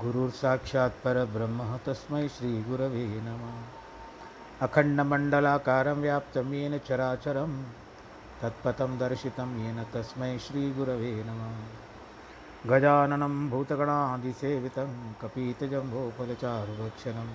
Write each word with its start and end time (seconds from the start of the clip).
गुरुर्साक्षात् 0.00 1.04
परब्रह्म, 1.04 1.78
तस्मै 1.86 2.28
श्रीगुरवे 2.28 3.06
नमः। 3.06 3.62
अखण्डमण्डलाकारं 4.62 5.94
व्याप्तं 5.94 6.52
येन 6.52 6.78
चराचरं, 6.78 7.62
तत्पथं 8.42 8.98
दर्शितं 8.98 9.64
येन 9.64 9.84
तस्मै 9.94 10.38
श्रीगुरवे 10.38 11.24
नमः। 11.26 11.93
गजाननं 12.66 13.50
भूतगणादिसेवितं 13.50 15.12
कपीतजम्भोफलचारुभक्षणम् 15.12 17.30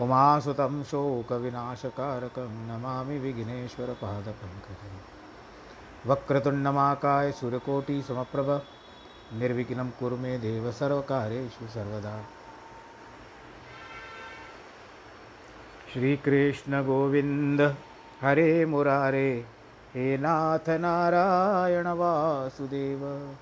उमासुतं 0.00 0.84
शोकविनाशकारकं 0.84 2.48
नमामि 2.48 3.18
विघ्नेश्वरपादपङ्कजं 3.18 4.96
वक्रतुण्डमाकाय 6.06 7.32
सूर्यकोटिसमप्रभ, 7.32 8.62
निर्विघ्नं 9.32 9.90
कुरु 9.90 10.16
मे 10.16 10.38
देव 10.38 10.72
सर्वकार्येषु 10.72 11.68
सर्वदा। 11.68 12.24
श्रीकृष्णगोविन्द, 15.92 17.76
हरे 18.22 18.66
मुरारे, 18.66 19.46
हे 19.94 20.18
नाथ 20.18 20.68
नारायण 20.68 21.86
वासुदेव। 21.86 23.34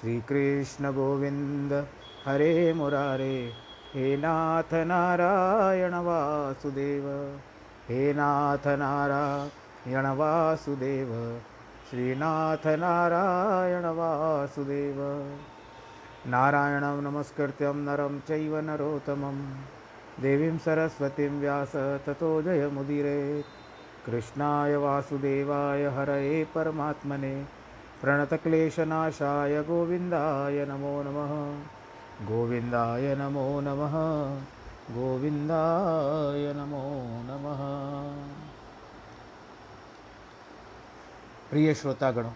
श्रीकृष्णगोविन्द। 0.00 1.86
हरे 2.26 2.72
मुरारे, 2.72 3.52
हे 3.94 4.16
नाथ 4.16 4.74
नारायण 4.74 5.94
वासुदेव। 5.94 7.38
हे 7.88 8.14
नाथ 8.14 8.66
नारायण 8.66 10.06
वासुदेव, 10.06 11.40
श्रीनाथ 11.90 12.66
नारायण 12.66 13.84
वासुदेव। 13.84 14.96
नारायणं 16.26 17.02
नमस्कृत्यं 17.02 17.74
नरं 17.74 18.20
चैव 18.20 18.56
नरोत्तमं 18.56 19.54
देवीं 20.20 20.58
सरस्वतीं 20.58 21.40
व्यास 21.40 21.76
ततो 22.06 22.42
जयमुदीरेत् 22.42 23.46
कृष्णाय 24.06 24.76
वासुदेवाय 24.76 25.84
हरये 25.84 26.44
परमात्मने। 26.54 27.57
प्रणतक्लेशनाशाय 28.00 29.62
गोविन्दाय 29.62 30.66
नमो 30.66 31.02
नमः। 31.02 31.62
गोविन्दाय 32.26 33.14
नमो 33.14 33.60
नमः। 33.60 33.94
गोविन्दाय 34.94 36.52
नमो 36.52 37.02
नमः। 37.24 37.62
प्रिय 41.50 41.74
श्रोतागणों, 41.74 42.32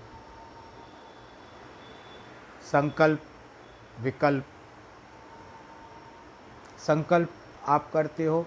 संकल्प, 2.73 3.21
विकल्प, 4.01 4.45
संकल्प 6.79 7.31
आप 7.67 7.91
करते 7.93 8.25
हो, 8.25 8.47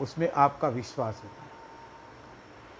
उसमें 0.00 0.32
आपका 0.32 0.68
विश्वास 0.68 1.20
होता 1.24 1.34
है। 1.34 1.39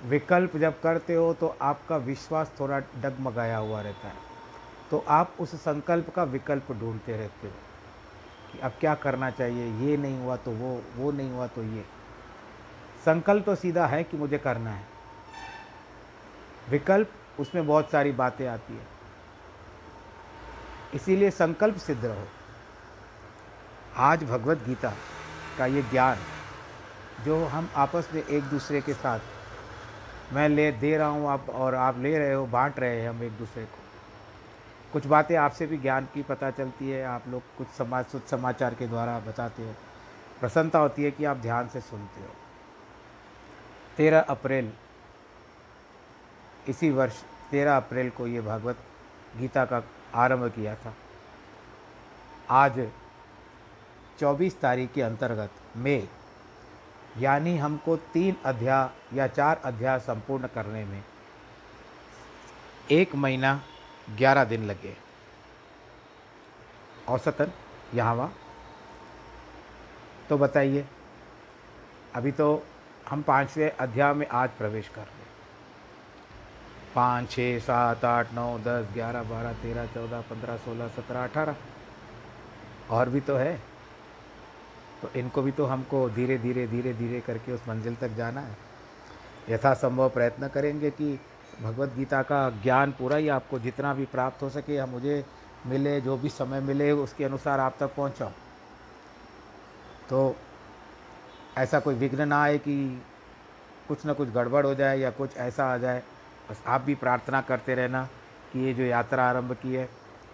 विकल्प 0.04 0.56
जब 0.56 0.80
करते 0.80 1.14
हो 1.14 1.32
तो 1.34 1.56
आपका 1.62 1.96
विश्वास 1.96 2.52
थोड़ा 2.60 2.78
डगमगाया 2.78 3.56
हुआ 3.56 3.80
रहता 3.80 4.08
है। 4.08 4.28
तो 4.90 5.04
आप 5.08 5.34
उस 5.40 5.54
संकल्प 5.54 6.08
का 6.14 6.22
विकल्प 6.24 6.70
ढूंढते 6.72 7.16
रहते 7.16 7.46
हो 7.46 7.52
कि 8.52 8.58
अब 8.58 8.72
क्या 8.80 8.94
करना 8.94 9.30
चाहिए, 9.30 9.66
ये 9.80 9.96
नहीं 9.96 10.18
हुआ 10.18 10.36
तो 10.36 10.50
वो 10.50 10.82
वो 10.96 11.10
नहीं 11.12 11.30
हुआ 11.30 11.46
तो 11.46 11.62
ये। 11.62 11.84
संकल्प 13.04 13.44
तो 13.44 13.54
सीधा 13.54 13.86
है 13.86 14.02
कि 14.04 14.16
मुझे 14.16 14.38
करना 14.38 14.70
है। 14.70 14.86
विकल्प, 16.70 17.10
उसमें 17.40 17.66
बहुत 17.66 17.90
सारी 17.90 18.12
बातें 18.12 18.46
आती 18.46 18.74
है। 18.74 18.86
इसीलिए 20.94 21.30
संकल्प 21.30 21.76
सिद्ध 21.76 22.04
रहो। 22.04 22.26
आज 23.96 24.24
भगवत 24.24 24.64
गीता 24.66 24.92
का 25.58 25.66
ये 25.66 25.82
ज्ञान, 25.82 26.18
जो 27.24 27.44
हम 27.44 27.68
आपस 27.76 28.08
में 28.14 28.22
एक 28.22 28.44
दूसरे 28.44 28.80
के 28.80 28.94
साथ 28.94 29.18
मैं 30.32 30.48
ले, 30.48 30.72
दे 30.72 30.96
रहा 30.96 31.08
हूँ 31.08 31.28
आप 31.28 31.50
और 31.50 31.74
आप 31.74 31.98
ले 31.98 32.18
रहे 32.18 32.32
हो, 32.32 32.46
बांट 32.46 32.78
रहे 32.78 33.00
हैं 33.00 33.08
हम 33.08 33.22
एक 33.22 33.32
दूसरे 33.32 33.64
को। 33.64 33.78
कुछ 34.92 35.06
बातें 35.06 35.36
आपसे 35.36 35.66
भी 35.66 35.78
ज्ञान 35.78 36.08
की 36.14 36.22
पता 36.22 36.50
चलती 36.50 36.90
है, 36.90 37.04
आप 37.04 37.22
लोग 37.28 37.42
कुछ 37.58 37.68
समाज 37.68 38.04
सुध 38.04 38.22
समाचार 38.22 38.74
के 38.74 38.86
द्वारा 38.86 39.18
बताते 39.18 39.62
हो। 39.62 39.74
प्रसन्नता 40.40 40.78
होती 40.78 41.04
है 41.04 41.10
कि 41.10 41.24
आप 41.24 41.36
ध्यान 41.36 41.68
से 41.68 41.80
सुनते 41.80 42.20
हो। 42.20 42.34
तेरह 43.96 44.20
अप्रैल, 44.20 44.72
इसी 46.68 46.90
वर्ष, 46.90 47.22
तेरह 47.50 47.76
अप्रैल 47.76 48.10
को 48.10 48.26
ये 48.26 48.40
भागवत 48.40 48.76
गीता 49.36 49.64
का 49.64 49.82
आरंभ 50.14 50.48
किया 50.50 50.74
था। 50.74 50.94
आज 52.50 52.88
चौबीस 54.20 54.60
तारीख 54.60 54.92
के 54.92 55.02
अंतर्गत 55.02 55.50
में 55.76 56.08
यानी 57.18 57.56
हमको 57.58 57.96
तीन 58.12 58.36
अध्याय 58.44 59.16
या 59.16 59.26
चार 59.26 59.60
अध्याय 59.64 59.98
संपूर्ण 59.98 60.46
करने 60.46 60.84
में 60.84 61.02
एक 62.90 63.14
महीना 63.14 63.60
ग्यारह 64.18 64.44
दिन 64.44 64.64
लगे। 64.64 64.96
औसतन 67.08 67.52
यहाँ 67.94 68.14
वहाँ 68.14 68.32
तो 70.28 70.38
बताइए, 70.38 70.84
अभी 72.14 72.32
तो 72.32 72.62
हम 73.08 73.22
पाँचवें 73.22 73.70
अध्याय 73.70 74.12
में 74.14 74.26
आज 74.28 74.50
प्रवेश 74.58 74.88
कर 74.88 75.00
रहे 75.00 75.18
पाँच, 76.94 77.30
छः, 77.30 77.58
सात, 77.58 78.04
आठ, 78.04 78.32
नौ, 78.32 78.58
दस, 78.58 78.86
ग्यारह, 78.94 79.22
बारह, 79.22 79.52
तेरह, 79.52 79.86
चौदह, 79.86 80.20
पंद्रह, 80.20 80.56
सोलह, 80.56 80.88
सत्रह, 80.88 81.24
अठारह। 81.24 81.56
और 82.90 83.08
भी 83.08 83.20
तो 83.20 83.36
है। 83.36 83.69
तो 85.02 85.10
इनको 85.16 85.42
भी 85.42 85.52
तो 85.52 85.64
हमको 85.66 86.08
धीरे 86.10 86.38
धीरे 86.38 86.66
धीरे 86.66 86.92
धीरे 86.94 87.20
करके 87.20 87.52
उस 87.52 87.68
मंजिल 87.68 87.94
तक 87.96 88.08
जाना 88.08 88.40
है। 88.40 88.56
यथासंभव 89.50 90.08
प्रयत्न 90.08 90.48
करेंगे 90.48 90.90
कि 90.90 91.18
भगवत 91.62 91.94
गीता 91.96 92.22
का 92.22 92.48
ज्ञान 92.62 92.92
पूरा 92.92 93.16
ही 93.16 93.28
आपको 93.28 93.58
जितना 93.58 93.94
भी 93.94 94.04
प्राप्त 94.06 94.42
हो 94.42 94.50
सके, 94.50 94.74
या 94.74 94.86
मुझे 94.86 95.24
मिले, 95.66 96.00
जो 96.00 96.16
भी 96.16 96.28
समय 96.28 96.60
मिले, 96.60 96.90
उसके 96.92 97.24
अनुसार 97.24 97.60
आप 97.60 97.76
तक 97.80 97.94
पहुँचाओ 97.96 98.30
तो 100.10 100.36
ऐसा 101.58 101.80
कोई 101.80 101.94
विघ्न 101.94 102.28
ना 102.28 102.42
आए 102.42 102.58
कि 102.58 103.02
कुछ 103.88 104.04
ना 104.06 104.12
कुछ 104.12 104.28
गड़बड़ 104.28 104.64
हो 104.66 104.74
जाए, 104.74 104.98
या 104.98 105.10
कुछ 105.10 105.36
ऐसा 105.38 105.64
आ 105.64 105.76
जाए, 105.78 106.02
बस 106.50 106.62
आप 106.66 106.80
भी 106.80 106.94
प्रार्थना 106.94 107.40
करते 107.40 107.74
रहना 107.74 108.02
कि 108.52 108.58
ये 108.58 108.74
जो 108.74 108.82
यात्रा 108.82 109.24
आरंभ 109.24 109.52
की 109.52 109.74
है, 109.74 109.88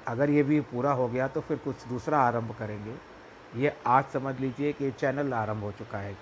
अगर 0.08 0.30
ये 0.30 0.42
भी 0.42 0.60
पूरा 0.62 0.92
हो 0.92 1.08
गया 1.08 1.28
तो 1.28 1.40
फिर 1.40 1.56
कुछ 1.56 1.86
दूसरा 1.88 2.18
आरंभ 2.18 2.54
करेंगे। 2.58 2.94
ये 3.54 3.76
आज 3.86 4.04
समझ 4.04 4.40
लीजिए 4.40 4.72
कि 4.72 4.90
चैनल 4.90 5.34
आरंभ 5.34 5.62
हो 5.62 5.72
चुका 5.72 5.98
है। 5.98 6.16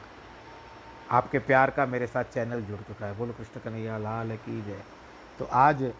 आपके 1.10 1.38
प्यार 1.38 1.70
का 1.70 1.86
मेरे 1.86 2.06
साथ 2.06 2.24
चैनल 2.24 2.62
जुड़ 2.62 2.80
चुका 2.80 3.06
है। 3.06 3.16
बोलो 3.16 3.32
कृष्ण 3.32 3.60
कन्हैया, 3.60 3.98
लाल 3.98 4.36
की 4.36 4.62
जय। 4.62 4.82
तो 5.38 5.44
आज 5.44 5.92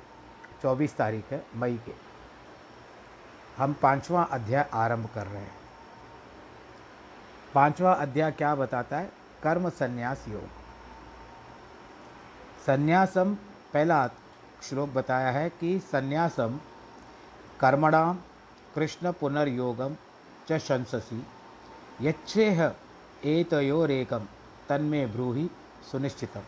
24 0.63 0.97
तारीख 0.97 1.25
है, 1.31 1.47
मई 1.57 1.81
के। 1.87 1.93
हम 3.57 3.73
पांचवा 3.73 4.23
अध्याय 4.23 4.71
आरंभ 4.73 5.09
कर 5.15 5.27
रहे 5.27 5.43
हैं। 5.43 5.55
पांचवा 7.55 7.93
अध्याय 7.93 8.33
क्या 8.33 8.55
बताता 8.55 8.99
है? 8.99 9.13
कर्म 9.43 9.69
संन्यास 9.69 10.25
योग। 10.29 10.45
संन्यासम, 12.67 13.35
पहला 13.73 14.11
श्लोक 14.63 14.91
बताया 14.91 15.31
है 15.31 15.51
कि 15.51 15.79
संन्यासम 15.79 16.61
कर्मणाम 17.61 18.19
कृष्ण 18.75 19.13
पुनर्योगम 19.13 19.97
च 20.51 20.59
शंससी 20.59 21.27
यच्छेह 22.01 22.73
एतयोरेकम 23.25 24.27
तन्मे 24.69 25.07
ब्रूहि 25.07 25.51
सुनिश्चितम। 25.93 26.41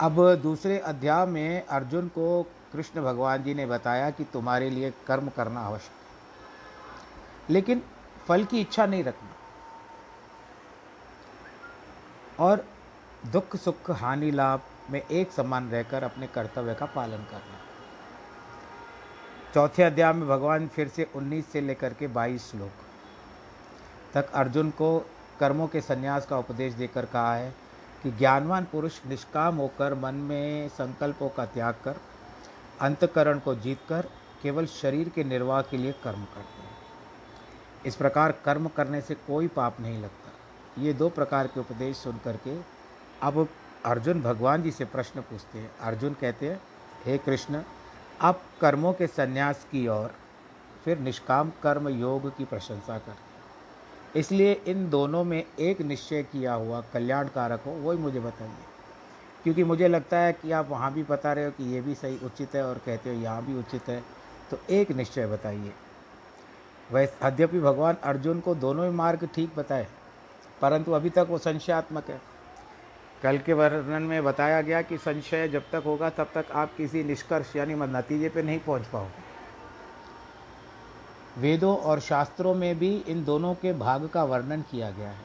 अब 0.00 0.34
दूसरे 0.34 0.78
अध्याय 0.78 1.26
में 1.26 1.66
अर्जुन 1.66 2.08
को 2.08 2.42
कृष्ण 2.42 3.02
भगवान 3.02 3.42
जी 3.42 3.54
ने 3.54 3.66
बताया 3.66 4.10
कि 4.10 4.24
तुम्हारे 4.24 4.70
लिए 4.70 4.92
कर्म 5.06 5.28
करना 5.28 5.60
आवश्यक 5.60 5.90
है। 5.90 6.06
लेकिन 7.50 7.82
फल 8.28 8.44
की 8.44 8.60
इच्छा 8.60 8.86
नहीं 8.86 9.04
रखना। 9.04 9.30
और 12.44 12.66
दुख 13.26 13.56
सुख 13.56 13.90
हानि 13.90 14.30
लाभ 14.30 14.60
में 14.90 15.02
एक 15.02 15.32
समान 15.32 15.70
रहकर 15.70 16.02
अपने 16.02 16.26
कर्तव्य 16.26 16.74
का 16.74 16.86
पालन 16.86 17.18
करना। 17.18 17.65
चौथे 19.56 19.82
अध्याय 19.82 20.12
में 20.12 20.28
भगवान 20.28 20.66
फिर 20.68 20.88
से 20.88 21.06
19 21.16 21.44
से 21.44 21.60
लेकर 21.60 21.92
के 21.92 22.08
22 22.08 22.38
श्लोक 22.38 22.70
तक 24.14 24.30
अर्जुन 24.30 24.70
को 24.70 24.98
कर्मों 25.40 25.66
के 25.66 25.80
संन्यास 25.80 26.26
का 26.26 26.38
उपदेश 26.38 26.74
देकर 26.74 27.04
कहा 27.04 27.34
है 27.34 27.54
कि 28.02 28.10
ज्ञानवान 28.10 28.64
पुरुष 28.64 28.98
निष्काम 29.06 29.56
होकर 29.56 29.94
मन 29.94 30.14
में 30.14 30.68
संकल्पों 30.68 31.28
का 31.28 31.46
त्याग 31.46 31.74
कर, 31.84 31.96
अंतकरण 32.80 33.38
को 33.38 33.54
जीतकर 33.54 34.08
केवल 34.42 34.66
शरीर 34.66 35.08
के 35.08 35.24
निर्वाह 35.24 35.62
के 35.62 35.76
लिए 35.76 35.92
कर्म 35.92 36.24
करते 36.24 36.62
हैं। 36.62 36.76
इस 37.86 37.96
प्रकार 37.96 38.32
कर्म 38.44 38.68
करने 38.68 39.00
से 39.00 39.14
कोई 39.14 39.48
पाप 39.48 39.80
नहीं 39.80 40.02
लगता। 40.02 40.82
ये 40.82 40.92
दो 40.92 41.08
प्रकार 41.08 41.46
के 41.46 41.60
उपदेश 41.60 41.96
सुन 41.96 42.20
करके 42.24 42.58
अब 43.22 43.48
अर्जुन 43.84 44.22
भगवान 44.22 44.62
जी 44.62 44.70
से 44.70 44.84
प्रश्न 44.84 45.20
पूछते 45.20 45.58
हैं। 45.58 45.78
अर्जुन 45.78 46.14
कहते 46.14 46.50
हैं, 46.50 46.60
हे 47.06 47.18
कृष्ण 47.18 47.62
आप 48.18 48.42
कर्मों 48.60 48.92
के 48.92 49.06
संन्यास 49.06 49.64
की 49.72 49.86
ओर, 49.88 50.10
फिर 50.84 50.98
निष्काम 50.98 51.50
कर्म 51.62 51.88
योग 51.90 52.28
की 52.36 52.44
प्रशंसा 52.44 52.96
कर। 52.98 54.18
इसलिए 54.18 54.52
इन 54.66 54.88
दोनों 54.90 55.22
में 55.24 55.42
एक 55.60 55.80
निश्चय 55.82 56.22
किया 56.22 56.52
हुआ 56.54 56.80
कल्याणकारक 56.94 57.62
हो, 57.66 57.72
वही 57.72 57.98
मुझे 57.98 58.20
बताइए। 58.20 58.64
क्योंकि 59.44 59.64
मुझे 59.64 59.88
लगता 59.88 60.18
है 60.18 60.32
कि 60.32 60.50
आप 60.50 60.68
वहाँ 60.68 60.92
भी 60.92 61.02
बता 61.02 61.32
रहे 61.32 61.44
हो 61.44 61.50
कि 61.50 61.64
ये 61.64 61.80
भी 61.80 61.94
सही 61.94 62.18
उचित 62.24 62.54
है 62.54 62.64
और 62.66 62.78
कहते 62.86 63.10
हो 63.10 63.20
यहाँ 63.22 63.44
भी 63.46 63.58
उचित 63.58 63.88
है 63.88 64.02
तो 64.50 64.58
एक 64.70 64.90
निश्चय 64.92 65.26
बताइए। 65.26 65.72
वैसे 66.90 67.26
यद्यपि 67.26 67.60
भगवान 67.60 67.96
अर्जुन 68.04 68.40
को 68.40 68.54
दोनों 68.56 68.84
ही 68.84 68.92
मार्ग 68.92 69.28
ठीक 69.34 69.54
बताए, 69.56 69.86
परंतु 70.60 70.92
अभी 70.92 71.10
तक 71.10 71.26
वो 71.30 71.38
संशयात्मक 71.38 72.10
है। 72.10 72.20
कल 73.22 73.38
के 73.38 73.52
वर्णन 73.52 74.02
में 74.02 74.24
बताया 74.24 74.60
गया 74.62 74.82
कि 74.82 74.98
संशय 74.98 75.48
जब 75.48 75.70
तक 75.70 75.82
होगा, 75.86 76.10
तब 76.10 76.30
तक 76.34 76.46
आप 76.52 76.74
किसी 76.76 77.04
निष्कर्ष 77.04 77.56
यानी 77.56 77.74
नतीजे 77.74 78.28
पे 78.28 78.42
नहीं 78.42 78.58
पहुँच 78.58 78.86
पाओगे। 78.86 79.24
वेदों 81.40 81.76
और 81.78 82.00
शास्त्रों 82.00 82.54
में 82.54 82.78
भी 82.78 82.96
इन 82.98 83.24
दोनों 83.24 83.54
के 83.54 83.72
भाग 83.72 84.08
का 84.08 84.24
वर्णन 84.24 84.62
किया 84.62 84.90
गया 84.90 85.08
है 85.08 85.24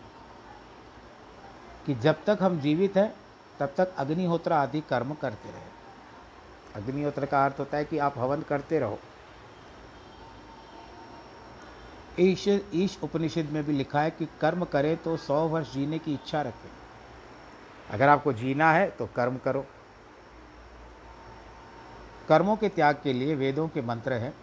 कि 1.86 1.96
जब 1.96 2.24
तक 2.24 2.38
हम 2.42 2.60
जीवित 2.60 2.98
हैं, 2.98 3.14
तब 3.60 3.74
तक 3.78 3.94
अग्निहोत्र 3.98 4.54
आदि 4.54 4.82
कर्म 4.82 5.14
करते 5.14 5.50
रहे। 5.50 5.70
अग्निहोत्र 6.76 7.26
का 7.26 7.46
अर्थ 7.46 7.60
होता 7.60 7.78
है 7.78 7.86
कि 7.86 7.98
आप 7.98 8.18
हवन 8.18 8.42
करते 8.42 8.80
रहो। 8.80 9.00
ईश 12.20 12.48
ईश 12.74 12.98
उपनिषद 13.04 13.50
में 13.52 13.64
भी 13.64 13.74
लिखा 13.74 14.02
है 14.02 14.10
कि 14.10 14.26
कर्म 14.42 14.66
करें 14.66 14.96
तो 14.98 15.18
सौ 15.18 15.48
वर्ष 15.48 15.74
जीने 15.74 16.00
की 16.00 16.14
इच्छा 16.14 16.42
रखें। 16.42 16.81
अगर 17.92 18.10
आपको 18.10 18.34
जीना 18.34 18.72
है 18.72 18.90
तो 18.90 19.06
कर्म 19.06 19.38
करो। 19.38 19.66
कर्मों 22.30 22.56
के 22.56 22.70
त्याग 22.70 22.96
के 23.04 23.14
लिए 23.14 23.36
वेदों 23.36 23.68
के 23.68 23.82
मंत्र 23.82 24.14
हैं। 24.14 24.34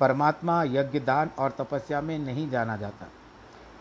परमात्मा 0.00 0.64
यज्ञ, 0.64 1.00
दान 1.00 1.30
और 1.38 1.50
तपस्या 1.50 2.00
में 2.00 2.18
नहीं 2.18 2.50
जाना 2.50 2.76
जाता। 2.76 3.06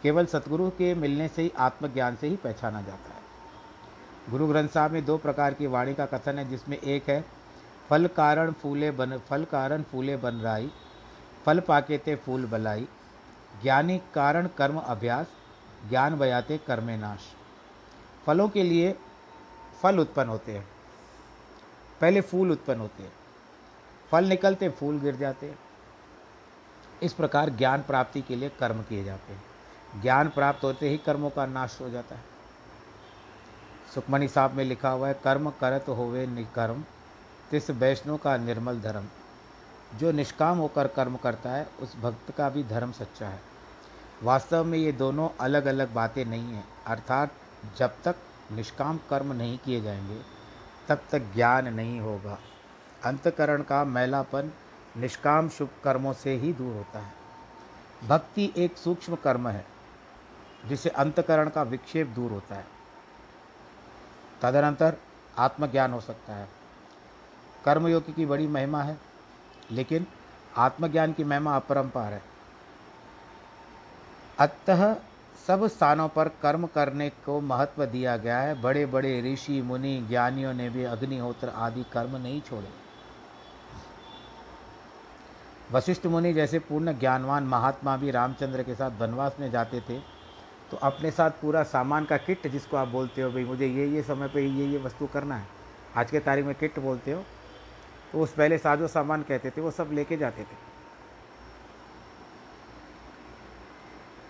केवल 0.04 0.26
सतगुरु 0.26 0.70
के 0.70 0.94
मिलने 0.96 1.28
से 1.28 1.42
ही 1.42 1.52
आत्मज्ञान 1.58 2.16
से 2.16 2.28
ही 2.28 2.36
पहचाना 2.36 2.82
जाता 2.82 3.14
है। 3.14 3.20
गुरु 4.30 4.48
ग्रंथ 4.48 4.70
साहब 4.70 4.92
में 4.92 5.06
दो 5.06 5.18
प्रकार 5.18 5.54
की 5.54 5.68
वाणी 5.68 5.94
का 5.94 6.06
कथन 6.06 6.40
है, 6.40 6.50
जिसमें 6.50 6.78
एक 6.78 7.10
है, 7.10 7.26
फल 7.90 8.08
कारण 8.08 8.52
फूले 8.52 8.92
बन, 8.92 9.18
फल 9.18 9.46
कारण 9.46 9.84
फूले 9.84 10.18
बन 10.18 10.36
राई 10.36 10.72
फल 11.46 11.60
पाके 11.60 11.98
ते 11.98 12.16
फूल 12.16 12.46
बलाई, 12.46 12.88
ज्ञानी 13.62 14.02
कारण 14.16 14.48
कर्म 14.48 14.78
अभ्यास, 14.78 15.28
ज्ञान 15.90 16.20
बयाते 16.20 16.58
कर्मे 16.58 16.98
नाश। 16.98 17.20
फलों 18.26 18.50
के 18.50 18.64
लिए 18.64 19.00
फल 19.82 20.00
उत्पन्न 20.00 20.30
होते 20.30 20.52
हैं। 20.52 20.68
पहले 22.02 22.22
फूल 22.22 22.52
उत्पन्न 22.52 22.80
होते 22.80 23.04
हैं। 23.04 23.14
फल 24.12 24.26
निकलते, 24.26 24.70
फूल 24.70 25.00
गिर 25.00 25.16
जाते 25.16 25.48
हैं। 25.48 25.60
इस 27.04 27.14
प्रकार 27.14 27.50
ज्ञान 27.50 27.82
प्राप्ति 27.82 28.22
के 28.22 28.36
लिए 28.36 28.50
कर्म 28.50 28.82
किए 28.82 29.04
जाते 29.04 29.34
हैं। 29.34 29.44
ज्ञान 30.02 30.30
प्राप्त 30.30 30.64
होते 30.64 30.90
ही 30.90 30.98
कर्मों 30.98 31.30
का 31.30 31.46
नाश 31.46 31.82
हो 31.82 31.90
जाता 31.90 32.16
है। 32.16 32.24
सुखमणि 33.96 34.28
साहब 34.28 34.52
में 34.52 34.66
लिखा 34.66 34.90
हुआ 34.90 35.08
है, 35.08 35.14
कर्म 35.14 35.50
करत 35.50 35.86
होवे 35.90 36.28
निकर्म, 36.28 36.84
तिस 37.52 37.70
वैष्णव 37.70 38.18
का 38.18 38.38
निर्मल 38.38 38.82
धर्म। 38.82 39.06
जो 39.98 40.12
निष्काम 40.12 40.58
होकर 40.58 40.88
कर्म 40.88 41.16
करता 41.16 41.50
है, 41.50 41.70
उस 41.82 41.98
भक्त 41.98 42.32
का 42.32 42.50
भी 42.50 42.64
धर्म 42.64 42.92
सच्चा 42.92 43.28
है। 43.28 43.42
वास्तव 44.24 44.64
में 44.64 44.78
ये 44.78 44.92
दोनों 44.92 45.30
अलग 45.40 45.66
अलग 45.66 45.94
बातें 45.94 46.26
नहीं 46.26 46.54
हैं। 46.54 46.68
अर्थात 46.88 47.32
जब 47.78 48.02
तक 48.04 48.16
निष्काम 48.52 49.00
कर्म 49.10 49.34
नहीं 49.34 49.58
किए 49.58 49.82
जाएँगे, 49.82 50.22
तब 50.90 51.02
तक 51.12 51.20
ज्ञान 51.20 51.74
नहीं 51.74 52.00
होगा। 52.00 52.40
अंतकरण 53.06 53.64
का 53.64 53.84
मैलापन 53.84 54.52
निष्काम 54.98 55.50
शुभ 55.50 55.70
कर्मों 55.84 56.14
से 56.14 56.36
ही 56.36 56.54
दूर 56.54 56.76
होता 56.76 57.00
है। 57.00 57.14
भक्ति 58.08 58.54
एक 58.58 58.78
सूक्ष्म 58.78 59.16
कर्म 59.16 59.48
है, 59.48 59.66
जिसे 60.66 60.90
अंतकरण 60.90 61.50
का 61.50 61.64
विक्षेप 61.64 62.08
दूर 62.08 62.32
होता 62.32 62.56
है। 62.56 62.66
तदनंतर 64.42 64.98
आत्मज्ञान 65.38 65.94
हो 65.94 66.02
सकता 66.02 66.34
है। 66.34 66.50
कर्मयोग 67.66 68.16
की 68.16 68.26
बड़ी 68.26 68.48
महिमा 68.48 68.82
है, 68.82 68.98
लेकिन 69.72 70.08
आत्मज्ञान 70.58 71.14
की 71.14 71.24
महिमा 71.24 71.56
अपरंपार 71.56 72.14
है। 72.14 72.24
अतः 74.40 74.96
सब 75.50 75.66
स्थानों 75.68 76.08
पर 76.08 76.28
कर्म 76.42 76.66
करने 76.66 77.10
को 77.26 77.40
महत्व 77.42 77.86
दिया 77.86 78.16
गया 78.18 78.38
है। 78.40 78.62
बड़े 78.62 78.86
बड़े 78.86 79.22
ऋषि, 79.24 79.62
मुनि, 79.62 80.06
ज्ञानियों 80.10 80.54
ने 80.54 80.70
भी 80.70 80.84
अग्निहोत्र 80.84 81.50
आदि 81.50 81.86
कर्म 81.94 82.16
नहीं 82.18 82.42
छोड़े। 82.42 82.68
वशिष्ठ 85.72 86.06
मुनि 86.06 86.34
जैसे 86.34 86.60
पूर्ण 86.60 86.94
ज्ञानवान 87.00 87.44
महात्मा 87.46 87.98
भी 87.98 88.12
रामचंद्र 88.12 88.64
के 88.64 88.76
साथ 88.76 89.02
वनवास 89.02 89.38
में 89.40 89.50
जाते 89.52 89.82
थे 89.82 90.00
तो 90.72 90.78
अपने 90.78 91.12
साथ 91.12 91.42
पूरा 91.42 91.64
सामान 91.66 92.06
का 92.06 92.18
किट 92.20 92.48
जिसको 92.48 92.78
आप 92.78 92.88
बोलते 92.88 93.22
हो, 93.22 93.32
भाई, 93.32 93.44
मुझे 93.44 93.68
ये 93.68 93.88
ये 93.88 94.04
समय 94.04 94.28
पे 94.28 94.42
ये 94.42 94.66
ये 94.68 94.78
वस्तु 94.78 95.08
करना 95.08 95.36
है। 95.36 95.48
आज 95.98 96.12
के 96.12 96.20
तारीख 96.20 96.46
में 96.46 96.56
किट 96.56 96.80
बोलते 96.80 97.12
हो? 97.12 97.24
तो 98.14 98.22
उस 98.22 98.34
पहले 98.34 98.58
साजो 98.58 98.88
सामान 98.88 99.24
कहते 99.24 99.50
थे, 99.50 99.62
वो 99.62 99.72
सब 99.72 99.90
लेके 99.94 100.18
जाते 100.18 100.44
थे। 100.44 100.69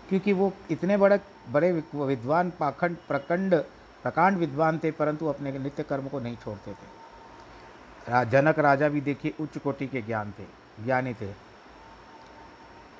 क्योंकि 0.09 0.33
वो 0.33 0.51
इतने 0.71 0.97
बड़े 0.97 1.19
बड़े 1.51 1.71
विद्वान 1.95 2.51
पाखंड 2.59 2.97
प्रखंड 3.07 3.55
प्रकांड 4.03 4.37
विद्वान 4.37 4.79
थे 4.83 4.91
परंतु 4.91 5.25
अपने 5.27 5.51
नित्य 5.59 5.83
कर्म 5.83 6.07
को 6.07 6.19
नहीं 6.19 6.35
छोड़ते 6.35 6.71
थे। 6.71 8.11
रा, 8.11 8.23
जनक 8.23 8.59
राजा 8.59 8.89
भी 8.89 9.01
देखिए 9.01 9.33
उच्च 9.39 9.57
कोटि 9.57 9.87
के 9.87 10.01
ज्ञान 10.01 10.33
थे 10.39 10.45
ज्ञानी 10.85 11.13
थे। 11.13 11.31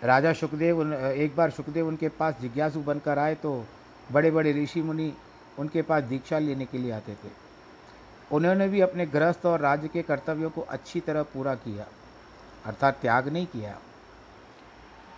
राजा 0.02 0.34
सुखदेव 0.34 0.94
एक 0.94 1.36
बार 1.36 1.50
सुखदेव 1.50 1.88
उनके 1.88 2.10
पास 2.10 2.36
जिज्ञासु 2.42 2.80
बनकर 2.82 3.20
आए 3.20 3.36
तो 3.36 3.66
बड़े 4.12 4.32
बड़े 4.32 4.52
ऋषि 4.54 4.82
मुनि 4.82 5.14
उनके 5.60 5.82
पास 5.82 6.04
दीक्षा 6.04 6.40
लेने 6.40 6.66
के 6.66 6.78
लिए 6.78 6.92
आते 6.92 7.14
थे। 7.14 7.32
उन्होंने 8.32 8.68
भी 8.70 8.82
अपने 8.82 9.06
गृहस्थ 9.06 9.46
और 9.46 9.60
राज्य 9.60 9.88
के 9.88 10.02
कर्तव्यों 10.02 10.50
को 10.50 10.62
अच्छी 10.70 11.00
तरह 11.00 11.24
पूरा 11.24 11.56
किया 11.58 11.86
अर्थात 12.66 12.98
त्याग 13.02 13.28
नहीं 13.28 13.46
किया। 13.48 13.78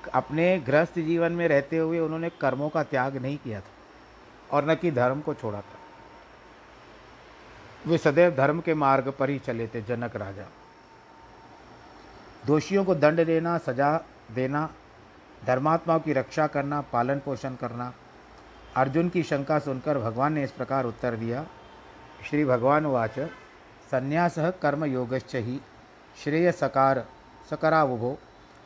अपने 0.07 0.59
गृहस्थ 0.59 0.99
जीवन 0.99 1.31
में 1.31 1.47
रहते 1.47 1.77
हुए 1.77 1.99
उन्होंने 1.99 2.29
कर्मों 2.29 2.69
का 2.69 2.83
त्याग 2.83 3.17
नहीं 3.17 3.37
किया 3.37 3.59
था 3.61 4.55
और 4.57 4.69
न 4.69 4.75
कि 4.75 4.91
धर्म 4.91 5.21
को 5.21 5.33
छोड़ा 5.33 5.61
था। 5.61 5.79
वे 7.87 7.97
सदैव 7.97 8.35
धर्म 8.35 8.61
के 8.61 8.73
मार्ग 8.73 9.09
पर 9.09 9.29
ही 9.29 9.39
चले 9.39 9.67
थे, 9.67 9.81
जनक 9.81 10.15
राजा। 10.15 10.45
दोषियों 12.45 12.85
को 12.85 12.95
दंड 12.95 13.25
देना, 13.25 13.57
सजा 13.57 14.05
देना, 14.31 14.69
धर्मात्माओं 15.45 15.99
की 15.99 16.13
रक्षा 16.13 16.47
करना, 16.47 16.81
पालन 16.81 17.19
पोषण 17.19 17.55
करना, 17.55 17.93
अर्जुन 18.75 19.09
की 19.09 19.23
शंका 19.23 19.59
सुनकर 19.59 19.97
भगवान 19.97 20.33
ने 20.33 20.43
इस 20.43 20.51
प्रकार 20.51 20.85
उत्तर 20.85 21.15
दिया, 21.15 21.45
श्री 22.29 22.45
भगवान 22.45 22.85
वाच 22.85 23.19
संन्यास 23.91 24.35
कर्म 24.39 24.85
योगश्च 24.85 25.35
ही 25.35 25.61
श्रेय 26.23 26.51
सकार 26.51 27.05
सकरावुभो 27.49 28.17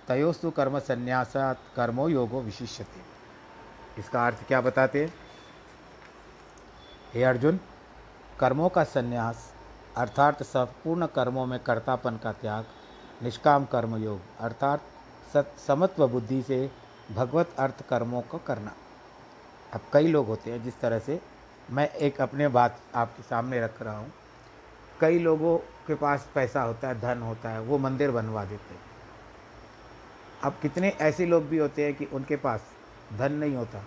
तयोस्तु 0.08 0.52
कर्म 0.52 0.80
संन्यासात 0.80 1.60
कर्मो 1.76 2.08
योगो 2.10 2.42
विशिष्यते। 2.42 3.02
इसका 4.02 4.26
अर्थ 4.28 4.48
क्या 4.48 4.62
बताते 4.62 5.12
हे? 7.14 7.24
अर्जुन, 7.24 7.60
कर्मों 8.40 8.70
का 8.70 8.84
संन्यास, 8.84 9.54
अर्थात 9.98 10.44
संपूर्ण 10.44 11.06
कर्मों 11.06 11.46
में 11.46 11.60
कर्तापन 11.60 12.18
का 12.18 12.32
त्याग, 12.32 12.66
निष्काम 13.24 13.66
कर्म 13.66 13.96
योग 13.98 14.22
अर्थात 14.40 14.82
सत, 15.34 15.54
समत्व 15.68 16.08
बुद्धि 16.08 16.42
से 16.42 16.72
भगवत 17.12 17.56
अर्थ 17.60 17.88
कर्मों 17.90 18.22
को 18.22 18.38
करना। 18.38 18.74
अब 19.74 19.82
कई 19.94 20.08
लोग 20.08 20.28
होते 20.28 20.52
हैं 20.52 20.64
जिस 20.64 20.80
तरह 20.80 21.00
से 21.00 21.22
मैं 21.72 21.90
एक 21.90 22.22
अपने 22.22 22.48
बात 22.48 22.80
आपके 22.96 23.24
सामने 23.24 23.62
रख 23.62 23.82
रहा 23.82 23.98
हूँ। 23.98 24.14
कई 25.00 25.20
लोगों 25.20 25.58
के 25.58 25.96
पास 25.96 26.30
पैसा 26.36 26.62
होता 26.62 26.88
है, 26.88 27.02
धन 27.02 27.22
होता 27.22 27.50
है, 27.50 27.62
वो 27.62 27.78
मंदिर 27.78 28.12
बनवा 28.12 28.46
देते 28.46 28.74
हैं। 28.74 28.85
अब 30.46 30.58
कितने 30.62 30.90
ऐसे 31.02 31.26
लोग 31.26 31.48
भी 31.50 31.58
होते 31.58 31.86
हैं 31.86 31.94
कि 31.96 32.06
उनके 32.06 32.36
पास 32.36 32.66
धन 33.18 33.32
नहीं 33.34 33.56
होता, 33.56 33.84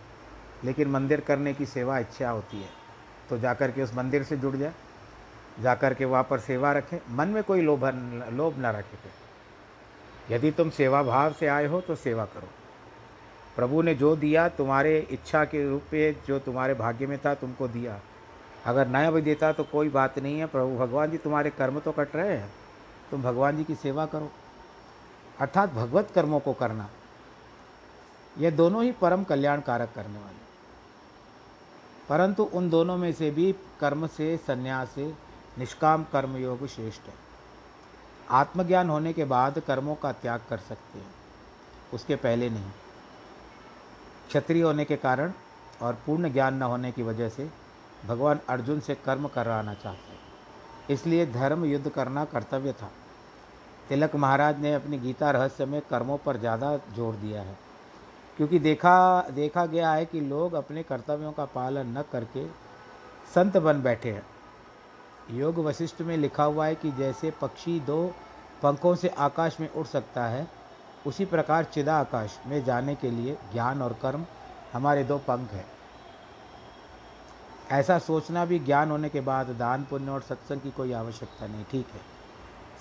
लेकिन 0.65 0.88
मंदिर 0.88 1.21
करने 1.21 1.55
की 1.55 1.67
सेवा 1.67 1.99
इच्छा 1.99 2.31
होती 2.31 2.62
है। 2.62 2.69
तो 3.31 3.38
जाकर 3.38 3.71
के 3.71 3.83
उस 3.83 3.95
मंदिर 3.95 4.23
से 4.23 4.37
जुड़ 4.37 4.55
जाए, 4.57 4.73
जाकर 5.61 5.95
के 5.95 6.05
वहाँ 6.05 6.27
पर 6.31 6.38
सेवा 6.41 6.73
रखें। 6.73 6.99
मन 7.11 7.29
में 7.29 7.43
कोई 7.43 7.61
लोभ 7.61 7.85
लोभ 8.33 8.59
ना 8.59 8.71
रखे 8.71 8.97
यदि 10.29 10.50
तुम 10.50 10.71
सेवा 10.71 11.03
भाव 11.03 11.33
से 11.33 11.47
आए 11.47 11.67
हो 11.67 11.81
तो 11.81 11.95
सेवा 11.95 12.25
करो। 12.25 12.49
प्रभु 13.57 13.83
ने 13.83 13.95
जो 13.95 14.15
दिया 14.17 14.49
तुम्हारे 14.49 14.99
इच्छा 15.11 15.45
के 15.45 15.62
रूप 15.69 15.83
में, 15.93 16.17
जो 16.27 16.38
तुम्हारे 16.38 16.75
भाग्य 16.75 17.07
में 17.07 17.19
था, 17.19 17.35
तुमको 17.35 17.69
दिया। 17.69 17.99
अगर 18.67 18.88
नया 18.88 19.11
भी 19.11 19.23
देता 19.23 19.53
तो 19.53 19.65
कोई 19.65 19.88
बात 19.88 20.19
नहीं 20.19 20.38
है। 20.38 20.47
प्रभु, 20.47 20.77
भगवान 20.79 21.11
जी 21.11 21.19
तुम्हारे 21.19 21.50
कर्म 21.50 21.79
तो 21.81 21.93
कट 21.93 22.17
रहे 22.17 22.37
हैं। 22.37 22.50
तुम 23.11 23.23
भगवान 23.23 23.57
जी 23.57 23.65
की 23.65 23.75
सेवा 23.75 24.07
करो। 24.07 24.31
अर्थात 25.40 25.73
भगवत 25.73 26.11
कर्मों 26.14 26.40
को 26.40 26.52
करना। 26.52 26.88
ये 28.38 28.50
दोनों 28.50 28.85
ही 28.85 28.92
परम 28.92 29.25
कल्याण 29.25 29.61
कारक 29.61 29.92
करने 29.95 30.18
वाले। 30.18 30.49
परंतु 32.09 32.42
उन 32.42 32.71
दोनों 32.71 32.97
में 32.97 33.12
से 33.12 33.30
भी 33.30 33.54
कर्म 33.80 34.07
से, 34.07 34.37
संन्यास 34.37 34.90
से, 34.90 35.14
निष्काम 35.59 36.04
कर्म 36.04 36.37
योग 36.37 36.66
श्रेष्ठ 36.66 37.02
है। 37.02 37.14
आत्मज्ञान 38.30 38.90
होने 38.90 39.12
के 39.12 39.25
बाद 39.25 39.59
कर्मों 39.59 39.95
का 39.95 40.12
त्याग 40.12 40.42
कर 40.49 40.59
सकते 40.59 40.99
हैं। 40.99 41.14
उसके 41.95 42.16
पहले 42.16 42.50
नहीं। 42.50 42.71
क्षत्रिय 44.28 44.62
होने 44.62 44.85
के 44.85 44.97
कारण 44.97 45.33
और 45.83 45.99
पूर्ण 46.07 46.33
ज्ञान 46.33 46.54
न 46.54 46.62
होने 46.62 46.92
की 46.92 47.02
वजह 47.02 47.28
से 47.28 47.50
भगवान 48.07 48.40
अर्जुन 48.49 48.80
से 48.80 48.95
कर्म 48.95 49.28
कराना 49.28 49.75
चाहते 49.75 50.12
हैं। 50.12 50.21
इसलिए 50.90 51.26
धर्म 51.26 51.64
युद्ध 51.64 51.88
करना 51.88 52.25
कर्तव्य 52.25 52.73
था। 52.73 52.90
तिलक 53.88 54.14
महाराज 54.16 54.61
ने 54.61 54.73
अपनी 54.75 54.99
गीता 54.99 55.30
रहस्य 55.30 55.64
में 55.66 55.80
कर्मों 55.80 56.16
पर 56.18 56.37
ज़्यादा 56.37 56.76
ज़ोर 56.97 57.14
दिया 57.14 57.42
है। 57.42 57.57
क्योंकि 58.38 58.59
देखा 58.59 59.21
देखा 59.30 59.64
गया 59.66 59.92
है 59.92 60.04
कि 60.07 60.21
लोग 60.21 60.54
अपने 60.54 60.83
कर्तव्यों 60.83 61.33
का 61.33 61.45
पालन 61.45 61.97
न 61.99 62.02
करके 62.12 62.47
संत 63.35 63.57
बन 63.57 63.83
बैठे 63.83 64.11
हैं। 64.11 64.26
योग 65.30 65.59
वशिष्ठ 65.59 66.00
में 66.00 66.16
लिखा 66.16 66.45
हुआ 66.45 66.66
है 66.66 66.75
कि 66.75 66.90
जैसे 66.92 67.30
पक्षी 67.40 67.78
दो 67.80 68.04
पंखों 68.62 68.95
से 68.95 69.09
आकाश 69.09 69.59
में 69.61 69.68
उड़ 69.71 69.87
सकता 69.87 70.26
है, 70.26 70.47
उसी 71.07 71.25
प्रकार 71.25 71.64
चिदा 71.64 71.97
आकाश 71.97 72.38
में 72.47 72.62
जाने 72.64 72.95
के 72.95 73.11
लिए 73.11 73.37
ज्ञान 73.52 73.83
और 73.83 73.92
कर्म 74.02 74.25
हमारे 74.73 75.04
दो 75.04 75.18
पंख 75.18 75.52
हैं। 75.52 75.66
ऐसा 77.71 77.99
सोचना 77.99 78.45
भी 78.45 78.59
ज्ञान 78.59 78.90
होने 78.90 79.09
के 79.09 79.21
बाद 79.21 79.47
दान 79.59 79.85
पुण्य 79.85 80.11
और 80.11 80.23
सत्संग 80.23 80.61
की 80.61 80.71
कोई 80.71 80.92
आवश्यकता 80.92 81.47
नहीं, 81.47 81.64
ठीक 81.71 81.87
है। 81.87 82.00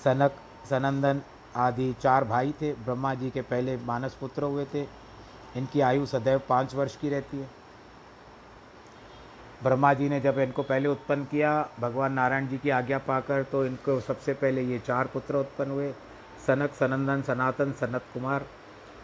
सनक 0.03 0.35
सनंदन 0.69 1.21
आदि 1.55 1.93
चार 2.01 2.24
भाई 2.24 2.53
थे। 2.62 2.71
ब्रह्मा 2.75 3.13
जी 3.13 3.29
के 3.29 3.41
पहले 3.41 3.77
मानस 3.77 4.13
पुत्र 4.13 4.43
हुए 4.43 4.65
थे। 4.65 4.81
इनकी 5.57 5.81
आयु 5.81 6.05
सदैव 6.05 6.41
पाँच 6.50 6.75
वर्ष 6.75 6.95
की 6.95 7.09
रहती 7.09 7.38
है। 7.38 7.50
ब्रह्मा 9.63 9.93
जी 9.93 10.09
ने 10.09 10.19
जब 10.19 10.39
इनको 10.39 10.63
पहले 10.63 10.89
उत्पन्न 10.89 11.24
किया, 11.24 11.69
भगवान 11.79 12.13
नारायण 12.13 12.47
जी 12.47 12.57
की 12.57 12.69
आज्ञा 12.69 12.97
पाकर 12.97 13.43
तो 13.43 13.65
इनको 13.65 14.00
सबसे 14.00 14.33
पहले 14.33 14.62
ये 14.62 14.79
चार 14.79 15.07
पुत्र 15.07 15.36
उत्पन्न 15.36 15.71
हुए। 15.71 15.91
सनक, 16.47 16.71
सनंदन, 16.71 17.21
सनातन, 17.21 17.71
सनत 17.71 18.03
कुमार। 18.13 18.45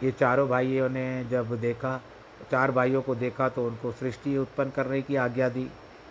ये 0.02 0.10
चारों 0.10 0.48
भाइयों 0.48 0.88
ने 0.88 1.24
जब 1.24 1.60
देखा, 1.60 2.00
चार 2.50 2.70
भाइयों 2.70 3.02
को 3.02 3.14
देखा 3.14 3.48
तो 3.48 3.66
उनको 3.66 3.92
सृष्टि 3.92 4.36
उत्पन्न 4.38 4.70
करने 4.70 5.02
की 5.02 5.16
आज्ञा 5.16 5.48
दी। 5.48 5.68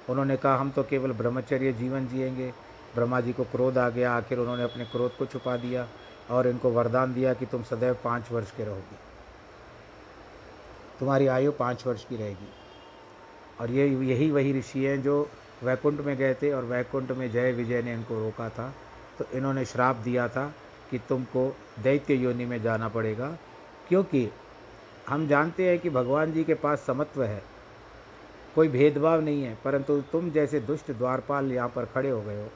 उन्होंने 0.09 0.37
कहा, 0.37 0.55
हम 0.55 0.71
तो 0.71 0.83
केवल 0.83 1.11
ब्रह्मचर्य 1.11 1.73
जीवन 1.73 2.07
जिएँगे। 2.07 2.51
ब्रह्मा 2.95 3.19
जी 3.21 3.33
को 3.33 3.43
क्रोध 3.43 3.77
आ 3.77 3.89
गया, 3.89 4.13
आखिर 4.13 4.39
उन्होंने 4.39 4.63
अपने 4.63 4.85
क्रोध 4.85 5.17
को 5.17 5.25
छुपा 5.25 5.55
दिया 5.57 5.87
और 6.29 6.47
इनको 6.47 6.69
वरदान 6.71 7.13
दिया 7.13 7.33
कि 7.33 7.45
तुम 7.45 7.63
सदैव 7.63 7.97
पाँच 8.03 8.31
वर्ष 8.31 8.51
के 8.51 8.63
रहोगे। 8.63 8.97
तुम्हारी 10.99 11.27
आयु 11.27 11.51
पाँच 11.51 11.85
वर्ष 11.87 12.05
की 12.05 12.15
रहेगी। 12.15 12.49
और 13.61 13.71
ये, 13.71 13.87
यही 13.87 14.29
वही 14.31 14.53
ऋषि 14.59 14.83
हैं 14.85 15.01
जो 15.01 15.29
वैकुंठ 15.63 15.99
में 16.01 16.15
गए 16.17 16.33
थे 16.33 16.51
और 16.51 16.63
वैकुंठ 16.63 17.11
में 17.11 17.31
जय 17.31 17.51
विजय 17.51 17.81
ने 17.81 17.93
इनको 17.93 18.19
रोका 18.19 18.49
था। 18.49 18.73
तो 19.19 19.25
इन्होंने 19.33 19.65
श्राप 19.65 19.95
दिया 19.95 20.27
था 20.27 20.45
कि 20.91 20.99
तुमको 20.99 21.47
दैत्य 21.79 22.13
योनि 22.13 22.45
में 22.45 22.61
जाना 22.63 22.87
पड़ेगा, 22.87 23.27
क्योंकि 23.89 24.29
हम 25.09 25.27
जानते 25.27 25.69
हैं 25.69 25.79
कि 25.79 25.89
भगवान 25.89 26.31
जी 26.33 26.43
के 26.43 26.53
पास 26.53 26.83
समत्व 26.87 27.23
है, 27.23 27.41
कोई 28.55 28.67
भेदभाव 28.67 29.21
नहीं 29.21 29.43
है, 29.43 29.57
परंतु 29.63 30.01
तुम 30.11 30.29
जैसे 30.31 30.59
दुष्ट 30.59 30.91
द्वारपाल 30.91 31.51
यहाँ 31.51 31.69
पर 31.69 31.85
खड़े 31.85 32.09
हो 32.09 32.21
गए 32.21 32.41
हो 32.41 32.49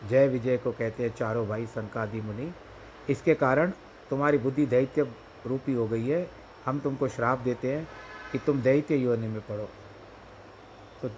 जय 0.00 0.28
विजय 0.28 0.56
को 0.56 0.70
कहते 0.72 1.02
हैं, 1.02 1.14
चारों 1.16 1.46
भाई 1.48 1.66
संकादि 1.66 2.20
मुनि, 2.20 2.52
इसके 3.10 3.34
कारण 3.34 3.72
तुम्हारी 4.10 4.38
बुद्धि 4.38 4.66
दैत्य 4.66 5.02
रूपी 5.46 5.72
हो 5.72 5.86
गई 5.88 6.06
है। 6.06 6.28
हम 6.66 6.78
तुमको 6.80 7.08
श्राप 7.08 7.38
देते 7.38 7.72
हैं 7.72 7.88
कि 8.32 8.38
तुम 8.38 8.60
दैत्य 8.62 8.96
योनि 8.96 9.28
में 9.28 9.40
पढ़ो 9.40 9.68
तो 11.02 11.10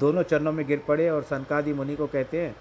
दोनों 0.00 0.22
चरणों 0.22 0.52
में 0.52 0.66
गिर 0.66 0.82
पड़े 0.88 1.08
और 1.10 1.22
संकादि 1.22 1.72
मुनि 1.72 1.96
को 1.96 2.06
कहते 2.06 2.40
हैं 2.40 2.54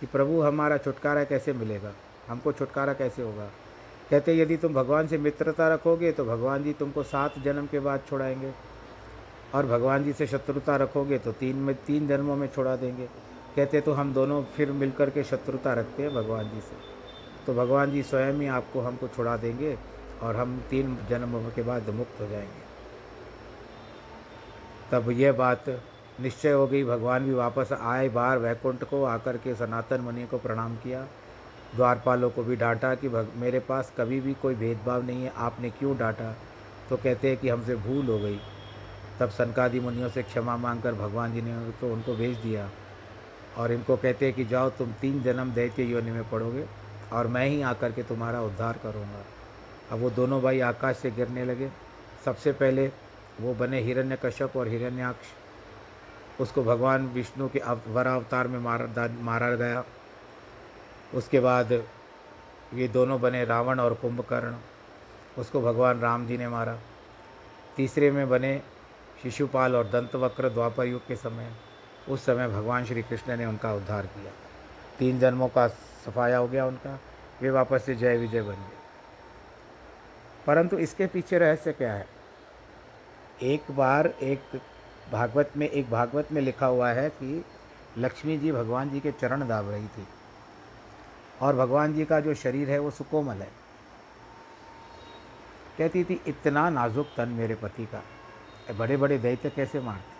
कि, 0.00 0.06
प्रभु, 0.06 0.40
हमारा 0.42 0.76
छुटकारा 0.78 1.24
कैसे 1.24 1.52
मिलेगा? 1.52 1.92
हमको 2.28 2.52
छुटकारा 2.52 2.92
कैसे 2.92 3.22
होगा? 3.22 3.50
कहते 4.10 4.36
यदि 4.38 4.56
तुम 4.56 4.74
भगवान 4.74 5.06
से 5.06 5.18
मित्रता 5.18 5.68
रखोगे 5.68 6.12
तो 6.12 6.24
भगवान 6.24 6.64
जी 6.64 6.72
तुमको 6.72 7.02
सात 7.02 7.38
जन्म 7.38 7.66
के 7.66 7.80
बाद 7.80 8.00
छुड़ाएँगे 8.08 8.52
और 9.54 9.66
भगवान 9.66 10.04
जी 10.04 10.12
से 10.12 10.26
शत्रुता 10.26 10.76
रखोगे 10.76 11.18
तो 11.18 11.32
तीन 11.32 11.56
में, 11.56 11.74
तीन 11.76 12.08
जन्मों 12.08 12.36
में 12.36 12.48
छुड़ा 12.48 12.76
देंगे। 12.76 13.08
कहते 13.56 13.80
तो 13.80 13.92
हम 13.92 14.14
दोनों 14.14 14.44
फिर 14.44 14.72
मिलकर 14.72 15.10
के 15.10 15.24
शत्रुता 15.24 15.72
रखते 15.74 16.02
हैं 16.02 16.14
भगवान 16.14 16.44
जी 16.44 16.60
से। 16.60 16.76
तो 17.46 17.54
भगवान 17.54 17.90
जी 17.90 18.02
स्वयं 18.02 18.32
ही 18.32 18.46
आपको 18.46 18.80
हमको 18.80 19.08
छुड़ा 19.08 19.36
देंगे 19.36 19.78
और 20.22 20.36
हम 20.36 20.62
तीन 20.70 20.98
जन्मों 21.10 21.50
के 21.50 21.62
बाद 21.62 21.90
मुक्त 21.90 22.20
हो 22.20 22.26
जाएँगे। 22.26 22.66
तब 24.92 25.10
यह 25.10 25.32
बात 25.32 25.64
निश्चय 26.20 26.52
हो 26.52 26.66
गई। 26.66 26.84
भगवान 26.84 27.24
भी 27.24 27.32
वापस 27.32 27.72
आए 27.72 28.08
बाहर 28.08 28.38
वैकुंठ 28.38 28.84
को 28.84 29.04
आकर 29.04 29.36
के 29.36 29.54
सनातन 29.54 30.00
मुनि 30.00 30.26
को 30.26 30.38
प्रणाम 30.38 30.76
किया। 30.76 31.06
द्वारपालों 31.76 32.30
को 32.30 32.42
भी 32.42 32.56
डांटा 32.56 32.94
कि 32.94 33.08
भग, 33.08 33.28
मेरे 33.36 33.60
पास 33.60 33.92
कभी 33.98 34.20
भी 34.20 34.34
कोई 34.34 34.54
भेदभाव 34.54 35.02
नहीं 35.02 35.24
है, 35.24 35.32
आपने 35.36 35.70
क्यों 35.70 35.96
डांटा? 35.96 36.36
तो 36.90 36.96
कहते 36.96 37.28
हैं 37.28 37.36
कि 37.36 37.48
हमसे 37.48 37.76
भूल 37.76 38.06
हो 38.06 38.18
गई। 38.18 38.40
तब 39.20 39.28
सनकादि 39.28 39.80
मुनियों 39.80 40.08
से 40.08 40.22
क्षमा 40.22 40.56
मांगकर 40.56 40.94
भगवान 40.94 41.32
जी 41.32 41.42
ने 41.42 41.70
तो 41.70 41.92
उनको 41.92 42.14
भेज 42.14 42.36
दिया। 42.36 42.70
और 43.58 43.72
इनको 43.72 43.96
कहते 43.96 44.26
हैं 44.26 44.34
कि 44.34 44.44
जाओ 44.44 44.70
तुम 44.70 44.92
तीन 44.92 45.22
जन्म 45.22 45.52
दैत्य 45.52 45.82
योनि 45.82 46.10
में 46.10 46.30
पढ़ोगे 46.30 46.66
और 47.12 47.26
मैं 47.26 47.46
ही 47.46 47.62
आकर 47.62 47.92
के 47.92 48.02
तुम्हारा 48.02 48.40
उद्धार 48.42 48.78
करूँगा। 48.82 49.24
अब 49.92 49.98
वो 49.98 50.10
दोनों 50.10 50.42
भाई 50.42 50.60
आकाश 50.60 50.96
से 50.96 51.10
गिरने 51.10 51.44
लगे। 51.44 51.70
सबसे 52.24 52.52
पहले 52.52 52.86
वो 53.40 53.54
बने 53.54 53.80
हिरण्य 53.80 54.18
कश्यप 54.24 54.56
और 54.56 54.68
हिरण्याक्ष। 54.68 56.40
उसको 56.40 56.62
भगवान 56.64 57.06
विष्णु 57.06 57.48
के 57.48 57.60
वर 57.88 58.06
अवतार 58.06 58.48
में 58.48 58.58
मारा 58.58 59.08
मारा 59.20 59.50
गया। 59.50 59.84
उसके 61.14 61.40
बाद 61.40 61.72
ये 62.74 62.88
दोनों 62.88 63.20
बने 63.20 63.44
रावण 63.44 63.80
और 63.80 63.94
कुंभकर्ण। 63.94 64.54
उसको 65.38 65.60
भगवान 65.60 66.00
राम 66.00 66.26
जी 66.26 66.38
ने 66.38 66.48
मारा। 66.48 66.78
तीसरे 67.76 68.10
में 68.10 68.28
बने 68.28 68.62
शिशुपाल 69.22 69.76
और 69.76 69.86
दंतवक्र 69.86 70.48
द्वापर 70.48 70.86
युग 70.86 71.06
के 71.06 71.16
समय। 71.16 71.50
उस 72.08 72.24
समय 72.24 72.48
भगवान 72.48 72.84
श्री 72.84 73.02
कृष्ण 73.02 73.36
ने 73.36 73.46
उनका 73.46 73.74
उद्धार 73.74 74.06
किया। 74.06 74.32
तीन 74.98 75.18
जन्मों 75.18 75.48
का 75.48 75.68
सफाया 75.68 76.38
हो 76.38 76.48
गया 76.48 76.66
उनका, 76.66 77.00
वे 77.42 77.50
वापस 77.50 77.82
से 77.84 77.94
जय 77.94 78.16
विजय 78.16 78.42
बन 78.42 78.54
गए। 78.54 78.76
परंतु 80.46 80.78
इसके 80.78 81.06
पीछे 81.06 81.38
रहस्य 81.38 81.72
क्या 81.72 81.92
है? 81.92 82.06
एक 83.42 83.70
बार 83.70 84.06
एक 84.06 84.62
भागवत 85.12 85.50
में, 85.56 85.68
एक 85.68 85.90
भागवत 85.90 86.28
में 86.32 86.42
लिखा 86.42 86.66
हुआ 86.66 86.90
है 86.90 87.10
कि 87.10 87.44
लक्ष्मी 87.98 88.38
जी 88.38 88.52
भगवान 88.52 88.90
जी 88.90 89.00
के 89.00 89.12
चरण 89.12 89.48
दाब 89.48 89.70
रही 89.70 89.86
थी 89.86 90.06
और 91.42 91.56
भगवान 91.56 91.94
जी 91.94 92.04
का 92.04 92.20
जो 92.20 92.34
शरीर 92.34 92.70
है 92.70 92.78
वो 92.78 92.90
सुकोमल 92.90 93.34
है। 93.34 93.50
कहती 95.78 96.04
थी, 96.04 96.22
इतना 96.26 96.70
नाजुक 96.70 97.08
तन 97.16 97.28
मेरे 97.28 97.54
पति 97.54 97.86
का 97.86 98.02
बड़े 98.72 98.96
बड़े 98.96 99.18
दैत्य 99.18 99.50
कैसे 99.50 99.80
मारते? 99.80 100.15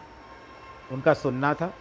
उनका 0.93 1.14
सुनना 1.14 1.52
था। 1.55 1.73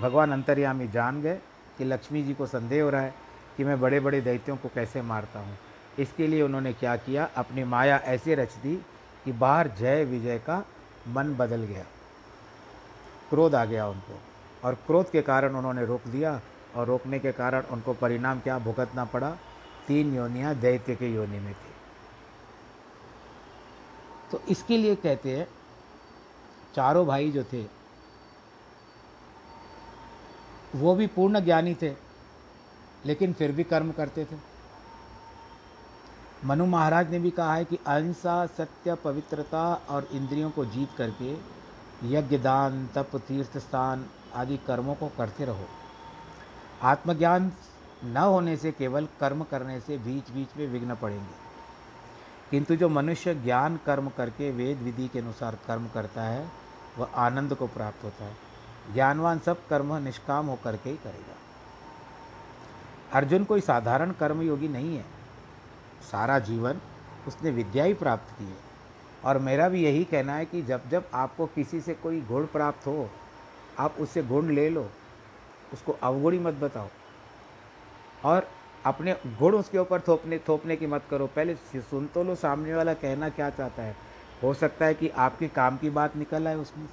भगवान 0.00 0.32
अंतर्यामी 0.32 0.88
जान 0.88 1.20
गए 1.22 1.40
कि 1.78 1.84
लक्ष्मी 1.84 2.22
जी 2.22 2.34
को 2.34 2.46
संदेह 2.46 2.82
हो 2.82 2.90
रहा 2.90 3.00
है 3.00 3.14
कि 3.56 3.64
मैं 3.64 3.80
बड़े 3.80 4.00
बड़े 4.00 4.20
दैत्यों 4.20 4.56
को 4.56 4.68
कैसे 4.68 5.02
मारता 5.02 5.40
हूँ। 5.40 5.56
इसके 5.98 6.26
लिए 6.26 6.42
उन्होंने 6.42 6.72
क्या 6.72 6.96
किया? 6.96 7.28
अपनी 7.36 7.64
माया 7.64 7.96
ऐसे 7.96 8.34
रच 8.34 8.54
दी 8.54 8.76
कि 9.24 9.32
बाहर 9.32 9.68
जय 9.68 10.04
विजय 10.04 10.38
का 10.38 10.64
मन 11.08 11.34
बदल 11.34 11.62
गया। 11.62 11.84
क्रोध 13.30 13.54
आ 13.54 13.64
गया 13.64 13.86
उनको 13.88 14.18
और 14.64 14.74
क्रोध 14.86 15.10
के 15.10 15.22
कारण 15.22 15.54
उन्होंने 15.54 15.84
रोक 15.86 16.06
दिया 16.08 16.40
और 16.76 16.86
रोकने 16.86 17.18
के 17.18 17.32
कारण 17.32 17.62
उनको 17.70 17.92
परिणाम 17.94 18.40
क्या? 18.40 18.58
भुगतना 18.58 19.04
पड़ा। 19.04 19.30
तीन 19.86 20.14
योनियाँ 20.14 20.54
दैत्य 20.54 20.94
के 20.94 21.08
योनि 21.14 21.38
में 21.38 21.52
थी। 21.54 21.72
तो 24.30 24.40
इसके 24.48 24.76
लिए 24.76 24.94
कहते 24.94 25.36
हैं, 25.36 25.46
चारों 26.74 27.06
भाई 27.06 27.30
जो 27.30 27.44
थे 27.44 27.62
वो 30.76 30.94
भी 30.94 31.06
पूर्ण 31.06 31.40
ज्ञानी 31.40 31.74
थे, 31.74 31.94
लेकिन 33.06 33.32
फिर 33.32 33.52
भी 33.52 33.64
कर्म 33.64 33.92
करते 33.92 34.24
थे। 34.24 34.36
मनु 36.44 36.66
महाराज 36.66 37.10
ने 37.10 37.18
भी 37.18 37.30
कहा 37.30 37.54
है 37.54 37.64
कि 37.64 37.78
अहिंसा, 37.86 38.46
सत्य, 38.46 38.94
पवित्रता 38.94 39.74
और 39.74 40.08
इंद्रियों 40.12 40.50
को 40.50 40.64
जीत 40.64 40.88
करके 40.98 41.56
यज्ञ, 42.04 42.38
दान, 42.38 42.88
तप, 42.94 43.16
तीर्थ, 43.16 43.58
स्थान 43.58 44.06
आदि 44.34 44.56
कर्मों 44.56 44.94
को 44.94 45.08
करते 45.08 45.44
रहो। 45.44 45.66
आत्मज्ञान 46.82 47.52
न 48.04 48.16
होने 48.16 48.56
से 48.56 48.72
केवल 48.72 49.08
कर्म 49.20 49.44
करने 49.44 49.80
से 49.80 49.98
बीच 49.98 50.30
बीच 50.30 50.48
में 50.56 50.66
विघ्न 50.66 50.94
पड़ेंगे। 50.94 51.34
किंतु 52.50 52.76
जो 52.76 52.88
मनुष्य 52.88 53.34
ज्ञान, 53.34 53.80
कर्म 53.86 54.08
करके 54.08 54.50
वेद 54.50 54.78
विधि 54.78 55.08
के 55.08 55.18
अनुसार 55.18 55.58
कर्म 55.66 55.88
करता 55.88 56.22
है, 56.22 56.50
वह 56.98 57.08
आनंद 57.14 57.54
को 57.54 57.66
प्राप्त 57.66 58.04
होता 58.04 58.24
है। 58.24 58.45
ज्ञानवान 58.94 59.38
सब 59.38 59.66
कर्म 59.68 59.94
निष्काम 59.94 60.46
होकर 60.46 60.76
के 60.76 60.90
ही 60.90 60.96
करेगा। 60.96 61.36
अर्जुन 63.12 63.44
कोई 63.44 63.60
साधारण 63.60 64.12
कर्मयोगी 64.12 64.68
नहीं 64.68 64.96
है। 64.96 65.04
सारा 66.12 66.38
जीवन 66.38 66.80
उसने 67.28 67.50
विद्या 67.50 67.84
ही 67.84 67.94
प्राप्त 67.94 68.38
की 68.38 68.44
है। 68.44 68.66
और 69.24 69.38
मेरा 69.38 69.68
भी 69.68 69.84
यही 69.84 70.04
कहना 70.04 70.34
है 70.34 70.46
कि 70.46 70.62
जब 70.62 70.88
जब 70.88 71.08
आपको 71.14 71.46
किसी 71.46 71.80
से 71.80 71.94
कोई 71.94 72.20
गुण 72.20 72.46
प्राप्त 72.46 72.86
हो, 72.86 73.10
आप 73.78 73.94
उससे 73.98 74.22
गुण 74.22 74.48
ले 74.48 74.70
लो, 74.70 74.90
उसको 75.72 75.92
अवगुणी 75.92 76.38
मत 76.38 76.54
बताओ। 76.54 76.88
और 78.24 78.48
अपने 78.86 79.16
गुण 79.26 79.56
उसके 79.56 79.78
ऊपर 79.78 80.00
थोपने 80.00 80.38
थोपने 80.38 80.76
की 80.76 80.86
मत 80.86 81.02
करो। 81.10 81.26
पहले 81.26 81.54
सुन 81.76 82.06
तो 82.06 82.24
लो, 82.24 82.34
सामने 82.34 82.74
वाला 82.74 82.94
कहना 82.94 83.28
क्या 83.28 83.50
चाहता 83.50 83.82
है? 83.82 83.96
हो 84.42 84.54
सकता 84.54 84.84
है 84.84 84.94
कि 84.94 85.08
आपके 85.08 85.48
काम 85.48 85.76
की 85.76 85.90
बात 85.90 86.16
निकल 86.16 86.48
आए 86.48 86.54
उसमें 86.54 86.88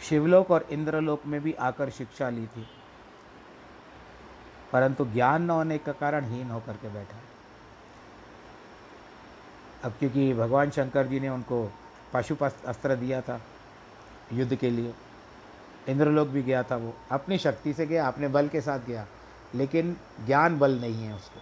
शिवलोक 0.00 0.50
और 0.50 0.66
इंद्रलोक 0.70 1.26
में 1.26 1.40
भी 1.40 1.52
आकर 1.52 1.90
शिक्षा 1.90 2.28
ली 2.30 2.46
थी। 2.46 2.66
परंतु 4.72 5.04
ज्ञान 5.04 5.42
न 5.42 5.50
होने 5.50 5.78
का 5.78 5.92
कारण 5.92 6.24
हीन 6.24 6.50
होकर 6.50 6.72
के 6.72 6.88
बैठा। 6.88 7.18
अब 9.84 9.92
क्योंकि 9.98 10.32
भगवान 10.34 10.70
शंकर 10.70 11.06
जी 11.06 11.20
ने 11.20 11.28
उनको 11.28 11.72
पशु 12.12 12.36
अस्त्र 12.40 12.96
दिया 12.96 13.20
था 13.20 13.40
युद्ध 14.32 14.54
के 14.54 14.70
लिए, 14.70 14.94
इंद्रलोक 15.88 16.28
भी 16.28 16.42
गया 16.42 16.62
था 16.62 16.76
वो। 16.76 16.94
अपनी 17.12 17.38
शक्ति 17.38 17.72
से 17.72 17.86
गया, 17.86 18.06
अपने 18.08 18.28
बल 18.28 18.48
के 18.48 18.60
साथ 18.60 18.86
गया, 18.86 19.06
लेकिन 19.54 19.96
ज्ञान 20.26 20.58
बल 20.58 20.78
नहीं 20.80 21.04
है 21.04 21.14
उसको। 21.14 21.40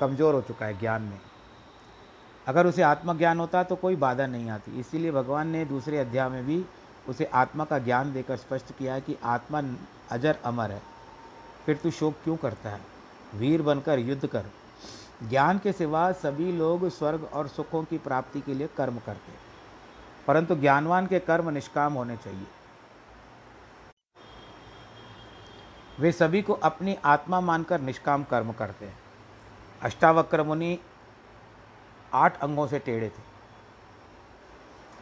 कमज़ोर 0.00 0.34
हो 0.34 0.40
चुका 0.42 0.66
है 0.66 0.78
ज्ञान 0.78 1.02
में। 1.02 1.18
अगर 2.46 2.66
उसे 2.66 2.82
आत्मज्ञान 2.82 3.40
होता 3.40 3.62
तो 3.62 3.76
कोई 3.76 3.96
बाधा 3.96 4.26
नहीं 4.26 4.48
आती। 4.50 4.78
इसीलिए 4.80 5.10
भगवान 5.12 5.48
ने 5.48 5.64
दूसरे 5.64 5.98
अध्याय 5.98 6.28
में 6.28 6.46
भी 6.46 6.64
उसे 7.08 7.24
आत्मा 7.24 7.64
का 7.64 7.78
ज्ञान 7.78 8.12
देकर 8.12 8.36
स्पष्ट 8.36 8.78
किया 8.78 8.94
है 8.94 9.00
कि 9.00 9.16
आत्मा 9.24 9.62
अजर 10.10 10.38
अमर 10.44 10.70
है। 10.70 10.82
फिर 11.66 11.76
तू 11.76 11.90
शोक 11.90 12.14
क्यों 12.24 12.36
करता 12.36 12.70
है? 12.70 12.80
वीर 13.34 13.62
बनकर 13.62 13.98
युद्ध 13.98 14.26
कर। 14.26 14.46
ज्ञान 15.28 15.58
के 15.58 15.72
सिवा 15.72 16.12
सभी 16.12 16.52
लोग 16.52 16.88
स्वर्ग 16.88 17.30
और 17.32 17.48
सुखों 17.48 17.84
की 17.84 17.98
प्राप्ति 17.98 18.40
के 18.40 18.54
लिए 18.54 18.66
कर्म 18.66 18.98
करते। 18.98 19.32
परंतु 20.26 20.56
ज्ञानवान 20.56 21.06
के 21.06 21.18
कर्म 21.18 21.50
निष्काम 21.50 21.92
होने 21.92 22.16
चाहिए। 22.16 22.46
वे 26.00 26.12
सभी 26.12 26.42
को 26.42 26.52
अपनी 26.52 26.98
आत्मा 27.04 27.40
मानकर 27.40 27.80
निष्काम 27.80 28.24
कर्म 28.24 28.52
करते 28.52 28.86
हैं। 28.86 28.98
अष्टावक्र 29.82 30.42
मुनि 30.42 30.78
आठ 32.14 32.40
अंगों 32.40 32.66
से 32.66 32.78
टेढ़े 32.78 33.08
थे। 33.08 33.22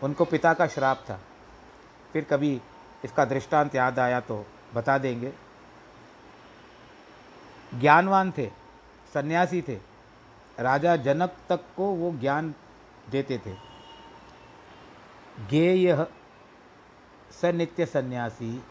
उनको 0.02 0.24
पिता 0.24 0.54
का 0.54 0.66
श्राप 0.66 1.04
था। 1.10 1.20
फिर 2.12 2.24
कभी 2.24 2.60
इसका 3.04 3.24
दृष्टांत 3.24 3.74
याद 3.74 3.98
आया 3.98 4.20
तो 4.20 4.44
बता 4.74 4.98
देंगे। 4.98 5.32
ज्ञानवान 7.74 8.32
थे, 8.38 8.46
सन्यासी 9.14 9.62
थे। 9.62 9.78
राजा 10.58 10.96
जनक 10.96 11.36
तक 11.48 11.60
को 11.76 11.84
वो 11.84 12.12
ज्ञान 12.12 12.54
देते 13.10 13.38
थे। 13.38 13.54
ज्ञेय 15.50 16.06
स 17.32 17.44
नित्य 17.44 17.86
सन्यासी, 17.86 18.62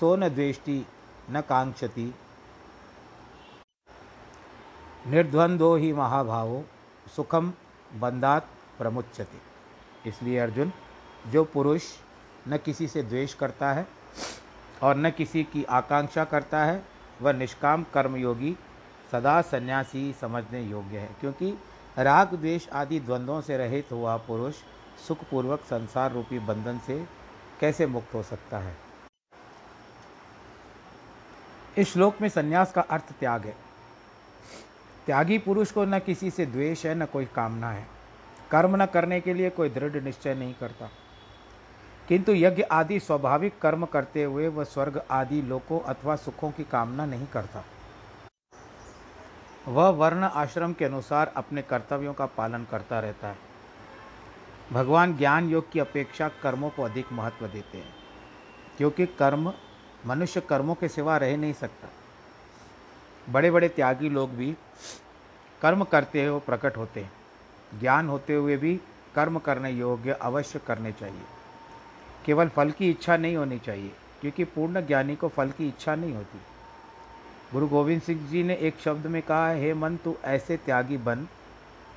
सो 0.00 0.14
न 0.16 0.28
द्वेष्टि, 0.28 0.86
न 1.30 1.40
कांक्षति। 1.40 2.14
निर्द्वंदो 5.06 5.74
ही 5.76 5.92
महाभावो 5.92 6.64
सुखम 7.16 7.52
बंदात 7.92 8.48
प्रमुचते 8.78 10.08
इसलिए 10.08 10.38
अर्जुन, 10.38 10.72
जो 11.26 11.44
पुरुष 11.44 11.82
न 12.48 12.56
किसी 12.56 12.88
से 12.88 13.02
द्वेष 13.02 13.34
करता 13.34 13.72
है 13.72 13.86
और 14.82 14.96
न 14.96 15.10
किसी 15.10 15.44
की 15.44 15.64
आकांक्षा 15.64 16.24
करता 16.24 16.64
है, 16.64 16.84
वह 17.22 17.32
निष्काम 17.32 17.86
कर्मयोगी 17.94 18.56
सदा 19.12 19.42
सन्यासी 19.42 20.14
समझने 20.20 20.62
योग्य 20.62 20.98
है। 20.98 21.10
क्योंकि 21.20 21.58
राग, 21.98 22.34
द्वेष 22.34 22.68
आदि 22.68 23.00
द्वंद्वों 23.00 23.40
से 23.40 23.56
रहित 23.56 23.92
हुआ 23.92 24.16
पुरुष 24.16 24.54
सुखपूर्वक 25.08 25.60
संसार 25.60 26.12
रूपी 26.12 26.38
बंधन 26.38 26.78
से 26.78 27.06
कैसे 27.60 27.86
मुक्त 27.86 28.14
हो 28.14 28.22
सकता 28.22 28.58
है? 28.58 28.76
इस 31.78 31.92
श्लोक 31.92 32.20
में 32.20 32.28
संन्यास 32.28 32.72
का 32.72 32.80
अर्थ 32.80 33.12
त्याग 33.20 33.44
है। 33.44 33.56
त्यागी 35.06 35.38
पुरुष 35.38 35.70
को 35.70 35.84
न 35.84 35.98
किसी 35.98 36.30
से 36.30 36.46
द्वेष 36.46 36.86
है, 36.86 36.94
न 36.94 37.06
कोई 37.06 37.24
कामना 37.24 37.70
है। 37.70 37.86
कर्म 38.50 38.82
न 38.82 38.86
करने 38.86 39.20
के 39.20 39.34
लिए 39.34 39.50
कोई 39.50 39.68
दृढ़ 39.68 40.02
निश्चय 40.02 40.34
नहीं 40.34 40.54
करता। 40.54 40.90
किंतु 42.08 42.32
यज्ञ 42.32 42.62
आदि 42.62 42.98
स्वाभाविक 43.00 43.58
कर्म 43.58 43.84
करते 43.86 44.24
हुए 44.24 44.48
वह 44.48 44.64
स्वर्ग 44.64 45.00
आदि 45.10 45.40
लोकों 45.42 45.80
अथवा 45.84 46.16
सुखों 46.16 46.50
की 46.50 46.64
कामना 46.64 47.06
नहीं 47.06 47.26
करता। 47.26 47.64
वह 49.68 49.88
वर्ण 49.90 50.24
आश्रम 50.24 50.72
के 50.72 50.84
अनुसार 50.84 51.32
अपने 51.36 51.62
कर्तव्यों 51.62 52.12
का 52.14 52.26
पालन 52.26 52.66
करता 52.70 53.00
रहता 53.00 53.28
है। 53.28 53.36
भगवान 54.72 55.16
ज्ञान 55.16 55.48
योग 55.48 55.70
की 55.72 55.80
अपेक्षा 55.80 56.28
कर्मों 56.42 56.70
को 56.70 56.82
अधिक 56.82 57.12
महत्व 57.12 57.46
देते 57.46 57.78
हैं, 57.78 57.94
क्योंकि 58.78 59.06
कर्म 59.18 59.52
मनुष्य 60.06 60.40
कर्मों 60.40 60.74
के 60.74 60.88
सिवा 60.88 61.16
रह 61.16 61.36
नहीं 61.36 61.52
सकता। 61.52 61.88
बड़े 63.28 63.50
बड़े 63.50 63.68
त्यागी 63.68 64.08
लोग 64.08 64.30
भी 64.30 64.56
कर्म 65.62 65.84
करते 65.84 66.24
हुए 66.24 66.40
प्रकट 66.40 66.76
होते 66.76 67.00
हैं। 67.00 67.12
ज्ञान 67.80 68.08
होते 68.08 68.34
हुए 68.34 68.56
भी 68.56 68.74
कर्म 69.14 69.38
करने 69.38 69.70
योग्य 69.70 70.12
अवश्य 70.12 70.60
करने 70.66 70.92
चाहिए। 70.92 71.24
केवल 72.26 72.48
फल 72.48 72.70
की 72.70 72.90
इच्छा 72.90 73.16
नहीं 73.16 73.36
होनी 73.36 73.58
चाहिए, 73.58 73.92
क्योंकि 74.20 74.44
पूर्ण 74.44 74.86
ज्ञानी 74.86 75.16
को 75.16 75.28
फल 75.28 75.50
की 75.50 75.68
इच्छा 75.68 75.94
नहीं 75.94 76.14
होती। 76.14 76.40
गुरु 77.52 77.68
गोविंद 77.68 78.02
सिंह 78.02 78.26
जी 78.28 78.42
ने 78.42 78.54
एक 78.54 78.78
शब्द 78.80 79.06
में 79.06 79.22
कहा, 79.22 79.48
है 79.48 79.74
मन, 79.74 79.96
तू 79.96 80.16
ऐसे 80.24 80.56
त्यागी 80.56 80.96
बन, 80.96 81.26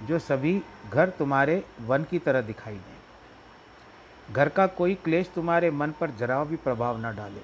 जो 0.03 0.19
सभी 0.19 0.61
घर 0.91 1.09
तुम्हारे 1.09 1.63
वन 1.81 2.03
की 2.03 2.19
तरह 2.19 2.41
दिखाई 2.41 2.75
दें। 2.75 4.33
घर 4.33 4.49
का 4.49 4.67
कोई 4.67 4.95
क्लेश 4.95 5.29
तुम्हारे 5.35 5.71
मन 5.71 5.91
पर 5.91 6.11
जरा 6.11 6.43
भी 6.43 6.55
प्रभाव 6.55 6.97
न 6.97 7.15
डाले। 7.15 7.41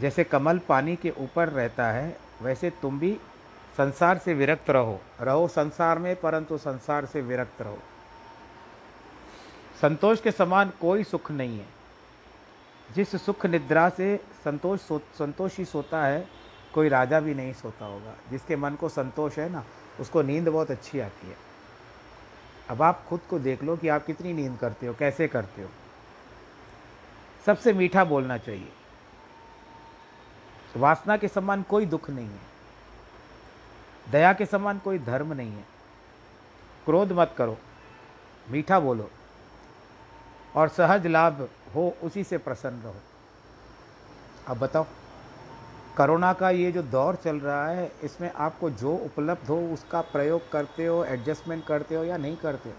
जैसे 0.00 0.24
कमल 0.24 0.58
पानी 0.58 0.96
के 0.96 1.10
ऊपर 1.10 1.48
रहता 1.48 1.90
है, 1.90 2.16
वैसे 2.42 2.70
तुम 2.70 2.98
भी 2.98 3.16
संसार 3.76 4.18
से 4.18 4.34
विरक्त 4.34 4.70
रहो। 4.70 5.00
रहो 5.20 5.48
संसार 5.48 5.98
में, 5.98 6.16
परंतु 6.16 6.58
संसार 6.58 7.06
से 7.06 7.20
विरक्त 7.20 7.62
रहो। 7.62 7.78
संतोष 9.82 10.20
के 10.20 10.30
समान 10.30 10.72
कोई 10.80 11.04
सुख 11.04 11.30
नहीं 11.30 11.58
है। 11.58 11.73
जिस 12.94 13.24
सुख 13.24 13.46
निद्रा 13.46 13.88
से 13.88 14.24
संतोष 14.44 14.80
सो, 14.80 14.98
संतोषी 14.98 15.64
सोता 15.64 16.06
है, 16.06 16.28
कोई 16.74 16.88
राजा 16.88 17.20
भी 17.20 17.34
नहीं 17.34 17.52
सोता 17.52 17.84
होगा। 17.84 18.14
जिसके 18.30 18.56
मन 18.56 18.74
को 18.74 18.88
संतोष 18.88 19.38
है 19.38 19.48
ना, 19.48 19.64
उसको 20.00 20.22
नींद 20.22 20.48
बहुत 20.48 20.70
अच्छी 20.70 21.00
आती 21.00 21.28
है। 21.28 21.36
अब 22.70 22.82
आप 22.82 23.04
खुद 23.08 23.20
को 23.30 23.38
देख 23.38 23.62
लो 23.62 23.76
कि 23.76 23.88
आप 23.88 24.06
कितनी 24.06 24.32
नींद 24.32 24.58
करते 24.58 24.86
हो, 24.86 24.94
कैसे 24.94 25.28
करते 25.28 25.62
हो। 25.62 25.68
सबसे 27.46 27.72
मीठा 27.72 28.04
बोलना 28.04 28.38
चाहिए। 28.38 28.72
वासना 30.76 31.16
के 31.16 31.28
समान 31.28 31.62
कोई 31.62 31.86
दुख 31.86 32.10
नहीं 32.10 32.28
है। 32.28 32.54
दया 34.10 34.32
के 34.32 34.46
समान 34.46 34.78
कोई 34.78 34.98
धर्म 34.98 35.32
नहीं 35.32 35.52
है। 35.52 35.64
क्रोध 36.84 37.12
मत 37.12 37.34
करो। 37.38 37.58
मीठा 38.50 38.80
बोलो। 38.80 39.10
और 40.56 40.68
सहज 40.68 41.06
लाभ 41.06 41.48
हो, 41.74 41.96
उसी 42.02 42.24
से 42.24 42.38
प्रसन्न 42.38 42.80
रहो। 42.82 42.94
अब 44.48 44.58
बताओ, 44.58 44.86
कोरोना 45.96 46.32
का 46.32 46.50
ये 46.50 46.72
जो 46.72 46.82
दौर 46.82 47.16
चल 47.16 47.36
रहा 47.36 47.68
है, 47.68 47.92
इसमें 48.02 48.32
आपको 48.32 48.70
जो 48.70 48.96
उपलब्ध 48.96 49.48
हो, 49.48 49.60
उसका 49.60 50.00
प्रयोग 50.00 50.52
करते 50.52 50.86
हो 50.86 51.04
एडजस्टमेंट 51.04 51.66
करते 51.66 51.94
हो 51.94 52.04
या 52.04 52.16
नहीं 52.16 52.36
करते 52.36 52.68
हो? 52.68 52.74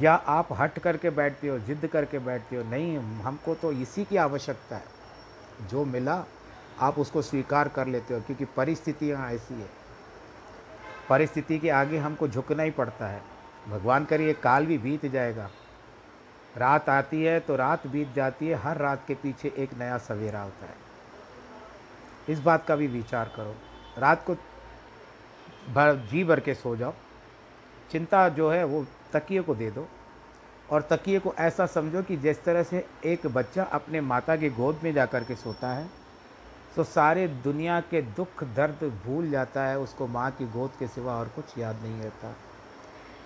या 0.00 0.14
आप 0.14 0.48
हट 0.52 0.78
करके 0.78 1.10
बैठते 1.10 1.48
हो, 1.48 1.58
जिद 1.58 1.86
करके 1.92 2.18
बैठते 2.18 2.56
हो? 2.56 2.62
नहीं, 2.62 2.98
हमको 2.98 3.54
तो 3.54 3.72
इसी 3.72 4.04
की 4.04 4.16
आवश्यकता 4.16 4.76
है। 4.76 4.84
जो 5.62 5.84
मिला, 5.84 6.24
आप 6.80 6.98
उसको 6.98 7.22
स्वीकार 7.22 7.68
कर 7.68 7.86
लेते 7.86 8.14
हो, 8.14 8.20
क्योंकि 8.20 8.44
परिस्थितियाँ 8.44 9.30
ऐसी 9.30 9.54
है। 9.54 9.70
परिस्थिति 11.08 11.58
के 11.58 11.70
आगे 11.70 11.98
हमको 11.98 12.28
झुकना 12.28 12.62
ही 12.62 12.70
पड़ता 12.70 13.06
है। 13.06 13.22
भगवान 13.68 14.04
करिए, 14.04 14.32
काल 14.32 14.66
भी 14.66 14.78
बीत 14.78 15.06
जाएगा। 15.06 15.50
रात 16.56 16.88
आती 16.88 17.22
है 17.22 17.38
तो 17.40 17.56
रात 17.56 17.86
बीत 17.86 18.12
जाती 18.14 18.48
है, 18.48 18.54
हर 18.54 18.76
रात 18.76 19.04
के 19.06 19.14
पीछे 19.14 19.52
एक 19.58 19.74
नया 19.78 19.98
सवेरा 19.98 20.40
होता 20.40 20.66
है। 20.66 20.74
इस 22.28 22.40
बात 22.40 22.66
का 22.66 22.76
भी 22.76 22.86
विचार 22.86 23.32
करो। 23.36 23.54
रात 23.98 24.24
को 24.26 24.34
भर, 25.74 25.94
जी 26.10 26.24
भर 26.24 26.40
के 26.40 26.54
सो 26.54 26.76
जाओ। 26.76 26.94
चिंता 27.90 28.28
जो 28.28 28.50
है 28.50 28.64
वो 28.64 28.84
तकिए 29.12 29.42
को 29.42 29.54
दे 29.54 29.70
दो 29.70 29.86
और 30.70 30.82
तकिए 30.82 31.18
को 31.18 31.34
ऐसा 31.38 31.66
समझो 31.66 32.02
कि 32.02 32.16
जिस 32.16 32.44
तरह 32.44 32.62
से 32.62 32.84
एक 33.04 33.26
बच्चा 33.26 33.64
अपने 33.72 34.00
माता 34.00 34.36
की 34.36 34.50
गोद 34.50 34.80
में 34.84 34.92
जा 34.92 35.06
कर 35.06 35.24
के 35.24 35.34
सोता 35.36 35.68
है 35.68 35.90
तो 36.76 36.84
सारे 36.84 37.26
दुनिया 37.44 37.80
के 37.80 38.02
दुख 38.02 38.44
दर्द 38.44 38.84
भूल 39.06 39.30
जाता 39.30 39.64
है, 39.64 39.78
उसको 39.78 40.06
माँ 40.06 40.30
की 40.30 40.46
गोद 40.46 40.70
के 40.78 40.86
सिवा 40.88 41.16
और 41.16 41.28
कुछ 41.28 41.58
याद 41.58 41.82
नहीं 41.82 42.00
रहता। 42.00 42.34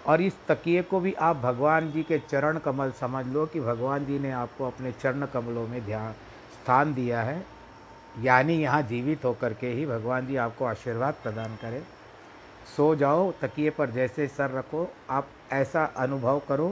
और 0.06 0.20
इस 0.20 0.34
तकिए 0.48 0.82
को 0.82 1.00
भी 1.00 1.12
आप 1.20 1.36
भगवान 1.36 1.90
जी 1.92 2.02
के 2.02 2.18
चरण 2.20 2.58
कमल 2.58 2.90
समझ 2.90 3.26
लो 3.26 3.46
कि 3.46 3.60
भगवान 3.60 4.04
जी 4.06 4.18
ने 4.18 4.30
आपको 4.32 4.66
अपने 4.66 4.92
चरण 4.92 5.26
कमलों 5.26 5.66
में 5.68 5.84
ध्यान, 5.86 6.12
स्थान 6.54 6.94
दिया 6.94 7.22
है। 7.22 7.44
यानी 8.16 8.54
यहाँ 8.54 8.82
जीवित 8.82 9.24
होकर 9.24 9.54
के 9.54 9.68
ही 9.68 9.86
भगवान 9.86 10.26
जी 10.26 10.36
आपको 10.36 10.64
आशीर्वाद 10.64 11.14
प्रदान 11.22 11.56
करें। 11.56 11.82
सो 12.76 12.94
जाओ, 12.96 13.30
तकिए 13.32 13.70
पर 13.70 13.90
जैसे 13.90 14.26
सर 14.28 14.50
रखो, 14.50 14.88
आप 15.10 15.28
ऐसा 15.52 15.84
अनुभव 15.96 16.40
करो 16.48 16.68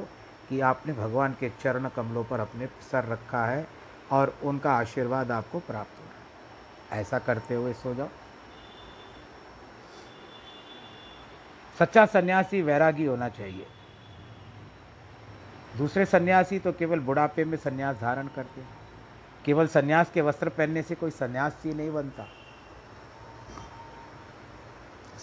कि 0.48 0.60
आपने 0.62 0.92
भगवान 0.92 1.32
के 1.40 1.50
चरण 1.62 1.88
कमलों 1.88 2.24
पर 2.24 2.40
अपने 2.40 2.66
सर 2.90 3.04
रखा 3.04 3.44
है 3.46 3.66
और 4.12 4.34
उनका 4.44 4.72
आशीर्वाद 4.72 5.30
आपको 5.30 5.58
प्राप्त 5.58 5.98
हो 5.98 6.96
ऐसा 6.96 7.18
करते 7.18 7.54
हुए 7.54 7.72
सो 7.72 7.94
जाओ। 7.94 8.08
सच्चा 11.78 12.06
सन्यासी 12.06 12.62
वैरागी 12.62 13.04
होना 13.04 13.28
चाहिए। 13.28 13.66
दूसरे 15.78 16.06
सन्यासी 16.06 16.58
तो 16.58 16.72
केवल 16.72 17.00
बुढ़ापे 17.00 17.44
में 17.44 17.58
सन्यास 17.58 17.96
धारण 17.96 18.26
करते 18.26 18.60
हैं। 18.60 18.68
केवल 19.44 19.66
सन्यास 19.66 20.10
के 20.10 20.20
वस्त्र 20.20 20.48
पहनने 20.48 20.82
से 20.82 20.94
कोई 20.94 21.10
सन्यासी 21.10 21.74
नहीं 21.74 21.90
बनता। 21.90 22.26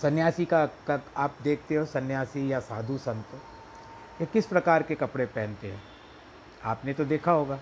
सन्यासी 0.01 0.45
का, 0.45 0.65
का 0.65 0.99
आप 1.17 1.35
देखते 1.41 1.75
हो 1.75 1.85
सन्यासी 1.85 2.51
या 2.51 2.59
साधु 2.59 2.97
संत 2.97 3.25
ये 4.21 4.25
किस 4.25 4.45
प्रकार 4.45 4.83
के 4.83 4.95
कपड़े 4.95 5.25
पहनते 5.25 5.71
हैं? 5.71 5.81
आपने 6.63 6.93
तो 6.93 7.05
देखा 7.05 7.31
होगा। 7.31 7.59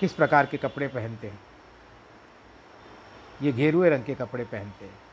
किस 0.00 0.12
प्रकार 0.12 0.46
के 0.46 0.56
कपड़े 0.56 0.88
पहनते 0.88 1.28
हैं? 1.28 1.40
ये 3.42 3.52
घेरुए 3.52 3.90
रंग 3.90 4.04
के 4.04 4.14
कपड़े 4.14 4.44
पहनते 4.44 4.84
हैं। 4.84 5.07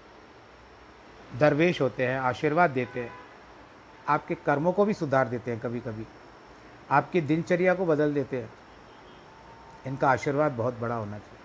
दरवेश 1.40 1.82
होते 1.82 2.08
हैं, 2.08 2.20
आशीर्वाद 2.20 2.70
देते 2.70 3.00
हैं, 3.00 3.12
आपके 4.08 4.36
कर्मों 4.36 4.72
को 4.74 4.86
भी 4.86 4.94
सुधार 4.94 5.28
देते 5.28 5.52
हैं 5.52 5.60
कभी 5.60 5.80
कभी 5.80 6.06
आपकी 6.92 7.22
दिनचर्या 7.22 7.74
को 7.74 7.86
बदल 7.86 8.14
देते 8.14 8.42
हैं। 8.42 8.50
इनका 9.88 10.10
आशीर्वाद 10.10 10.52
बहुत 10.52 10.80
बड़ा 10.80 10.96
होना 10.96 11.18
चाहिए। 11.20 11.40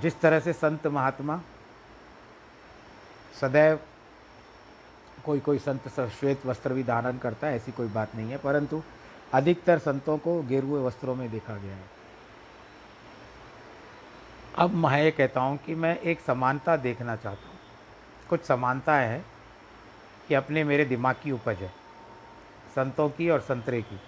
जिस 0.00 0.20
तरह 0.20 0.40
से 0.40 0.52
संत 0.52 0.86
महात्मा 0.86 1.40
सदैव 3.40 3.78
कोई 5.24 5.40
कोई 5.40 5.58
संत 5.58 5.88
श्वेत 5.88 6.46
वस्त्र 6.46 6.72
भी 6.72 6.82
धारण 6.82 7.18
करता 7.18 7.46
है, 7.46 7.56
ऐसी 7.56 7.72
कोई 7.72 7.88
बात 7.88 8.14
नहीं 8.14 8.30
है, 8.30 8.38
परंतु 8.38 8.82
अधिकतर 9.34 9.78
संतों 9.78 10.18
को 10.18 10.42
गेरुए 10.42 10.82
वस्त्रों 10.82 11.14
में 11.14 11.30
देखा 11.30 11.56
गया 11.56 11.74
है। 11.74 11.95
अब 14.58 14.74
मैं 14.74 15.02
ये 15.02 15.10
कहता 15.10 15.40
हूँ 15.40 15.56
कि 15.56 15.74
मैं 15.74 15.98
एक 16.00 16.20
समानता 16.20 16.76
देखना 16.76 17.16
चाहता 17.16 17.48
हूँ। 17.48 17.58
कुछ 18.28 18.44
समानताएँ 18.44 19.08
हैं 19.08 19.24
कि 20.28 20.34
अपने 20.34 20.62
मेरे 20.64 20.84
दिमाग 20.84 21.16
की 21.22 21.32
उपज 21.32 21.56
है, 21.56 21.68
संतों 22.76 23.08
की 23.08 23.28
और 23.30 23.40
संतरे 23.40 23.82
की। 23.82 23.98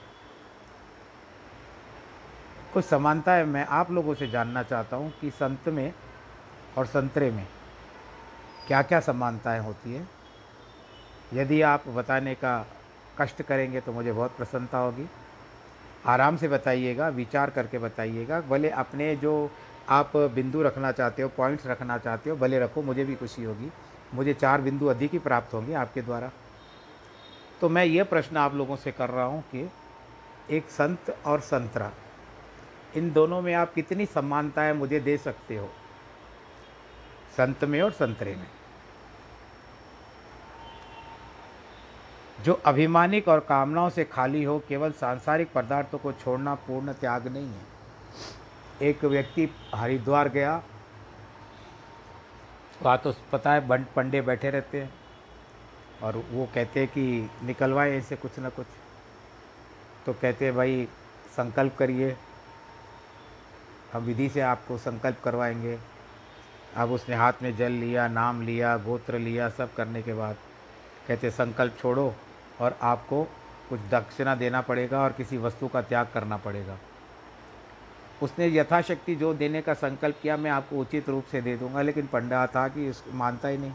कुछ 2.72 2.84
समानताएँ 2.84 3.44
मैं 3.44 3.66
आप 3.66 3.90
लोगों 3.90 4.14
से 4.14 4.28
जानना 4.28 4.62
चाहता 4.62 4.96
हूँ 4.96 5.12
कि 5.20 5.30
संत 5.30 5.68
में 5.68 5.92
और 6.78 6.86
संतरे 6.86 7.30
में 7.30 7.46
क्या 8.66 8.82
क्या 8.82 9.00
समानताएँ 9.00 9.60
होती 9.60 9.94
है। 9.94 10.06
यदि 11.34 11.62
आप 11.62 11.88
बताने 11.88 12.34
का 12.34 12.58
कष्ट 13.18 13.42
करेंगे 13.42 13.80
तो 13.80 13.92
मुझे 13.92 14.12
बहुत 14.12 14.36
प्रसन्नता 14.36 14.78
होगी। 14.78 15.06
आराम 16.06 16.36
से 16.36 16.48
बताइएगा, 16.48 17.08
विचार 17.08 17.50
करके 17.50 17.78
बताइएगा, 17.78 18.40
भले 18.40 18.70
अपने 18.70 19.14
जो 19.16 19.50
आप 19.88 20.16
बिंदु 20.16 20.62
रखना 20.62 20.92
चाहते 20.92 21.22
हो 21.22 21.28
पॉइंट्स 21.28 21.66
रखना 21.66 21.98
चाहते 21.98 22.30
हो, 22.30 22.36
भले 22.36 22.58
रखो, 22.58 22.82
मुझे 22.82 23.04
भी 23.04 23.14
खुशी 23.14 23.44
होगी। 23.44 23.70
मुझे 24.14 24.34
चार 24.34 24.60
बिंदु 24.60 24.86
अधिक 24.86 25.12
ही 25.12 25.18
प्राप्त 25.18 25.54
होंगे 25.54 25.74
आपके 25.74 26.02
द्वारा। 26.02 26.30
तो 27.60 27.68
मैं 27.68 27.84
ये 27.84 28.02
प्रश्न 28.02 28.36
आप 28.36 28.54
लोगों 28.54 28.76
से 28.76 28.92
कर 28.92 29.10
रहा 29.10 29.24
हूँ 29.24 29.42
कि 29.42 29.70
एक 30.50 30.70
संत 30.70 31.16
और 31.26 31.40
संतरा, 31.40 31.90
इन 32.96 33.12
दोनों 33.12 33.40
में 33.42 33.54
आप 33.54 33.74
कितनी 33.74 34.06
समानताएँ 34.06 34.72
मुझे 34.72 35.00
दे 35.00 35.16
सकते 35.18 35.56
हो? 35.56 35.68
संत 37.36 37.64
में 37.64 37.80
और 37.82 37.92
संतरे 37.92 38.34
में। 38.36 38.46
जो 42.44 42.52
अभिमानिक 42.66 43.28
और 43.28 43.40
कामनाओं 43.40 43.90
से 43.90 44.04
खाली 44.04 44.44
हो, 44.44 44.58
केवल 44.68 44.92
सांसारिक 44.92 45.52
पदार्थों 45.52 45.98
को 45.98 46.12
छोड़ना, 46.12 46.54
पूर्ण 46.54 46.92
त्याग 46.92 47.28
नहीं 47.28 47.46
है। 47.46 47.77
एक 48.82 49.04
व्यक्ति 49.04 49.54
हरिद्वार 49.74 50.28
गया। 50.28 50.62
वहाँ 52.82 52.98
तो 52.98 53.14
पता 53.32 53.52
है 53.52 53.66
बंट 53.68 53.86
पंडे 53.88 54.20
बैठे 54.20 54.50
रहते 54.50 54.82
हैं 54.82 54.94
और 56.02 56.16
वो 56.30 56.48
कहते 56.54 56.80
हैं 56.80 56.88
कि 56.88 57.30
निकलवाएँ 57.42 57.98
ऐसे 57.98 58.16
कुछ 58.16 58.38
ना 58.38 58.48
कुछ। 58.48 58.66
तो 60.06 60.12
कहते 60.12 60.44
हैं, 60.44 60.56
भाई, 60.56 60.88
संकल्प 61.36 61.76
करिए। 61.76 62.16
हम 63.92 64.02
विधि 64.02 64.28
से 64.28 64.40
आपको 64.40 64.78
संकल्प 64.78 65.16
करवाएँगे। 65.24 65.78
अब 66.76 66.90
उसने 66.90 67.16
हाथ 67.16 67.32
में 67.42 67.56
जल 67.56 67.72
लिया, 67.72 68.08
नाम 68.08 68.42
लिया, 68.42 68.76
गोत्र 68.76 69.18
लिया, 69.18 69.48
सब 69.48 69.74
करने 69.74 70.02
के 70.02 70.14
बाद 70.14 70.36
कहते 71.08 71.30
संकल्प 71.30 71.76
छोड़ो 71.78 72.14
और 72.60 72.78
आपको 72.82 73.24
कुछ 73.68 73.80
दक्षिणा 73.80 74.34
देना 74.34 74.60
पड़ेगा 74.60 75.02
और 75.02 75.12
किसी 75.12 75.38
वस्तु 75.38 75.68
का 75.68 75.82
त्याग 75.82 76.08
करना 76.14 76.36
पड़ेगा। 76.36 76.78
उसने 78.22 78.48
यथाशक्ति 78.48 79.14
जो 79.14 79.34
देने 79.34 79.62
का 79.62 79.74
संकल्प 79.74 80.16
किया, 80.22 80.36
मैं 80.36 80.50
आपको 80.50 80.76
उचित 80.76 81.08
रूप 81.08 81.24
से 81.24 81.40
दे 81.40 81.56
दूँगा। 81.56 81.82
लेकिन 81.82 82.06
पंडा 82.06 82.46
था 82.46 82.68
कि 82.68 82.90
उस 82.90 83.04
मानता 83.12 83.48
ही 83.48 83.58
नहीं। 83.58 83.72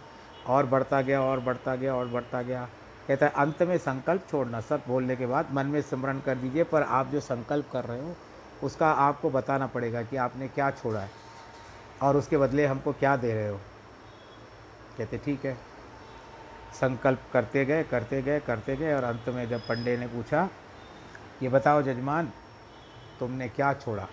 और 0.47 0.65
बढ़ता 0.65 1.01
गया, 1.01 1.21
और 1.21 1.39
बढ़ता 1.39 1.75
गया, 1.75 1.95
और 1.95 2.07
बढ़ता 2.07 2.41
गया। 2.41 2.69
कहता 3.07 3.25
है, 3.25 3.31
अंत 3.31 3.63
में 3.63 3.77
संकल्प 3.77 4.27
छोड़ना 4.31 4.61
सब 4.61 4.83
बोलने 4.87 5.15
के 5.15 5.25
बाद, 5.25 5.47
मन 5.51 5.65
में 5.65 5.81
स्मरण 5.81 6.19
कर 6.19 6.35
दीजिए, 6.35 6.63
पर 6.63 6.83
आप 6.83 7.07
जो 7.07 7.19
संकल्प 7.19 7.69
कर 7.73 7.83
रहे 7.83 8.01
हो, 8.01 8.15
उसका 8.63 8.91
आपको 8.91 9.29
बताना 9.29 9.67
पड़ेगा 9.67 10.03
कि 10.03 10.17
आपने 10.17 10.47
क्या 10.47 10.71
छोड़ा 10.71 10.99
है। 10.99 11.09
और 12.01 12.17
उसके 12.17 12.37
बदले 12.37 12.65
हमको 12.65 12.93
क्या 12.93 13.17
दे 13.17 13.33
रहे 13.33 13.49
हो? 13.49 13.59
कहते, 14.97 15.17
ठीक 15.17 15.45
है। 15.45 15.57
संकल्प 16.73 17.19
करते 17.33 17.65
गए 17.65 17.83
करते 17.83 18.21
गए 18.21 18.39
करते 18.39 18.75
गए। 18.75 18.93
और 18.93 19.03
अंत 19.03 19.29
में 19.29 19.49
जब 19.49 19.59
पंडे 19.59 19.97
ने 19.97 20.07
पूछा, 20.07 20.49
ये 21.43 21.49
बताओ 21.49 21.81
जजमान 21.81 22.31
तुमने 23.19 23.49
क्या 23.49 23.73
छोड़ा? 23.73 24.07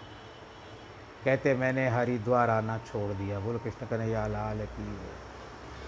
कहते, 1.25 1.55
मैंने 1.55 1.89
हरिद्वार 1.89 2.51
आना 2.51 2.79
छोड़ 2.87 3.13
दिया। 3.13 3.41
बोलो, 3.41 3.59
कृष्ण 3.59 3.87
कन्हैया, 3.87 4.27
लाल 4.29 4.65
की 4.69 4.95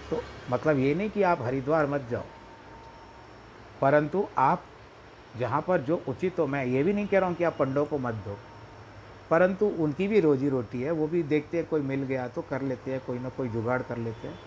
तो 0.09 0.21
मतलब 0.49 0.79
ये 0.79 0.93
नहीं 0.95 1.09
कि 1.09 1.23
आप 1.23 1.41
हरिद्वार 1.41 1.87
मत 1.87 2.07
जाओ, 2.11 2.23
परंतु 3.81 4.25
आप 4.39 4.63
जहाँ 5.33 5.61
पर 5.61 5.81
जो 5.81 6.01
उचित 6.07 6.39
हो, 6.39 6.45
मैं 6.47 6.65
ये 6.65 6.83
भी 6.83 6.93
नहीं 6.93 7.07
कह 7.07 7.19
रहा 7.19 7.29
हूँ 7.29 7.35
कि 7.37 7.43
आप 7.43 7.55
पंडों 7.59 7.85
को 7.85 7.97
मत 7.97 8.13
दो, 8.25 8.37
परंतु 9.31 9.65
उनकी 9.79 10.07
भी 10.07 10.19
रोजी 10.19 10.49
रोटी 10.49 10.81
है, 10.81 10.91
वो 10.91 11.07
भी 11.07 11.23
देखते 11.25 11.57
हैं, 11.57 11.65
कोई 11.67 11.81
मिल 11.83 12.03
गया 12.03 12.27
तो 12.27 12.41
कर 12.43 12.61
लेते 12.63 12.91
हैं, 12.91 12.99
कोई 13.07 13.19
ना 13.19 13.29
कोई 13.29 13.49
जुगाड़ 13.49 13.81
कर 13.81 13.97
लेते 13.97 14.27
हैं, 14.27 14.37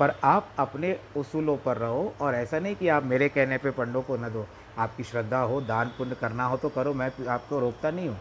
पर 0.00 0.14
आप 0.24 0.54
अपने 0.58 0.96
उसूलों 1.16 1.56
पर 1.58 1.76
रहो 1.76 2.12
और 2.20 2.34
ऐसा 2.34 2.58
नहीं 2.58 2.74
कि 2.76 2.88
आप 2.88 3.04
मेरे 3.04 3.28
कहने 3.28 3.58
पे 3.58 3.70
पंडों 3.72 4.02
को 4.02 4.16
न 4.16 4.28
दो, 4.28 4.46
आपकी 4.78 5.04
श्रद्धा 5.04 5.40
हो, 5.40 5.60
दान 5.62 5.92
पुण्य 5.98 6.16
करना 6.20 6.44
हो 6.44 6.56
तो 6.56 6.68
करो, 6.68 6.94
मैं 6.94 7.10
आपको 7.28 7.60
रोकता 7.60 7.90
नहीं 7.90 8.08
हूँ। 8.08 8.18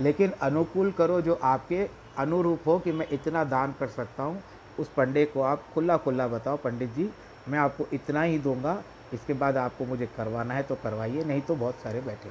लेकिन 0.00 0.30
अनुकूल 0.42 0.90
करो 0.92 1.20
जो 1.20 1.38
आपके 1.44 1.88
अनुरूप 2.18 2.66
हो 2.66 2.78
कि 2.78 2.92
मैं 2.92 3.06
इतना 3.12 3.44
दान 3.46 3.74
कर 3.80 3.88
सकता 3.88 4.22
हूँ। 4.22 4.42
उस 4.78 4.88
पंडे 4.88 5.24
को 5.24 5.42
आप 5.42 5.64
खुला 5.74 5.96
खुला 5.96 6.26
बताओ, 6.28 6.56
पंडित 6.56 6.94
जी, 6.94 7.08
मैं 7.48 7.58
आपको 7.58 7.86
इतना 7.92 8.22
ही 8.22 8.38
दूँगा, 8.38 8.82
इसके 9.12 9.32
बाद 9.34 9.56
आपको 9.56 9.84
मुझे 9.84 10.06
करवाना 10.16 10.54
है 10.54 10.62
तो 10.62 10.74
करवाइए, 10.74 11.24
नहीं 11.24 11.40
तो 11.40 11.54
बहुत 11.56 11.74
सारे 11.74 12.00
बैठे 12.00 12.30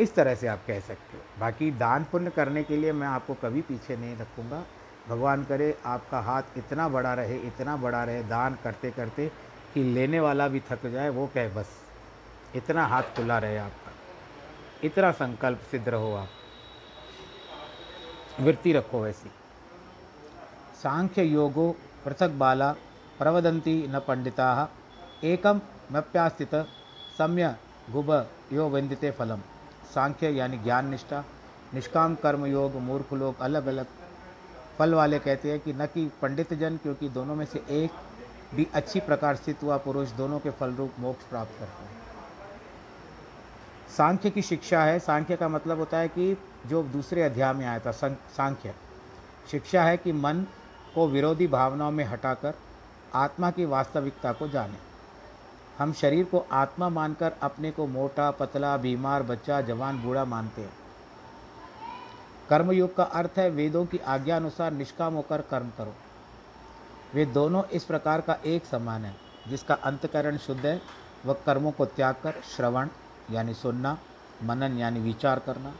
इस 0.00 0.14
तरह 0.14 0.34
से 0.34 0.46
आप 0.46 0.60
कह 0.66 0.78
सकते 0.80 1.16
हो। 1.16 1.40
बाकी 1.40 1.70
दान 1.70 2.04
पुण्य 2.12 2.30
करने 2.30 2.62
के 2.64 2.76
लिए 2.76 2.92
मैं 2.92 3.06
आपको 3.06 3.34
कभी 3.42 3.60
पीछे 3.62 3.96
नहीं 3.96 4.16
रखूँगा। 4.16 4.62
भगवान 5.08 5.44
करे, 5.44 5.74
आपका 5.86 6.20
हाथ 6.20 6.42
इतना 6.56 6.88
बड़ा 6.88 7.12
रहे, 7.14 7.36
इतना 7.38 7.76
बड़ा 7.76 8.02
रहे, 8.04 8.22
दान 8.24 8.56
करते 8.64 8.90
करते 8.90 9.30
कि 9.74 9.82
लेने 9.84 10.20
वाला 10.20 10.48
भी 10.48 10.60
थक 10.70 10.86
जाए, 10.86 11.08
वो 11.08 11.26
कहे 11.34 11.48
बस, 11.48 11.68
इतना 12.56 12.86
हाथ 12.86 13.02
खुला 13.16 13.38
रहे 13.38 13.56
आपका 13.58 13.81
इतना 14.84 15.10
संकल्प 15.12 15.58
सिद्ध 15.70 15.88
रहो 15.88 16.14
आप। 16.14 16.28
वृत्ति 18.40 18.72
रखो 18.72 19.02
वैसी। 19.02 19.30
सांख्य 20.82 21.22
योगो 21.22 21.76
पृथक 22.04 22.30
बाला 22.30 22.72
प्रवदंती 23.18 23.86
न 23.88 24.00
पंडिता 24.00 24.68
एकम 25.24 25.60
मप्यास्थित 25.92 26.54
सम्य 27.18 27.56
गुब 27.90 28.10
यो 28.52 28.68
वंदिते 28.68 29.10
फलम। 29.10 29.40
सांख्य 29.94 30.30
यानी 30.30 30.58
ज्ञान 30.58 30.88
निष्ठा। 30.88 31.24
निष्काम 31.74 32.14
कर्म 32.14 32.46
योग 32.46 32.74
मूर्ख 32.76 33.12
लोग 33.12 33.40
अलग 33.40 33.66
अलग। 33.66 33.86
फल 34.78 34.94
वाले 34.94 35.18
कहते 35.18 35.50
हैं 35.50 35.60
कि 35.60 35.72
न 35.72 35.86
कि 35.86 36.10
पंडित 36.22 36.54
जन 36.54 36.76
क्योंकि 36.76 37.08
दोनों 37.08 37.34
में 37.34 37.46
से 37.46 37.64
एक 37.70 37.90
भी 38.54 38.66
अच्छी 38.74 39.00
प्रकार 39.00 39.36
स्थित 39.36 39.62
हुआ 39.62 39.76
पुरुष 39.76 40.10
दोनों 40.10 40.38
के 40.38 40.50
फल 40.50 40.74
रूप 40.74 40.92
मोक्ष 40.98 41.24
प्राप्त 41.24 41.58
करते 41.58 41.84
हैं। 41.84 42.01
सांख्य 43.96 44.30
की 44.30 44.42
शिक्षा 44.42 44.82
है। 44.84 44.98
सांख्य 44.98 45.36
का 45.36 45.48
मतलब 45.48 45.78
होता 45.78 45.98
है 45.98 46.08
कि 46.08 46.36
जो 46.66 46.82
दूसरे 46.82 47.22
अध्याय 47.22 47.52
में 47.52 47.66
आया 47.66 47.78
था 47.78 47.92
सांख्य। 47.92 48.74
शिक्षा 49.50 49.82
है 49.82 49.96
कि 49.96 50.12
मन 50.12 50.46
को 50.94 51.06
विरोधी 51.08 51.46
भावनाओं 51.46 51.90
में 51.90 52.04
हटाकर 52.04 52.54
आत्मा 53.14 53.50
की 53.50 53.64
वास्तविकता 53.64 54.32
को 54.32 54.48
जाने। 54.48 54.78
हम 55.78 55.92
शरीर 55.92 56.24
को 56.24 56.44
आत्मा 56.52 56.88
मानकर 56.88 57.32
अपने 57.42 57.70
को 57.70 57.86
मोटा, 57.86 58.30
पतला, 58.30 58.76
बीमार, 58.76 59.22
बच्चा, 59.22 59.60
जवान, 59.60 60.02
बूढ़ा 60.02 60.24
मानते 60.24 60.62
हैं। 60.62 60.72
कर्मयोग 62.50 62.94
का 62.96 63.04
अर्थ 63.04 63.38
है 63.38 63.48
वेदों 63.50 63.84
की 63.86 63.98
आज्ञा 63.98 64.36
अनुसार 64.36 64.72
निष्काम 64.72 65.14
होकर 65.14 65.40
कर्म 65.40 65.68
करो। 65.78 65.94
वे 67.14 67.24
दोनों 67.26 67.64
इस 67.64 67.84
प्रकार 67.84 68.20
का 68.20 68.38
एक 68.46 68.64
समान 68.64 69.04
है, 69.04 69.14
जिसका 69.48 69.74
अंतकरण 69.74 70.36
शुद्ध 70.36 70.64
है 70.66 70.80
वह 71.26 71.36
कर्मों 71.46 71.72
को 71.72 71.84
त्याग 71.86 72.14
कर 72.22 72.40
श्रवण 72.56 72.88
यानी 73.30 73.54
सुनना, 73.54 73.98
मनन 74.42 74.78
यानी 74.78 75.00
विचार 75.00 75.38
करना 75.38 75.74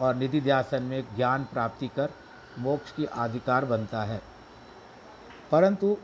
और 0.00 0.14
निधि 0.14 0.40
ध्यासन 0.40 0.82
में 0.82 1.16
ज्ञान 1.16 1.44
प्राप्ति 1.44 1.88
कर 1.88 2.10
मोक्ष 2.58 2.92
की 2.92 3.04
अधिकार 3.04 3.64
बनता 3.64 4.02
है। 4.02 4.22
परंतु 5.52 5.96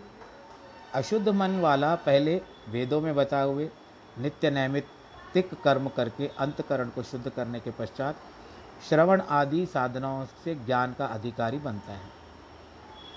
अशुद्ध 0.95 1.29
मन 1.29 1.61
वाला 1.61 1.95
पहले 1.95 2.41
वेदों 2.69 3.01
में 3.01 3.15
बताए 3.15 3.47
हुए 3.47 3.71
नित्य 4.19 4.51
नैमित्तिक 4.51 5.55
कर्म 5.65 5.89
करके 5.89 6.27
अंतकरण 6.29 6.89
को 6.89 7.03
शुद्ध 7.03 7.29
करने 7.29 7.61
के 7.61 7.71
पश्चात 7.71 8.17
श्रवण 8.89 9.21
आदि 9.21 9.67
साधनाओं 9.67 10.25
से 10.45 10.55
ज्ञान 10.55 10.93
का 10.93 11.07
अधिकारी 11.07 11.59
बनता 11.59 11.93
है। 11.93 12.11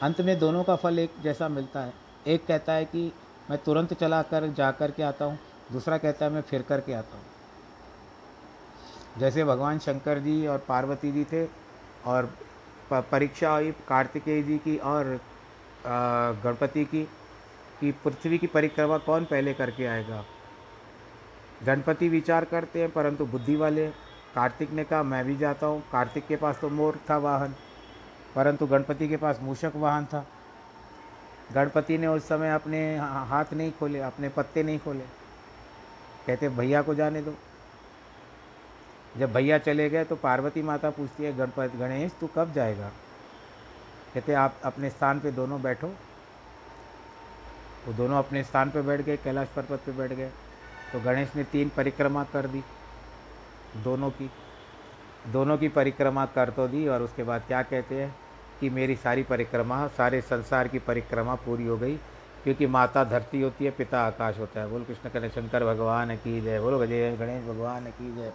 अंत 0.01 0.21
में 0.21 0.39
दोनों 0.39 0.63
का 0.63 0.75
फल 0.75 0.99
एक 0.99 1.13
जैसा 1.23 1.47
मिलता 1.47 1.79
है। 1.79 1.93
एक 2.27 2.45
कहता 2.47 2.73
है 2.73 2.85
कि 2.85 3.13
मैं 3.49 3.63
तुरंत 3.63 3.93
चला 3.93 4.21
कर 4.21 4.47
जा 4.47 4.71
कर 4.71 4.91
के 4.91 5.03
आता 5.03 5.25
हूँ, 5.25 5.39
दूसरा 5.71 5.97
कहता 5.97 6.25
है 6.25 6.31
मैं 6.31 6.41
फिर 6.41 6.61
कर 6.61 6.81
के 6.81 6.93
आता 6.93 7.17
हूँ। 7.17 7.25
जैसे 9.17 9.43
भगवान 9.43 9.79
शंकर 9.79 10.19
जी 10.19 10.45
और 10.47 10.63
पार्वती 10.67 11.11
जी 11.11 11.23
थे 11.23 11.45
और 12.05 12.29
परीक्षा 12.91 13.49
हुई 13.49 13.71
कार्तिकेय 13.87 14.41
जी 14.43 14.57
की 14.57 14.77
और 14.77 15.19
गणपति 16.43 16.83
की, 16.85 17.03
कि 17.81 17.91
पृथ्वी 18.03 18.37
की 18.37 18.47
परिक्रमा 18.47 18.97
कौन 18.99 19.25
पहले 19.25 19.53
करके 19.53 19.85
आएगा? 19.85 20.23
गणपति 21.63 22.09
विचार 22.09 22.45
करते 22.45 22.81
हैं, 22.81 22.91
परंतु 22.91 23.25
बुद्धि 23.25 23.55
वाले, 23.55 23.87
कार्तिक 24.35 24.71
ने 24.71 24.83
कहा, 24.83 25.03
मैं 25.03 25.23
भी 25.25 25.35
जाता 25.37 25.67
हूँ। 25.67 25.81
कार्तिक 25.91 26.27
के 26.27 26.35
पास 26.35 26.59
तो 26.61 26.69
मोर 26.69 26.99
था 27.09 27.17
वाहन, 27.17 27.55
परंतु 28.35 28.67
गणपति 28.67 29.07
के 29.07 29.17
पास 29.17 29.39
मूषक 29.41 29.75
वाहन 29.75 30.05
था। 30.05 30.25
गणपति 31.53 31.97
ने 31.97 32.07
उस 32.07 32.27
समय 32.27 32.51
अपने 32.51 32.79
हाथ 32.97 33.53
नहीं 33.53 33.71
खोले, 33.71 33.99
अपने 34.01 34.29
पत्ते 34.29 34.63
नहीं 34.63 34.79
खोले। 34.79 35.03
कहते, 36.27 36.49
भैया 36.49 36.81
को 36.81 36.95
जाने 36.95 37.21
दो। 37.21 37.35
जब 39.17 39.33
भैया 39.33 39.57
चले 39.57 39.89
गए 39.89 40.03
तो 40.03 40.15
पार्वती 40.15 40.61
माता 40.61 40.89
पूछती 40.89 41.23
है 41.23 41.35
गणपति 41.37 41.77
गणेश, 41.77 42.11
तू 42.19 42.27
कब 42.27 42.53
जाएगा? 42.53 42.89
कहते 44.13 44.33
आप 44.33 44.59
अपने 44.63 44.89
स्थान 44.89 45.19
पे 45.19 45.31
दोनों 45.31 45.61
बैठो। 45.61 45.87
वो 47.87 47.93
दोनों 47.93 48.17
अपने 48.17 48.43
स्थान 48.43 48.69
पे 48.69 48.81
बैठ 48.81 49.01
गए, 49.01 49.17
कैलाश 49.17 49.47
पर्वत 49.55 49.79
पे 49.85 49.91
बैठ 49.91 50.13
गए। 50.13 50.29
तो 50.93 50.99
गणेश 50.99 51.35
ने 51.35 51.43
तीन 51.43 51.69
परिक्रमा 51.69 52.23
कर 52.23 52.47
दी, 52.47 52.63
दोनों 53.83 54.09
की। 54.09 54.29
दोनों 55.31 55.57
की 55.57 55.67
परिक्रमा 55.67 56.25
कर 56.25 56.49
तो 56.49 56.67
दी 56.67 56.87
और 56.87 57.01
उसके 57.01 57.23
बाद 57.23 57.43
क्या 57.47 57.61
कहते 57.63 57.95
हैं 57.95 58.15
कि 58.59 58.69
मेरी 58.69 58.95
सारी 58.95 59.23
परिक्रमा, 59.23 59.87
सारे 59.87 60.21
संसार 60.21 60.67
की 60.67 60.79
परिक्रमा 60.79 61.35
पूरी 61.35 61.65
हो 61.67 61.77
गई, 61.77 61.95
क्योंकि 62.43 62.67
माता 62.67 63.03
धरती 63.03 63.41
होती 63.41 63.65
है, 63.65 63.71
पिता 63.71 64.05
आकाश 64.07 64.39
होता 64.39 64.59
है। 64.59 64.67
बोल, 64.67 64.83
कृष्ण 64.83 65.09
कन्या, 65.09 65.29
शंकर 65.29 65.65
भगवान 65.65 66.15
की 66.15 66.41
जय, 66.41 66.59
बोलो 66.59 66.79
गजय 66.79 67.15
गणेश 67.17 67.43
भगवान 67.45 67.85
की 67.91 68.15
जय। 68.15 68.33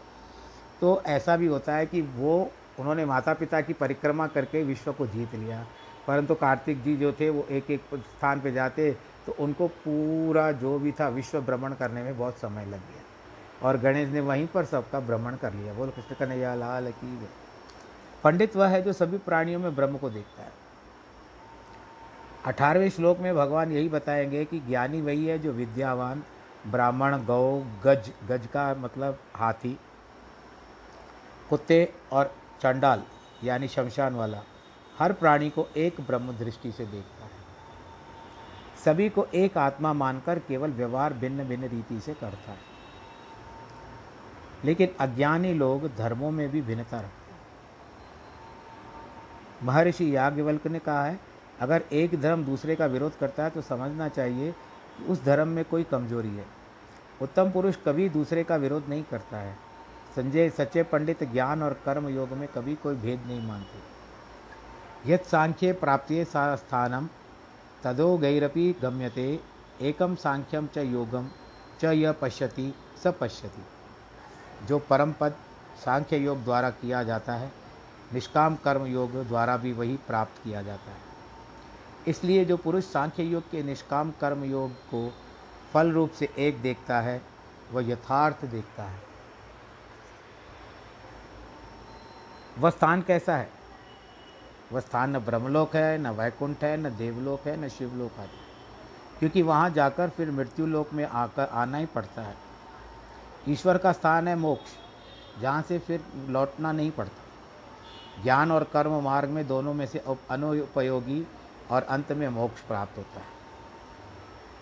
तो 0.80 1.02
ऐसा 1.06 1.36
भी 1.36 1.46
होता 1.46 1.74
है 1.74 1.86
कि 1.86 2.00
वो, 2.02 2.50
उन्होंने 2.80 3.04
माता 3.04 3.34
पिता 3.34 3.60
की 3.60 3.72
परिक्रमा 3.72 4.26
करके 4.26 4.62
विश्व 4.64 4.92
को 4.92 5.06
जीत 5.06 5.34
लिया। 5.34 5.66
परंतु 6.06 6.34
कार्तिक 6.34 6.82
जी 6.82 6.96
जो 6.96 7.12
थे, 7.12 7.30
वो 7.30 7.46
एक 7.50 7.70
एक 7.70 7.80
स्थान 7.94 8.40
पे 8.40 8.52
जाते 8.52 8.96
तो 9.26 9.32
उनको 9.38 9.68
पूरा 9.68 10.52
जो 10.52 10.78
भी 10.78 10.92
था 10.92 11.08
विश्व 11.08 11.40
भ्रमण 11.40 11.74
करने 11.74 12.02
में 12.02 12.18
बहुत 12.18 12.34
समय 12.34 12.64
लग 12.64 12.70
गया। 12.70 13.68
और 13.68 13.76
गणेश 13.76 14.08
ने 14.08 14.20
वहीं 14.20 14.46
पर 14.46 14.64
सबका 14.64 15.00
भ्रमण 15.00 15.36
कर 15.36 15.52
लिया। 15.52 15.72
बोलो, 15.74 15.90
कृष्ण 15.90 16.14
कन्हैया, 16.14 16.54
लाल 16.54 16.90
की 16.90 17.28
पंडित 18.24 18.56
वह 18.56 18.66
है 18.66 18.82
जो 18.82 18.92
सभी 18.92 19.18
प्राणियों 19.18 19.60
में 19.60 19.76
ब्रह्म 19.76 19.98
को 19.98 20.10
देखता 20.10 20.42
है। 20.42 20.52
अठारहवें 22.46 22.90
श्लोक 22.90 23.18
में 23.18 23.34
भगवान 23.36 23.72
यही 23.72 23.88
बताएँगे 23.88 24.44
कि 24.44 24.60
ज्ञानी 24.60 25.00
वही 25.00 25.26
है 25.26 25.38
जो 25.38 25.52
विद्यावान 25.52 26.22
ब्राह्मण, 26.66 27.18
गौ, 27.18 27.64
गज 27.84 28.10
गज 28.28 28.46
का 28.46 28.74
मतलब 28.74 29.18
हाथी 29.36 29.78
कुत्ते 31.50 31.94
और 32.12 32.34
चंडाल, 32.60 33.02
यानी 33.44 33.68
शमशान 33.68 34.14
वाला, 34.14 34.42
हर 34.98 35.12
प्राणी 35.12 35.50
को 35.50 35.66
एक 35.76 36.00
ब्रह्म 36.00 36.32
दृष्टि 36.32 36.72
से 36.72 36.86
देखता 36.86 37.24
है। 37.24 37.30
सभी 38.84 39.08
को 39.08 39.24
एक 39.24 39.58
आत्मा 39.58 39.92
मानकर 39.92 40.38
केवल 40.38 40.70
व्यवहार 40.70 41.12
भिन्न 41.12 41.44
भिन्न 41.44 41.64
रीति 41.64 42.00
से 42.00 42.14
करता 42.14 42.50
है। 42.50 42.58
लेकिन 44.64 44.88
अज्ञानी 45.00 45.54
लोग 45.54 45.96
धर्मों 45.96 46.30
में 46.30 46.50
भी 46.50 46.62
भिन्नता 46.62 47.00
रखते 47.00 47.32
हैं। 47.32 47.40
महर्षि 49.62 50.16
याज्ञवल्क 50.16 50.66
ने 50.66 50.78
कहा 50.78 51.04
है, 51.04 51.20
अगर 51.60 51.82
एक 51.92 52.20
धर्म 52.20 52.44
दूसरे 52.44 52.76
का 52.76 52.86
विरोध 52.86 53.18
करता 53.18 53.44
है 53.44 53.50
तो 53.50 53.62
समझना 53.62 54.08
चाहिए 54.08 54.52
कि 54.98 55.04
उस 55.04 55.24
धर्म 55.24 55.48
में 55.48 55.64
कोई 55.64 55.84
कमज़ोरी 55.84 56.36
है। 56.36 56.46
उत्तम 57.22 57.50
पुरुष 57.50 57.76
कभी 57.76 58.08
दूसरे 58.08 58.44
का 58.44 58.56
विरोध 58.56 58.84
नहीं 58.88 59.04
करता 59.04 59.36
है। 59.36 59.69
संजय, 60.16 60.50
सच्चे 60.50 60.82
पंडित, 60.82 61.22
ज्ञान 61.24 61.62
और 61.62 61.72
कर्म 61.84 62.08
योग 62.08 62.28
में 62.28 62.48
कभी 62.48 62.74
कोई 62.74 62.94
भेद 62.94 63.22
नहीं 63.26 63.46
मानते। 63.48 65.12
यद 65.12 65.20
सांख्य 65.20 65.72
प्राप्ति 65.72 66.24
स्थानम, 66.24 67.08
तदो 67.84 68.18
गैरपि 68.18 68.74
गम्यते 68.82 69.40
एकम 69.80 70.14
सांख्यम 70.14 70.66
च 70.66 70.78
योगम 70.78 71.28
च 71.80 71.84
यह 71.84 72.12
पश्यति, 72.12 72.74
स 73.04 73.06
पश्यति। 73.20 73.62
जो 74.66 74.78
परम 74.78 75.12
पद 75.12 75.34
सांख्य 75.84 76.16
योग 76.16 76.44
द्वारा 76.44 76.70
किया 76.70 77.02
जाता 77.02 77.32
है, 77.32 77.52
निष्काम 78.12 78.56
कर्म 78.56 78.86
योग 78.86 79.12
द्वारा 79.28 79.56
भी 79.56 79.72
वही 79.72 79.96
प्राप्त 79.96 80.42
किया 80.44 80.62
जाता 80.62 80.90
है। 80.90 80.98
इसलिए 82.08 82.44
जो 82.44 82.56
पुरुष 82.56 82.84
सांख्य 82.84 83.22
योग 83.22 83.50
के 83.50 83.62
निष्काम 83.62 84.10
कर्म 84.10 84.44
योग 84.44 84.72
को 84.72 85.12
फल 85.72 85.92
रूप 85.92 86.10
से 86.10 86.28
एक 86.38 86.62
देखता 86.62 87.00
है, 87.00 87.22
वह 87.72 87.90
यथार्थ 87.90 88.44
देखता 88.44 88.82
है। 88.82 89.09
वह 92.60 92.70
स्थान 92.70 93.02
कैसा 93.02 93.36
है? 93.36 93.50
वह 94.72 94.80
स्थान 94.80 95.16
न 95.16 95.18
ब्रह्मलोक 95.18 95.76
है, 95.76 95.98
न 95.98 96.06
वैकुंठ 96.06 96.64
है, 96.64 96.76
न 96.76 96.96
देवलोक 96.96 97.40
है, 97.40 97.64
न 97.64 97.68
शिवलोक 97.68 98.20
आदि। 98.20 98.40
क्योंकि 99.18 99.42
वहाँ 99.42 99.70
जाकर 99.70 100.08
फिर 100.08 100.30
मृत्यु 100.30 100.66
लोक 100.66 100.92
में 100.92 101.04
आकर 101.04 101.46
आना 101.46 101.78
ही 101.78 101.86
पड़ता 101.86 102.22
है। 102.22 102.36
ईश्वर 103.48 103.78
का 103.78 103.92
स्थान 103.92 104.28
है 104.28 104.36
मोक्ष, 104.36 104.70
जहाँ 105.40 105.62
से 105.62 105.78
फिर 105.78 106.04
लौटना 106.28 106.72
नहीं 106.72 106.90
पड़ता। 106.90 107.24
ज्ञान 108.22 108.52
और 108.52 108.64
कर्म 108.64 109.02
मार्ग 109.02 109.28
में 109.28 109.48
दोनों 109.48 109.74
में 109.74 109.86
से 109.86 109.98
अनुपयोगी 110.30 111.26
और 111.70 111.82
अंत 111.82 112.12
में 112.12 112.28
मोक्ष 112.28 112.60
प्राप्त 112.60 112.98
होता 112.98 113.20
है। 113.20 113.26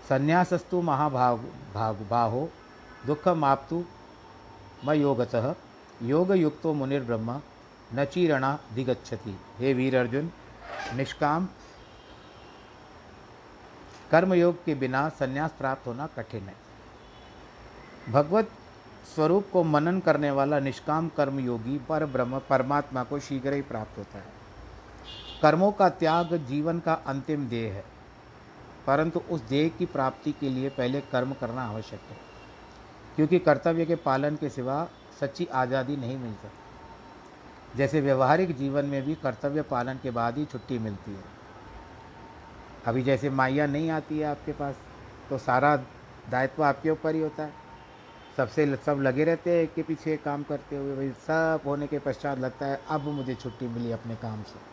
संन्यासस्तु 0.08 0.80
महाभाग, 0.82 1.38
भाग, 1.74 2.06
बाहो 2.10 2.48
दुख 3.06 3.28
माप्तु 3.28 3.84
म 4.84 4.92
योगतः 4.92 5.54
योग 6.02 6.32
युक्तो 6.32 6.72
मुनिर्ब्रह्म 6.72 7.40
न 7.94 8.04
चीरणा 8.04 8.58
दिगच्छति। 8.74 9.38
हे 9.58 9.74
वीर 9.74 9.96
अर्जुन 9.96 10.32
निष्काम। 10.94 11.48
कर्मयोग 14.10 14.64
के 14.64 14.74
बिना 14.74 15.08
संन्यास 15.08 15.54
प्राप्त 15.58 15.86
होना 15.86 16.06
कठिन 16.06 16.42
है। 16.42 16.54
भगवत 18.10 18.50
स्वरूप 19.14 19.46
को 19.52 19.62
मनन 19.62 20.00
करने 20.00 20.30
वाला 20.30 20.58
निष्काम 20.58 21.08
कर्मयोगी 21.08 21.78
पर 21.78 22.06
ब्रह्म, 22.06 22.38
परमात्मा 22.38 23.04
को 23.04 23.20
शीघ्र 23.20 23.52
ही 23.52 23.62
प्राप्त 23.62 23.98
होता 23.98 24.18
है। 24.18 24.32
कर्मों 25.42 25.72
का 25.72 25.88
त्याग 25.88 26.36
जीवन 26.36 26.80
का 26.80 26.92
अंतिम 26.92 27.48
देह 27.48 27.72
है। 27.72 27.84
परंतु 28.86 29.20
उस 29.30 29.40
देह 29.40 29.68
की 29.68 29.86
प्राप्ति 29.86 30.32
के 30.32 30.48
लिए 30.48 30.68
पहले 30.68 31.00
कर्म 31.00 31.32
करना 31.32 31.62
आवश्यक 31.62 32.00
है। 32.00 32.16
क्योंकि 33.16 33.38
कर्तव्य 33.38 33.86
के 33.86 33.94
पालन 33.94 34.36
के 34.36 34.48
सिवा 34.48 34.88
सच्ची 35.20 35.46
आज़ादी 35.46 35.96
नहीं 35.96 36.16
मिल 36.16 36.32
सकती। 36.32 36.67
जैसे 37.78 38.00
व्यवहारिक 38.00 38.56
जीवन 38.56 38.84
में 38.84 39.02
भी 39.02 39.14
कर्तव्य 39.14 39.62
पालन 39.62 39.98
के 40.02 40.10
बाद 40.10 40.38
ही 40.38 40.44
छुट्टी 40.44 40.78
मिलती 40.78 41.12
है। 41.12 41.24
अभी 42.86 43.02
जैसे 43.02 43.30
माइया 43.30 43.66
नहीं 43.66 43.90
आती 43.90 44.18
है 44.18 44.24
आपके 44.24 44.52
पास 44.52 44.74
तो 45.30 45.38
सारा 45.38 45.74
दायित्व 46.30 46.62
आपके 46.64 46.90
ऊपर 46.90 47.14
ही 47.14 47.20
होता 47.20 47.42
है। 47.42 47.52
सबसे 48.36 48.66
सब 48.76 49.00
लगे 49.02 49.24
रहते 49.24 49.58
हैं 49.58 49.66
के 49.66 49.82
पीछे 49.82 50.16
काम 50.16 50.42
करते 50.42 50.76
हुए 50.76 50.96
भाई 50.96 51.10
सब 51.20 51.60
होने 51.66 51.86
के 51.86 51.98
पश्चात 51.98 52.38
लगता 52.38 52.66
है, 52.66 52.80
अब 52.88 53.08
मुझे 53.08 53.34
छुट्टी 53.34 53.68
मिली 53.68 53.92
अपने 53.92 54.16
काम 54.16 54.42
से। 54.42 54.66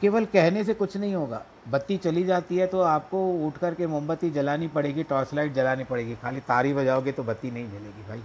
केवल 0.00 0.24
कहने 0.24 0.64
से 0.64 0.74
कुछ 0.74 0.96
नहीं 0.96 1.14
होगा। 1.14 1.42
बत्ती 1.68 1.96
चली 1.98 2.24
जाती 2.24 2.56
है 2.56 2.66
तो 2.66 2.80
आपको 2.80 3.26
उठ 3.46 3.58
करके 3.58 3.86
मोमबत्ती 3.86 4.30
जलानी 4.30 4.68
पड़ेगी, 4.68 5.02
टॉर्च 5.02 5.34
लाइट 5.34 5.52
जलानी 5.52 5.84
पड़ेगी। 5.84 6.16
खाली 6.16 6.40
तारी 6.42 6.72
बजाओगे 6.74 7.12
तो 7.12 7.22
बत्ती 7.24 7.50
नहीं 7.50 7.68
जलेगी 7.68 8.08
भाई। 8.08 8.22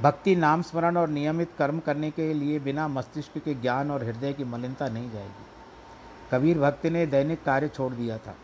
भक्ति, 0.00 0.36
नाम 0.36 0.62
स्मरण 0.62 0.96
और 0.96 1.08
नियमित 1.08 1.50
कर्म 1.58 1.78
करने 1.78 2.10
के 2.10 2.34
लिए 2.34 2.58
बिना 2.58 2.88
मस्तिष्क 2.88 3.38
के 3.38 3.54
ज्ञान 3.54 3.90
और 3.90 4.04
हृदय 4.04 4.32
की 4.32 4.44
मलिनता 4.44 4.88
नहीं 4.88 5.10
जाएगी। 5.10 5.46
कबीर 6.32 6.58
भक्त 6.58 6.86
ने 6.86 7.06
दैनिक 7.06 7.44
कार्य 7.44 7.68
छोड़ 7.68 7.92
दिया 7.92 8.18
था। 8.18 8.34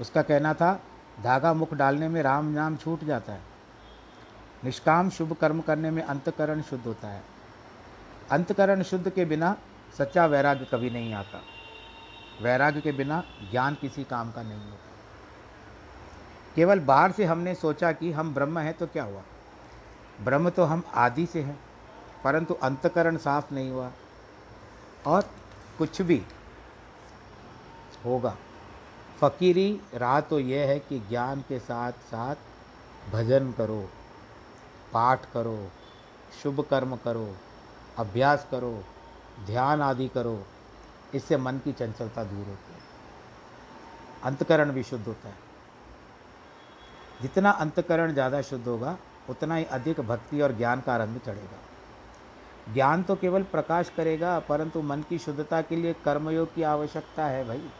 उसका 0.00 0.22
कहना 0.22 0.54
था, 0.54 0.80
धागा 1.24 1.54
मुख 1.54 1.74
डालने 1.74 2.08
में 2.08 2.22
राम 2.22 2.44
नाम 2.44 2.76
छूट 2.76 3.04
जाता 3.04 3.32
है। 3.32 3.40
निष्काम 4.64 5.10
शुभ 5.10 5.32
कर्म 5.32 5.60
करने 5.60 5.90
में 5.90 6.02
अंतकरण 6.02 6.62
शुद्ध 6.62 6.84
होता 6.84 7.08
है। 7.08 7.22
अंतकरण 8.30 8.82
शुद्ध 8.82 9.10
के 9.10 9.24
बिना 9.24 9.56
सच्चा 9.98 10.26
वैराग्य 10.26 10.64
कभी 10.64 10.90
नहीं 10.90 11.14
आता। 11.14 11.42
वैराग्य 12.42 12.80
के 12.80 12.92
बिना 12.92 13.22
ज्ञान 13.50 13.74
किसी 13.74 14.04
काम 14.04 14.32
का 14.32 14.42
नहीं 14.42 14.58
होता। 14.58 14.90
केवल 16.54 16.80
बाहर 16.80 17.12
से 17.12 17.24
हमने 17.24 17.54
सोचा 17.54 17.92
कि 17.92 18.12
हम 18.12 18.34
ब्रह्म 18.34 18.58
हैं 18.58 18.74
तो 18.74 18.86
क्या 18.86 19.04
हुआ? 19.04 19.22
ब्रह्म 20.20 20.50
तो 20.50 20.64
हम 20.64 20.82
आदि 20.94 21.26
से 21.26 21.40
हैं, 21.42 21.58
परंतु 22.24 22.54
अंतकरण 22.54 23.16
साफ़ 23.16 23.52
नहीं 23.54 23.70
हुआ 23.70 23.90
और 25.06 25.28
कुछ 25.78 26.00
भी 26.02 26.22
होगा। 28.04 28.36
फकीरी, 29.20 29.80
राह 29.94 30.20
तो 30.20 30.38
यह 30.40 30.66
है 30.68 30.78
कि 30.78 30.98
ज्ञान 31.00 31.40
के 31.40 31.58
साथ 31.58 31.92
साथ 32.04 32.36
भजन 33.12 33.52
करो, 33.52 33.80
पाठ 34.92 35.24
करो, 35.32 35.70
शुभ 36.42 36.60
कर्म 36.70 36.96
करो, 36.96 37.28
अभ्यास 37.98 38.46
करो, 38.50 38.82
ध्यान 39.46 39.82
आदि 39.82 40.08
करो, 40.08 40.38
इससे 41.14 41.36
मन 41.36 41.58
की 41.58 41.72
चंचलता 41.72 42.24
दूर 42.24 42.46
होती 42.46 42.72
है। 42.72 42.82
अंतकरण 44.24 44.72
भी 44.72 44.82
शुद्ध 44.82 45.06
होता 45.06 45.28
है। 45.28 45.42
जितना 47.22 47.50
अंतकरण 47.50 48.12
ज़्यादा 48.12 48.40
शुद्ध 48.42 48.66
होगा 48.68 48.96
उतना 49.30 49.54
ही 49.54 49.64
अधिक 49.64 50.00
भक्ति 50.00 50.40
और 50.40 50.52
ज्ञान 50.52 50.80
का 50.80 50.96
रंग 50.96 51.18
चढ़ेगा। 51.18 52.72
ज्ञान 52.74 53.02
तो 53.02 53.14
केवल 53.14 53.42
प्रकाश 53.42 53.88
करेगा 53.88 54.38
परंतु 54.38 54.82
मन 54.82 55.02
की 55.08 55.18
शुद्धता 55.18 55.60
के 55.62 55.76
लिए 55.76 55.92
कर्मयोग 56.04 56.54
की 56.54 56.62
आवश्यकता 56.62 57.26
है 57.26 57.44
भाई। 57.44 57.70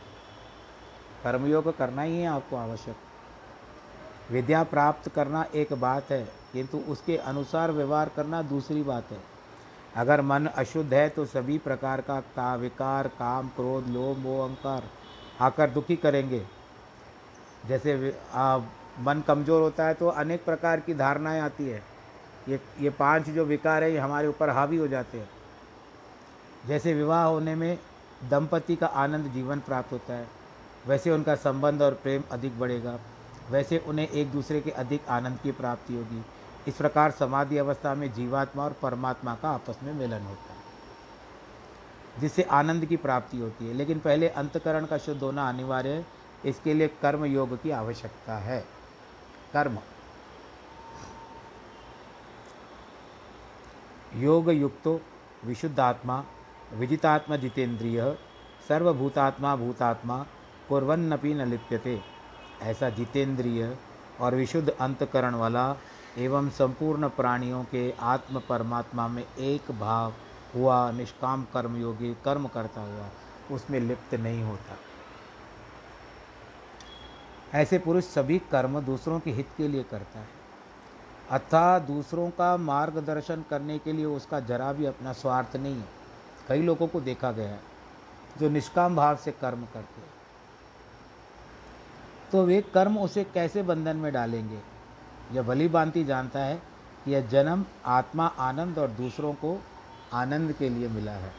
कर्मयोग 1.25 1.77
करना 1.77 2.03
ही 2.03 2.19
है 2.19 2.27
आपको 2.27 2.57
आवश्यक। 2.57 2.97
विद्या 4.31 4.63
प्राप्त 4.65 5.09
करना 5.09 5.45
एक 5.55 5.73
बात 5.73 6.11
है 6.11 6.25
किंतु 6.53 6.79
उसके 6.79 7.17
अनुसार 7.17 7.71
व्यवहार 7.71 8.09
करना 8.09 8.43
दूसरी 8.43 8.83
बात 8.83 9.11
है। 9.11 9.19
अगर 9.97 10.21
मन 10.21 10.47
अशुद्ध 10.47 10.93
है 10.95 11.09
तो 11.09 11.25
सभी 11.25 11.59
प्रकार 11.59 12.01
का 12.01 12.21
का 12.21 12.55
विकार 12.55 13.09
काम 13.09 13.49
क्रोध 13.49 13.87
लोभ 13.87 14.19
मोह 14.19 14.45
अहंकार 14.45 14.83
आकर 15.41 15.71
दुखी 15.71 15.97
करेंगे। 15.97 16.47
जैसे 17.67 18.19
आ, 18.33 18.59
मन 18.99 19.23
कमज़ोर 19.29 19.63
होता 19.63 19.87
है 19.87 19.95
तो 19.95 20.09
अनेक 20.09 20.45
प्रकार 20.45 20.81
की 20.81 20.95
धारणाएँ 20.95 21.41
आती 21.41 21.69
है। 21.69 21.83
ये 22.49 22.61
ये 22.81 22.91
पाँच 22.91 23.29
जो 23.31 23.45
विकार 23.45 23.83
है, 23.83 23.93
ये 23.93 23.99
हमारे 23.99 24.29
ऊपर 24.29 24.51
हावी 24.51 24.77
हो 24.77 24.89
जाते 24.89 25.19
हैं। 25.19 25.29
जैसे 26.67 26.95
विवाह 26.95 27.25
होने 27.25 27.55
में 27.55 27.79
दंपति 28.31 28.77
का 28.77 28.87
आनंद 28.87 29.33
जीवन 29.33 29.61
प्राप्त 29.61 29.93
होता 29.93 30.15
है, 30.15 30.27
वैसे 30.87 31.11
उनका 31.11 31.35
संबंध 31.37 31.83
और 31.83 31.95
प्रेम 31.95 32.23
अधिक 32.33 32.59
बढ़ेगा, 32.61 32.99
वैसे 33.51 33.79
उन्हें 33.79 34.09
एक 34.09 34.31
दूसरे 34.33 34.61
के 34.61 34.71
अधिक 34.73 35.09
आनंद 35.09 35.39
की 35.43 35.53
प्राप्ति 35.53 35.95
होगी। 35.95 36.23
इस 36.69 36.75
प्रकार 36.75 37.11
समाधि 37.11 37.59
अवस्था 37.59 37.95
में 37.95 38.13
जीवात्मा 38.13 38.65
और 38.65 38.77
परमात्मा 38.83 39.35
का 39.35 39.51
आपस 39.51 39.79
में 39.83 39.93
मिलन 39.93 40.23
होता 40.23 40.53
है, 40.53 42.21
जिससे 42.21 42.43
आनंद 42.43 42.85
की 42.85 42.97
प्राप्ति 42.97 43.39
होती 43.39 43.69
है। 43.69 43.75
लेकिन 43.75 43.99
पहले 43.99 44.29
अंतकरण 44.29 44.87
का 44.87 44.99
शुद्ध 44.99 45.21
होना 45.23 45.49
अनिवार्य 45.49 45.89
है, 45.89 46.07
इसके 46.45 46.75
लिए 46.75 46.89
कर्म 47.03 47.25
योग 47.25 47.57
की 47.63 47.71
आवश्यकता 47.73 48.37
है। 48.39 48.65
कर्म। 49.55 49.79
योग 54.15 54.51
युक्तो 54.51 55.01
विशुद्धात्मा 55.45 56.25
विजितात्मा 56.73 57.37
जितेंद्रिय, 57.37 58.19
सर्वभूतात्मा, 58.69 59.57
भूतात्मा 59.57 60.27
कुरन्नपि 60.69 61.35
न 61.35 61.49
लिप्यते। 61.49 62.01
ऐसा 62.63 62.91
जितेंद्रिय 62.91 63.77
और 64.21 64.35
विशुद्ध 64.35 64.69
अंतकरण 64.69 65.35
वाला 65.35 65.77
एवं 66.19 66.51
संपूर्ण 66.51 67.09
प्राणियों 67.09 67.65
के 67.65 67.93
आत्म 67.93 68.41
परमात्मा 68.41 69.09
में 69.09 69.25
एक 69.39 69.71
भाव 69.71 70.15
हुआ 70.55 70.91
निष्काम 70.91 71.45
कर्म 71.45 71.77
योगी 71.77 72.15
कर्म 72.25 72.49
करता 72.49 72.81
हुआ, 72.81 73.09
उसमें 73.51 73.81
लिप्त 73.81 74.15
नहीं 74.15 74.43
होता। 74.43 74.77
ऐसे 77.55 77.79
पुरुष 77.79 78.05
सभी 78.05 78.39
कर्म 78.39 78.81
दूसरों 78.81 79.21
के 79.21 79.31
हित 79.31 79.49
के 79.57 79.69
लिए 79.69 79.83
करता 79.83 80.19
है। 80.19 80.29
अतः 81.31 81.79
दूसरों 81.79 82.31
का 82.31 82.57
मार्गदर्शन 82.57 83.45
करने 83.51 83.79
के 83.79 83.93
लिए 83.93 84.05
उसका 84.05 84.41
जरा 84.41 84.73
भी 84.73 84.85
अपना 84.85 85.13
स्वार्थ 85.13 85.57
नहीं 85.57 85.77
है। 85.77 85.89
कई 86.49 86.63
लोगों 86.63 86.87
को 86.87 87.01
देखा 87.01 87.33
गया 87.33 87.49
है, 87.49 87.61
जो 88.39 88.49
निष्काम 88.49 88.97
भाव 88.97 89.17
से 89.17 89.31
कर्म 89.31 89.65
करते 89.65 90.01
हैं। 90.01 90.11
तो 92.33 92.45
वे 92.45 92.63
कर्म 92.75 92.99
उसे 92.99 93.25
कैसे 93.25 93.63
बंधन 93.63 93.97
में 93.97 94.13
डालेंगे? 94.13 94.59
यह 95.33 95.43
भली 95.43 95.69
भांति 95.69 96.05
जानता 96.05 96.41
है 96.41 96.63
कि 97.05 97.13
यह 97.13 97.27
जन्म, 97.27 97.65
आत्मा, 97.87 98.27
आनंद 98.27 98.79
और 98.79 98.89
दूसरों 98.89 99.33
को 99.33 99.63
आनंद 100.13 100.53
के 100.53 100.69
लिए 100.69 100.89
मिला 100.89 101.13
है। 101.13 101.33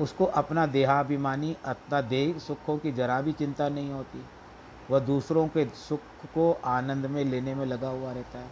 उसको 0.00 0.24
अपना 0.24 0.66
देहाभिमानी, 0.66 1.56
अपना 1.64 2.00
देह 2.00 2.38
सुखों 2.38 2.78
की 2.78 2.92
जरा 2.92 3.20
भी 3.20 3.32
चिंता 3.32 3.68
नहीं 3.68 3.92
होती। 3.92 4.24
वह 4.90 4.98
दूसरों 4.98 5.48
के 5.48 5.64
सुख 5.64 6.00
को 6.34 6.52
आनंद 6.64 7.06
में, 7.06 7.24
लेने 7.24 7.54
में 7.54 7.66
लगा 7.66 7.88
हुआ 7.88 8.12
रहता 8.12 8.38
है। 8.38 8.50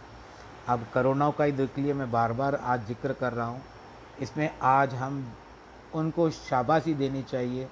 अब 0.67 0.87
करोना 0.93 1.29
का 1.29 1.43
ही 1.43 1.51
देख 1.51 1.77
लिए 1.77 1.93
मैं 1.93 2.11
बार 2.11 2.33
बार 2.33 2.55
आज 2.55 2.87
ज़िक्र 2.87 3.13
कर 3.13 3.33
रहा 3.33 3.47
हूँ। 3.47 3.61
इसमें 4.21 4.57
आज 4.61 4.93
हम 4.93 5.33
उनको 5.93 6.29
शाबाशी 6.29 6.93
देनी 6.93 7.23
चाहिए। 7.23 7.67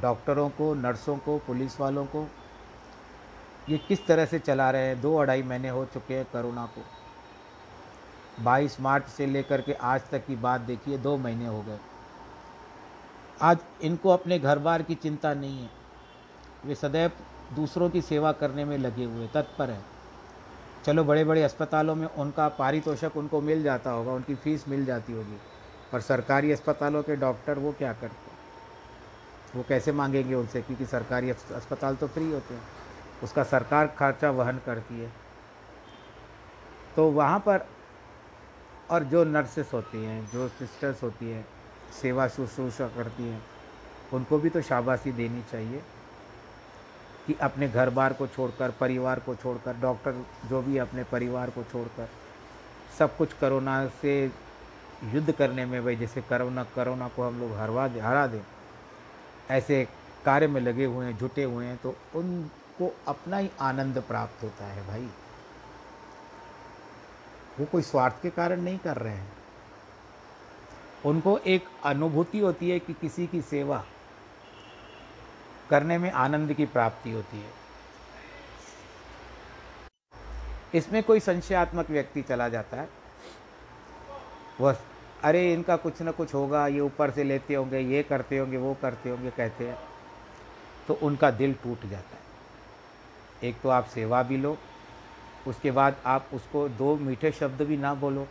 डॉक्टरों 0.00 0.48
को, 0.48 0.74
नर्सों 0.74 1.16
को, 1.16 1.38
पुलिस 1.38 1.80
वालों 1.80 2.04
को। 2.04 2.28
ये 3.68 3.78
किस 3.78 4.06
तरह 4.06 4.26
से 4.26 4.38
चला 4.38 4.70
रहे 4.70 4.86
हैं? 4.86 5.00
दो 5.00 5.16
अढ़ाई 5.16 5.42
महीने 5.42 5.68
हो 5.68 5.84
चुके 5.84 6.14
हैं 6.14 6.24
कोरोना 6.24 6.66
को। 6.66 6.82
बाईस 8.42 8.80
मार्च 8.80 9.04
से 9.06 9.26
लेकर 9.26 9.60
के 9.60 9.72
आज 9.72 10.00
तक 10.10 10.26
की 10.26 10.36
बात 10.36 10.60
देखिए, 10.60 10.98
दो 10.98 11.16
महीने 11.16 11.46
हो 11.46 11.62
गए। 11.62 11.78
आज 13.42 13.58
इनको 13.82 14.08
अपने 14.08 14.38
घर 14.38 14.58
बार 14.58 14.82
की 14.82 14.94
चिंता 14.94 15.34
नहीं 15.34 15.62
है। 15.62 15.70
वे 16.64 16.74
सदैव 16.74 17.10
दूसरों 17.54 17.90
की 17.90 18.02
सेवा 18.02 18.32
करने 18.32 18.64
में 18.64 18.78
लगे 18.78 19.04
हुए, 19.04 19.28
तत्पर 19.28 19.70
हैं। 19.70 19.84
चलो 20.84 21.04
बड़े 21.04 21.24
बड़े 21.24 21.42
अस्पतालों 21.42 21.94
में 21.94 22.06
उनका 22.06 22.48
पारितोषक 22.48 23.16
उनको 23.16 23.40
मिल 23.40 23.62
जाता 23.62 23.90
होगा, 23.90 24.12
उनकी 24.12 24.34
फ़ीस 24.34 24.68
मिल 24.68 24.84
जाती 24.84 25.12
होगी। 25.12 25.38
पर 25.92 26.00
सरकारी 26.00 26.52
अस्पतालों 26.52 27.02
के 27.02 27.16
डॉक्टर 27.16 27.58
वो 27.58 27.72
क्या 27.72 27.92
करते 27.92 28.32
वो 29.58 29.64
कैसे 29.68 29.92
मांगेंगे 29.92 30.34
उनसे? 30.34 30.62
क्योंकि 30.62 30.86
सरकारी 30.86 31.30
अस्पताल 31.30 31.96
तो 31.96 32.08
फ्री 32.08 32.30
होते 32.30 32.54
हैं। 32.54 32.62
उसका 33.22 33.42
सरकार 33.42 33.86
खर्चा 33.86 34.30
वहन 34.30 34.60
करती 34.66 35.00
है। 35.00 35.12
तो 36.96 37.10
वहाँ 37.10 37.38
पर 37.38 37.66
और 38.90 39.04
जो 39.04 39.24
नर्सेस 39.24 39.70
होती 39.74 40.04
हैं, 40.04 40.30
जो 40.30 40.48
सिस्टर्स 40.48 41.02
होती 41.02 41.30
हैं, 41.30 41.46
सेवा 42.02 42.28
शुश्रूषा 42.28 42.88
करती 42.88 43.22
हैं, 43.22 43.42
उनको 44.12 44.38
भी 44.38 44.50
तो 44.50 44.62
शाबाशी 44.62 45.12
देनी 45.12 45.42
चाहिए। 45.42 45.82
कि 47.26 47.34
अपने 47.34 47.68
घर 47.68 47.90
बार 47.90 48.12
को 48.12 48.26
छोड़कर, 48.26 48.70
परिवार 48.70 49.20
को 49.20 49.34
छोड़कर, 49.34 49.76
डॉक्टर 49.76 50.24
जो 50.46 50.62
भी 50.62 50.78
अपने 50.78 51.04
परिवार 51.04 51.50
को 51.50 51.62
छोड़कर, 51.62 52.08
सब 52.98 53.16
कुछ 53.16 53.32
करोना 53.32 53.86
से 54.02 54.30
युद्ध 55.04 55.32
करने 55.32 55.64
में 55.66 55.84
भाई, 55.84 55.96
जैसे 55.96 56.22
करोना 56.22 56.64
करोना 56.76 57.08
को 57.08 57.22
हम 57.22 57.40
लोग 57.40 57.52
हरवा 57.52 57.86
दे, 57.88 58.00
हरा 58.00 58.26
दें। 58.26 58.40
ऐसे 59.50 59.88
कार्य 60.24 60.46
में 60.46 60.60
लगे 60.60 60.84
हुए 60.84 61.06
हैं, 61.06 61.16
जुटे 61.18 61.44
हुए 61.44 61.64
हैं 61.66 61.76
तो 61.76 61.94
उनको 62.14 62.94
अपना 63.08 63.36
ही 63.36 63.50
आनंद 63.60 64.02
प्राप्त 64.08 64.42
होता 64.42 64.64
है 64.64 64.86
भाई। 64.86 65.08
वो 67.60 67.66
कोई 67.66 67.82
स्वार्थ 67.82 68.22
के 68.22 68.30
कारण 68.30 68.60
नहीं 68.60 68.78
कर 68.78 68.96
रहे 68.96 69.12
हैं। 69.12 69.32
उनको 71.04 71.38
एक 71.38 71.64
अनुभूति 71.84 72.38
होती 72.38 72.70
है 72.70 72.78
कि 72.78 72.92
किसी 72.92 73.26
की 73.26 73.42
सेवा 73.42 73.84
करने 75.72 75.98
में 75.98 76.10
आनंद 76.10 76.52
की 76.52 76.66
प्राप्ति 76.66 77.10
होती 77.10 77.40
है। 77.40 77.50
इसमें 80.74 81.02
कोई 81.02 81.20
संशयात्मक 81.20 81.90
व्यक्ति 81.90 82.22
चला 82.22 82.48
जाता 82.48 82.76
है। 82.76 82.88
वह, 84.60 84.76
अरे, 85.22 85.52
इनका 85.52 85.76
कुछ 85.76 86.02
ना 86.02 86.10
कुछ 86.10 86.34
होगा, 86.34 86.66
ये 86.66 86.80
ऊपर 86.80 87.10
से 87.10 87.24
लेते 87.24 87.54
होंगे, 87.54 87.78
ये 87.78 88.02
करते 88.02 88.38
होंगे, 88.38 88.56
वो 88.56 88.76
करते 88.82 89.10
होंगे, 89.10 89.30
कहते 89.30 89.68
हैं। 89.68 89.78
तो 90.88 90.94
उनका 90.94 91.30
दिल 91.30 91.54
टूट 91.54 91.86
जाता 91.86 92.16
है। 92.16 92.22
एक 93.48 93.60
तो 93.60 93.68
आप 93.68 93.84
सेवा 93.84 94.22
भी 94.22 94.36
लो, 94.36 94.58
उसके 95.46 95.70
बाद 95.70 95.96
आप 96.06 96.26
उसको 96.32 96.68
दो 96.68 96.96
मीठे 96.96 97.32
शब्द 97.32 97.62
भी 97.62 97.76
ना 97.76 97.94
बोलो। 97.94 98.28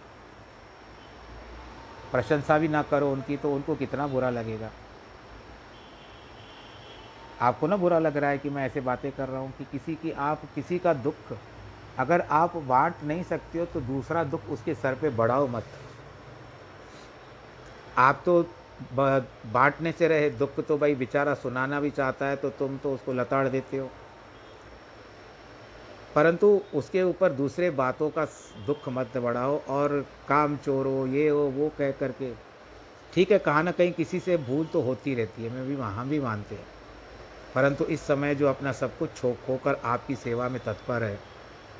प्रशंसा 2.11 2.57
भी 2.57 2.67
ना 2.67 2.83
करो 2.83 3.11
उनकी 3.11 3.37
तो 3.37 3.55
उनको 3.55 3.75
कितना 3.75 4.07
बुरा 4.07 4.29
लगेगा। 4.29 4.71
आपको 7.41 7.67
ना 7.67 7.77
बुरा 7.77 7.99
लग 7.99 8.17
रहा 8.17 8.29
है 8.29 8.37
कि 8.37 8.49
मैं 8.49 8.65
ऐसे 8.65 8.81
बातें 8.81 9.11
कर 9.11 9.27
रहा 9.29 9.39
हूँ 9.41 9.51
कि 9.57 9.65
किसी 9.71 9.95
की, 9.95 10.11
आप 10.11 10.41
किसी 10.55 10.79
का 10.79 10.93
दुख, 10.95 11.37
अगर 11.99 12.21
आप 12.31 12.55
बांट 12.57 13.03
नहीं 13.03 13.23
सकते 13.23 13.59
हो 13.59 13.65
तो 13.65 13.81
दूसरा 13.81 14.23
दुख 14.23 14.49
उसके 14.49 14.73
सर 14.75 14.95
पे 14.95 15.09
बढ़ाओ 15.11 15.47
मत। 15.47 15.65
आप 17.97 18.21
तो 18.25 18.41
बांटने 18.93 19.91
से 19.91 20.07
रहे, 20.07 20.29
दुख 20.29 20.59
तो 20.67 20.77
भाई 20.77 20.95
बेचारा 20.95 21.33
सुनाना 21.33 21.79
भी 21.79 21.89
चाहता 21.91 22.25
है 22.25 22.35
तो 22.35 22.49
तुम 22.49 22.77
तो 22.77 22.93
उसको 22.93 23.13
लताड़ 23.13 23.47
देते 23.47 23.77
हो। 23.77 23.89
परंतु 26.15 26.47
उसके 26.73 27.03
ऊपर 27.03 27.31
दूसरे 27.33 27.69
बातों 27.71 28.09
का 28.09 28.25
दुख 28.65 28.89
मत 28.89 29.17
बढ़ाओ 29.17 29.57
और 29.69 30.05
काम 30.27 30.57
चोर 30.57 30.87
हो 30.87 31.05
ये 31.07 31.27
हो, 31.29 31.39
वो 31.39 31.71
कह 31.77 31.91
करके। 31.91 32.33
ठीक 33.13 33.31
है, 33.31 33.39
कहाँ 33.39 33.63
ना 33.63 33.71
कहीं 33.71 33.91
किसी 33.93 34.19
से 34.19 34.37
भूल 34.39 34.65
तो 34.65 34.81
होती 34.81 35.15
रहती 35.15 35.43
है, 35.43 35.49
मैं 35.49 35.67
भी, 35.67 35.75
हम 35.75 36.09
भी 36.09 36.19
मानते 36.19 36.55
हैं। 36.55 36.65
परंतु 37.55 37.85
इस 37.85 38.01
समय 38.01 38.35
जो 38.35 38.47
अपना 38.47 38.71
सब 38.71 38.97
कुछ 38.97 39.15
छो 39.15 39.33
खोकर 39.47 39.75
आपकी 39.75 40.15
सेवा 40.15 40.49
में 40.49 40.59
तत्पर 40.63 41.03
है, 41.03 41.19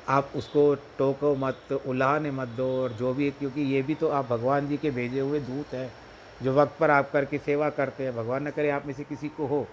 आप 0.08 0.30
उसको 0.36 0.74
टोको 0.98 1.34
मत, 1.36 1.80
उलाहने 1.86 2.30
मत 2.30 2.48
दो 2.48 2.66
और 2.82 2.92
जो 2.92 3.12
भी, 3.14 3.30
क्योंकि 3.30 3.60
ये 3.60 3.82
भी 3.82 3.94
तो 3.94 4.08
आप 4.08 4.26
भगवान 4.26 4.68
जी 4.68 4.76
के 4.76 4.90
भेजे 4.90 5.20
हुए 5.20 5.40
दूत 5.40 5.74
हैं, 5.74 5.92
जो 6.42 6.54
वक्त 6.54 6.76
पर 6.80 6.90
आप 6.90 7.10
करके 7.12 7.38
सेवा 7.38 7.70
करते 7.70 8.04
हैं। 8.04 8.16
भगवान 8.16 8.48
न 8.48 8.50
करे 8.50 8.70
आप 8.70 8.86
में 8.86 8.94
से 8.94 9.04
किसी 9.04 9.28
को 9.28 9.46
हो, 9.46 9.66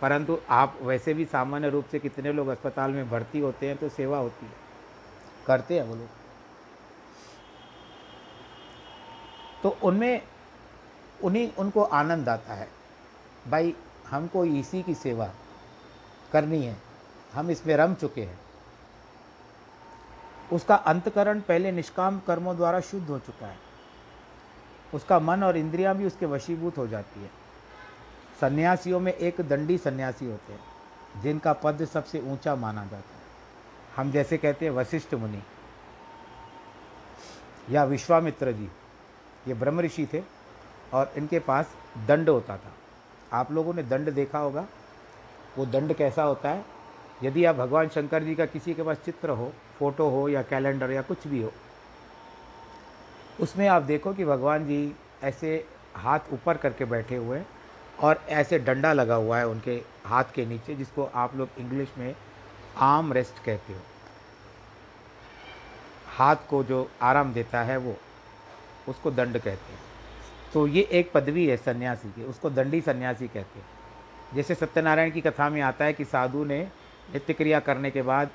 परंतु 0.00 0.38
आप 0.50 0.78
वैसे 0.82 1.14
भी 1.14 1.24
सामान्य 1.24 1.68
रूप 1.70 1.86
से 1.86 1.98
कितने 1.98 2.32
लोग 2.32 2.48
अस्पताल 2.48 2.90
में 2.90 3.08
भर्ती 3.10 3.40
होते 3.40 3.66
हैं 3.66 3.76
तो 3.76 3.88
सेवा 3.88 4.18
होती 4.18 4.46
है। 4.46 4.52
करते 5.46 5.74
हैं 5.74 5.82
वो 5.82 5.94
लोग। 5.94 6.08
तो 9.62 9.76
उनमें, 9.82 10.22
उन्हीं, 11.24 11.48
उनको 11.58 11.82
आनंद 11.82 12.28
आता 12.28 12.54
है। 12.54 12.68
भाई 13.48 13.74
हमको 14.10 14.44
इसी 14.44 14.82
की 14.82 14.94
सेवा 14.94 15.30
करनी 16.32 16.64
है। 16.64 16.76
हम 17.34 17.50
इसमें 17.50 17.76
रम 17.76 17.94
चुके 17.94 18.22
हैं। 18.22 18.38
उसका 20.52 20.74
अंतकरण 20.74 21.40
पहले 21.40 21.72
निष्काम 21.72 22.18
कर्मों 22.18 22.56
द्वारा 22.56 22.80
शुद्ध 22.80 23.08
हो 23.08 23.18
चुका 23.18 23.46
है। 23.46 23.56
उसका 24.94 25.18
मन 25.18 25.42
और 25.42 25.56
इंद्रियाँ 25.56 25.94
भी 25.96 26.06
उसके 26.06 26.26
वशीभूत 26.26 26.78
हो 26.78 26.86
जाती 26.86 27.22
है। 27.22 27.30
सन्यासियों 28.40 29.00
में 29.00 29.12
एक 29.12 29.40
दंडी 29.40 29.78
सन्यासी 29.78 30.26
होते 30.26 30.52
हैं, 30.52 30.60
जिनका 31.22 31.52
पद 31.52 31.84
सबसे 31.84 32.20
ऊँचा 32.20 32.54
माना 32.56 32.82
जाता 32.82 32.96
है। 32.96 33.26
हम 33.96 34.10
जैसे 34.10 34.38
कहते 34.38 34.66
हैं 34.66 34.72
वशिष्ठ 34.72 35.14
मुनि 35.14 35.42
या 37.70 37.84
विश्वामित्र 37.84 38.52
जी। 38.52 38.68
ये 39.48 39.54
ब्रह्म 39.54 39.80
ऋषि 39.80 40.08
थे 40.12 40.22
और 40.92 41.12
इनके 41.16 41.38
पास 41.38 41.74
दंड 42.06 42.28
होता 42.28 42.56
था। 42.56 42.72
आप 43.32 43.52
लोगों 43.52 43.74
ने 43.74 43.82
दंड 43.82 44.10
देखा 44.10 44.38
होगा। 44.38 44.66
वो 45.58 45.66
दंड 45.66 45.92
कैसा 45.92 46.22
होता 46.22 46.50
है? 46.50 46.64
यदि 47.22 47.44
आप 47.44 47.54
भगवान 47.54 47.88
शंकर 47.88 48.22
जी 48.22 48.34
का 48.34 48.46
किसी 48.46 48.74
के 48.74 48.82
पास 48.82 48.96
चित्र 48.96 49.30
हो, 49.30 49.52
फ़ोटो 49.78 50.08
हो 50.10 50.28
या 50.28 50.42
कैलेंडर 50.42 50.90
या 50.90 51.02
कुछ 51.02 51.26
भी 51.26 51.42
हो, 51.42 51.52
उसमें 53.40 53.66
आप 53.68 53.82
देखो 53.82 54.12
कि 54.14 54.24
भगवान 54.24 54.66
जी 54.66 54.94
ऐसे 55.22 55.64
हाथ 55.96 56.32
ऊपर 56.32 56.56
करके 56.56 56.84
बैठे 56.84 57.16
हुए 57.16 57.38
हैं 57.38 57.46
और 58.00 58.20
ऐसे 58.28 58.58
डंडा 58.58 58.92
लगा 58.92 59.14
हुआ 59.14 59.38
है 59.38 59.46
उनके 59.48 59.82
हाथ 60.06 60.24
के 60.34 60.46
नीचे, 60.46 60.74
जिसको 60.74 61.04
आप 61.04 61.36
लोग 61.36 61.48
इंग्लिश 61.58 61.92
में 61.98 62.14
आर्म 62.76 63.12
रेस्ट 63.12 63.44
कहते 63.44 63.72
हो। 63.72 63.80
हाथ 66.16 66.36
को 66.50 66.62
जो 66.64 66.88
आराम 67.02 67.32
देता 67.32 67.62
है 67.62 67.76
वो, 67.76 67.96
उसको 68.88 69.10
दंड 69.10 69.32
कहते 69.34 69.72
हैं। 69.72 69.87
तो 70.54 70.66
ये 70.66 70.82
एक 70.92 71.10
पदवी 71.12 71.46
है 71.46 71.56
सन्यासी 71.56 72.08
की, 72.08 72.24
उसको 72.24 72.50
दंडी 72.50 72.80
सन्यासी 72.80 73.28
कहते 73.28 73.58
हैं। 73.58 73.66
जैसे 74.34 74.54
सत्यनारायण 74.54 75.10
की 75.10 75.20
कथा 75.20 75.48
में 75.50 75.60
आता 75.62 75.84
है 75.84 75.92
कि 75.92 76.04
साधु 76.04 76.44
ने 76.44 76.60
नित्य 77.12 77.32
क्रिया 77.34 77.60
करने 77.60 77.90
के 77.90 78.02
बाद 78.02 78.30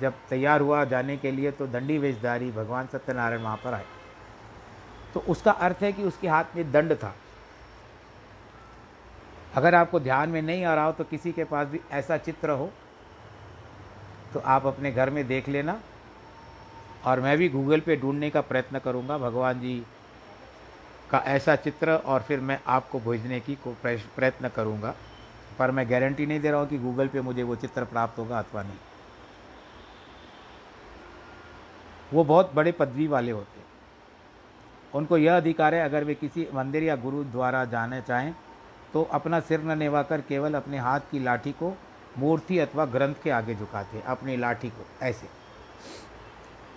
जब 0.00 0.14
तैयार 0.30 0.60
हुआ 0.60 0.84
जाने 0.86 1.16
के 1.16 1.30
लिए 1.30 1.50
तो 1.50 1.66
दंडी 1.66 1.98
वेशधारी 1.98 2.50
भगवान 2.52 2.86
सत्यनारायण 2.86 3.42
वहाँ 3.42 3.56
पर 3.56 3.74
आए। 3.74 3.84
तो 5.14 5.20
उसका 5.28 5.52
अर्थ 5.52 5.82
है 5.82 5.92
कि 5.92 6.02
उसके 6.02 6.28
हाथ 6.28 6.56
में 6.56 6.70
दंड 6.72 6.94
था। 6.94 7.14
अगर 9.56 9.74
आपको 9.74 10.00
ध्यान 10.00 10.28
में 10.28 10.40
नहीं 10.42 10.64
आ 10.64 10.74
रहा 10.74 10.84
हो 10.84 10.92
तो 10.92 11.04
किसी 11.04 11.32
के 11.32 11.44
पास 11.44 11.68
भी 11.68 11.80
ऐसा 11.92 12.16
चित्र 12.18 12.50
हो 12.50 12.70
तो 14.34 14.40
आप 14.46 14.66
अपने 14.66 14.92
घर 14.92 15.10
में 15.10 15.26
देख 15.28 15.48
लेना। 15.48 15.80
और 17.04 17.20
मैं 17.20 17.36
भी 17.38 17.48
गूगल 17.48 17.80
पे 17.80 17.96
ढूँढने 17.96 18.30
का 18.30 18.40
प्रयत्न 18.42 18.78
करूँगा। 18.78 19.18
भगवान 19.18 19.60
जी 19.60 19.82
का 21.10 21.18
ऐसा 21.26 21.54
चित्र 21.56 21.92
और 21.94 22.22
फिर 22.22 22.40
मैं 22.40 22.58
आपको 22.68 23.00
भेजने 23.00 23.40
की 23.40 23.54
को 23.56 23.74
प्रयत्न 23.82 24.48
करूँगा। 24.48 24.94
पर 25.58 25.70
मैं 25.70 25.88
गारंटी 25.90 26.26
नहीं 26.26 26.40
दे 26.40 26.50
रहा 26.50 26.60
हूँ 26.60 26.68
कि 26.68 26.78
गूगल 26.78 27.08
पे 27.08 27.20
मुझे 27.20 27.42
वो 27.42 27.56
चित्र 27.56 27.84
प्राप्त 27.84 28.18
होगा 28.18 28.38
अथवा 28.38 28.62
नहीं। 28.62 28.76
वो 32.12 32.24
बहुत 32.24 32.52
बड़े 32.54 32.72
पदवी 32.72 33.06
वाले 33.06 33.30
होते 33.30 33.56
उनको 34.92 35.16
यह 35.18 35.36
अधिकार 35.36 35.74
है, 35.74 35.82
अगर 35.84 36.04
वे 36.04 36.14
किसी 36.14 36.46
मंदिर 36.54 36.82
या 36.82 36.96
गुरु 36.96 37.24
द्वारा 37.24 37.64
जाने 37.64 38.00
चाहें 38.02 38.34
तो 38.92 39.02
अपना 39.12 39.40
सिर 39.40 39.62
न 39.62 39.76
निभाकर 39.78 40.20
केवल 40.20 40.54
अपने 40.54 40.78
हाथ 40.78 41.00
की 41.10 41.18
लाठी 41.18 41.52
को 41.52 41.72
मूर्ति 42.18 42.58
अथवा 42.58 42.84
ग्रंथ 42.86 43.14
के 43.24 43.30
आगे 43.30 43.54
झुकाते 43.54 44.00
अपनी 44.02 44.36
लाठी 44.36 44.68
को, 44.68 44.86
ऐसे। 45.02 45.28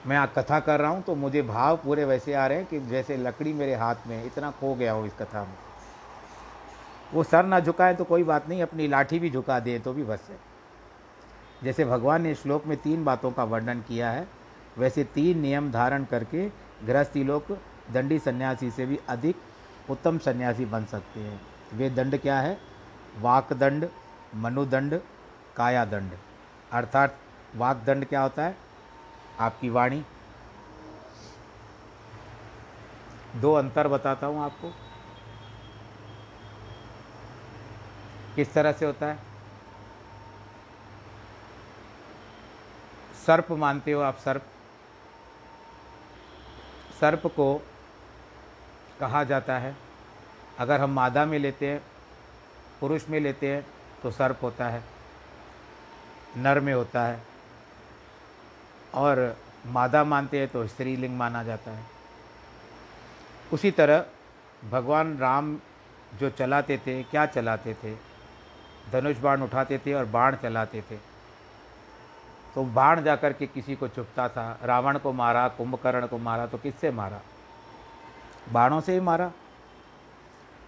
मैं 0.07 0.27
कथा 0.27 0.59
कर 0.59 0.79
रहा 0.79 0.89
हूँ 0.91 1.01
तो 1.03 1.15
मुझे 1.15 1.41
भाव 1.41 1.77
पूरे 1.77 2.05
वैसे 2.05 2.33
आ 2.33 2.45
रहे 2.47 2.57
हैं 2.57 2.65
कि 2.67 2.79
जैसे 2.81 3.17
लकड़ी 3.17 3.53
मेरे 3.53 3.75
हाथ 3.75 4.07
में 4.07 4.23
इतना 4.25 4.51
खो 4.51 4.73
गया 4.75 4.91
हो 4.91 5.05
इस 5.05 5.13
कथा 5.13 5.43
में। 5.43 5.57
वो 7.13 7.23
सर 7.23 7.45
ना 7.45 7.59
झुकाए 7.59 7.93
तो 7.93 8.03
कोई 8.03 8.23
बात 8.23 8.47
नहीं, 8.49 8.61
अपनी 8.61 8.87
लाठी 8.87 9.19
भी 9.19 9.29
झुका 9.29 9.59
दे 9.59 9.77
तो 9.79 9.93
भी 9.93 10.03
बस 10.03 10.27
है। 10.29 10.37
जैसे 11.63 11.85
भगवान 11.85 12.21
ने 12.21 12.33
श्लोक 12.35 12.65
में 12.67 12.77
तीन 12.77 13.03
बातों 13.03 13.31
का 13.31 13.43
वर्णन 13.43 13.81
किया 13.81 14.11
है, 14.11 14.27
वैसे 14.77 15.03
तीन 15.03 15.39
नियम 15.39 15.71
धारण 15.71 16.05
करके 16.05 16.47
गृहस्थी 16.85 17.23
लोग 17.23 17.57
दंडी 17.91 18.19
सन्यासी 18.19 18.71
से 18.71 18.85
भी 18.85 18.99
अधिक 19.09 19.35
उत्तम 19.89 20.17
सन्यासी 20.17 20.65
बन 20.65 20.85
सकते 20.85 21.19
हैं। 21.19 21.39
वे 21.73 21.89
दंड 21.89 22.17
क्या 22.17 22.39
है? 22.39 22.57
वाकदंड, 23.19 23.87
मनुदंड, 24.35 24.99
कायादंड। 25.55 26.11
अर्थात 26.71 27.17
वाकदंड 27.55 28.05
क्या 28.05 28.21
होता 28.21 28.43
है? 28.43 28.55
आपकी 29.39 29.69
वाणी। 29.69 30.03
दो 33.36 33.53
अंतर 33.53 33.88
बताता 33.88 34.27
हूँ 34.27 34.43
आपको। 34.43 34.71
किस 38.36 38.53
तरह 38.53 38.71
से 38.71 38.86
होता 38.86 39.05
है? 39.05 39.19
सर्प 43.25 43.51
मानते 43.51 43.91
हो 43.91 44.01
आप 44.01 44.17
सर्प? 44.17 44.45
सर्प 46.99 47.25
को 47.27 47.53
कहा 48.99 49.23
जाता 49.23 49.57
है, 49.57 49.75
अगर 50.59 50.82
हम 50.82 50.91
मादा 50.91 51.25
में 51.25 51.38
लेते 51.39 51.67
हैं, 51.67 51.82
पुरुष 52.79 53.07
में 53.09 53.19
लेते 53.19 53.53
हैं 53.53 53.65
तो 54.03 54.11
सर्प 54.11 54.39
होता 54.43 54.67
है, 54.69 54.84
नर 56.38 56.59
में 56.59 56.73
होता 56.73 57.05
है। 57.05 57.30
और 58.93 59.37
मादा 59.67 60.03
मानते 60.03 60.39
हैं 60.39 60.47
तो 60.47 60.67
स्त्रीलिंग 60.67 61.17
माना 61.17 61.43
जाता 61.43 61.71
है। 61.71 61.83
उसी 63.53 63.71
तरह 63.71 64.05
भगवान 64.71 65.17
राम 65.17 65.57
जो 66.19 66.29
चलाते 66.29 66.77
थे, 66.77 67.03
क्या 67.03 67.25
चलाते 67.25 67.73
थे? 67.73 67.95
धनुष 68.91 69.17
बाण 69.17 69.41
उठाते 69.41 69.77
थे 69.77 69.93
और 69.93 70.05
बाण 70.05 70.35
चलाते 70.35 70.81
थे। 70.81 70.97
तो 72.55 72.63
बाण 72.63 73.03
जाकर 73.03 73.33
के 73.33 73.47
किसी 73.47 73.75
को 73.75 73.87
चुपता 73.87 74.27
था, 74.29 74.59
रावण 74.63 74.97
को 74.97 75.11
मारा, 75.13 75.47
कुंभकर्ण 75.47 76.07
को 76.07 76.17
मारा 76.17 76.45
तो 76.47 76.57
किससे 76.57 76.91
मारा? 76.91 77.21
बाणों 78.51 78.81
से 78.81 78.93
ही 78.93 78.99
मारा। 78.99 79.31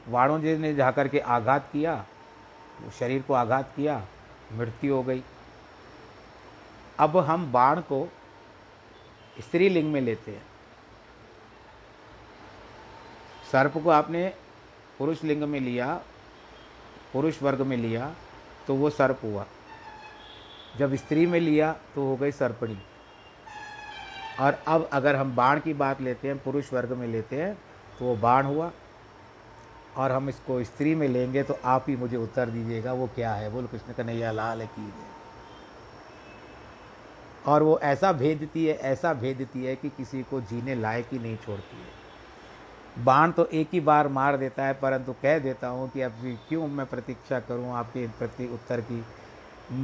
बाणों 0.10 0.40
जी 0.42 0.58
ने 0.58 0.74
जाकर 0.76 1.08
के 1.08 1.20
आघात 1.20 1.70
किया, 1.74 2.06
शरीर 3.00 3.22
को 3.22 3.34
आघात 3.34 3.72
किया, 3.76 4.02
मृत्यु 4.54 4.96
हो 4.96 5.04
गई। 5.04 5.24
अब 7.00 7.18
हम 7.18 7.52
बाण 7.52 7.80
को 7.82 8.08
स्त्रीलिंग 9.40 9.92
में 9.94 10.02
लेते 10.02 10.32
हैं। 10.32 10.46
सर्प 13.52 13.78
को 13.84 13.90
आपने 13.90 14.28
पुरुष 15.00 15.24
लिंग 15.24 15.44
में 15.44 15.60
लिया, 15.60 15.94
पुरुष 17.14 17.42
वर्ग 17.44 17.62
में 17.62 17.78
लिया 17.78 18.14
तो 18.68 18.76
वो 18.76 18.90
सर्प 18.90 19.20
हुआ। 19.24 19.46
जब 20.78 20.96
स्त्री 20.96 21.26
में 21.26 21.40
लिया 21.40 21.72
तो 21.96 22.06
हो 22.06 22.16
गई 22.16 22.32
सर्पणी। 22.32 22.78
और 24.40 24.54
अब 24.68 24.90
अगर 24.94 25.16
हम 25.16 25.36
बाण 25.36 25.60
की 25.60 25.74
बात 25.74 26.02
लेते 26.02 26.28
हैं, 26.28 26.38
पुरुष 26.44 26.74
वर्ग 26.74 26.92
में 26.92 27.08
लेते 27.08 27.42
हैं 27.42 27.56
तो 28.00 28.06
वो 28.06 28.16
बाण 28.16 28.46
हुआ। 28.46 28.72
और 29.98 30.12
हम 30.12 30.30
इसको 30.30 30.64
स्त्री 30.64 30.96
में 30.96 31.08
लेंगे 31.08 31.44
तो 31.44 31.60
आप 31.66 31.86
ही 31.90 31.96
मुझे 31.96 32.18
उत्तर 32.18 32.50
दीजिएगा, 32.50 32.94
वो 32.94 33.08
क्या 33.08 33.34
है? 33.34 33.50
बोल, 33.50 33.68
कृष्ण 33.68 33.94
कन्हैया, 33.94 34.32
लाल 34.32 34.66
की 34.66 34.82
है। 34.82 35.13
और 37.46 37.64
वो 37.64 37.80
ऐसा 37.84 38.12
भेदती 38.14 38.66
है, 38.66 38.74
ऐसा 38.74 39.14
भेदती 39.14 39.64
है 39.64 39.76
कि 39.76 39.90
किसी 39.90 40.24
को 40.24 40.42
जीने 40.42 40.76
लायक 40.76 41.08
ही 41.12 41.20
नहीं 41.20 41.38
छोड़ती 41.38 41.78
है। 41.78 42.02
बाण 42.96 43.32
तो 43.32 43.46
एक 43.46 43.70
ही 43.74 43.80
बार 43.80 44.08
मार 44.10 44.38
देता 44.38 44.66
है, 44.66 44.74
परंतु 44.74 45.14
कह 45.14 45.40
देता 45.40 45.68
हूँ 45.68 45.90
कि 45.90 46.02
अब 46.02 46.18
क्यों 46.50 46.68
मैं 46.68 46.86
प्रतीक्षा 46.86 47.40
करूँ 47.40 47.74
आपके 47.76 48.06
प्रति 48.20 48.48
उत्तर 48.48 48.82
की? 48.82 49.04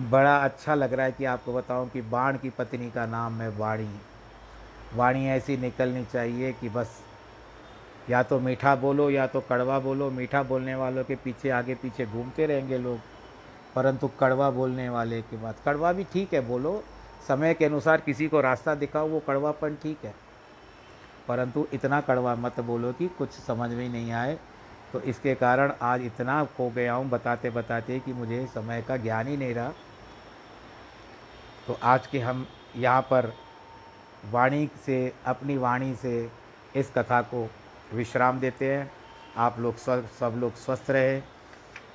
बड़ा 0.10 0.38
अच्छा 0.38 0.76
लग 0.76 0.94
रहा 0.94 1.06
है 1.06 1.12
कि 1.12 1.26
आपको 1.26 1.54
बताऊँ 1.54 1.90
कि 1.90 2.02
बाण 2.02 2.38
की 2.38 2.50
पत्नी 2.50 2.90
का 2.92 3.06
नाम 3.06 3.42
है 3.42 3.50
वाणी। 3.50 4.00
वाणी 4.92 5.28
ऐसी 5.28 5.58
निकलनी 5.58 6.04
चाहिए 6.06 6.52
कि 6.54 6.70
बस 6.70 7.00
या 8.08 8.22
तो 8.24 8.40
मीठा 8.40 8.76
बोलो 8.76 9.10
या 9.10 9.26
तो 9.28 9.42
कड़वा 9.42 9.80
बोलो। 9.80 10.10
मीठा 10.12 10.42
बोलने 10.44 10.76
वालों 10.76 11.04
के 11.04 11.16
पीछे 11.16 11.50
आगे 11.50 11.76
पीछे 11.76 12.06
घूमते 12.06 12.46
रहेंगे 12.46 12.78
लोग, 12.78 13.00
परंतु 13.76 14.08
कड़वा 14.20 14.50
बोलने 14.52 14.88
वाले 14.90 15.22
के 15.22 15.38
बाद। 15.38 15.56
कड़वा 15.66 15.92
भी 15.94 16.04
ठीक 16.04 16.34
है, 16.34 16.42
बोलो 16.42 16.84
समय 17.28 17.54
के 17.54 17.66
अनुसार 17.66 18.02
किसी 18.02 18.28
को 18.28 18.42
रास्ता 18.42 18.76
दिखाओ, 18.76 19.08
वो 19.08 19.20
कड़वापन 19.20 19.76
ठीक 19.76 19.98
है। 20.06 20.14
परंतु 21.28 21.68
इतना 21.74 22.02
कड़वा 22.02 22.36
मत 22.36 22.60
बोलो 22.60 22.94
कि 22.94 23.08
कुछ 23.08 23.32
समझ 23.32 23.72
में 23.72 23.90
नहीं 23.90 24.12
आए। 24.12 24.40
तो 24.94 25.02
इसके 25.02 25.36
कारण 25.36 25.74
आज 25.82 26.02
इतना 26.02 26.46
खो 26.46 26.70
गया 26.70 26.94
हूँ 26.94 27.10
बताते 27.10 27.50
बताते 27.50 28.00
कि 28.00 28.14
मुझे 28.14 28.46
समय 28.48 28.82
का 28.82 28.98
ज्ञान 28.98 29.28
ही 29.28 29.38
नहीं 29.38 29.54
रहा। 29.54 29.74
तो 31.68 31.78
आज 31.84 32.08
के 32.08 32.20
हम 32.20 32.48
यहाँ 32.76 33.02
पर 33.02 33.34
वाणी 34.26 34.70
से, 34.86 35.14
अपनी 35.26 35.58
वाणी 35.58 35.96
से 35.96 36.32
इस 36.76 36.92
कथा 36.98 37.22
को 37.22 37.50
विश्राम 37.94 38.40
देते 38.40 38.74
हैं। 38.76 38.92
आप 39.38 39.60
लोग 39.60 39.78
स्व, 39.78 40.04
सब 40.20 40.34
लोग 40.38 40.56
स्वस्थ 40.56 40.90
रहे, 40.90 41.20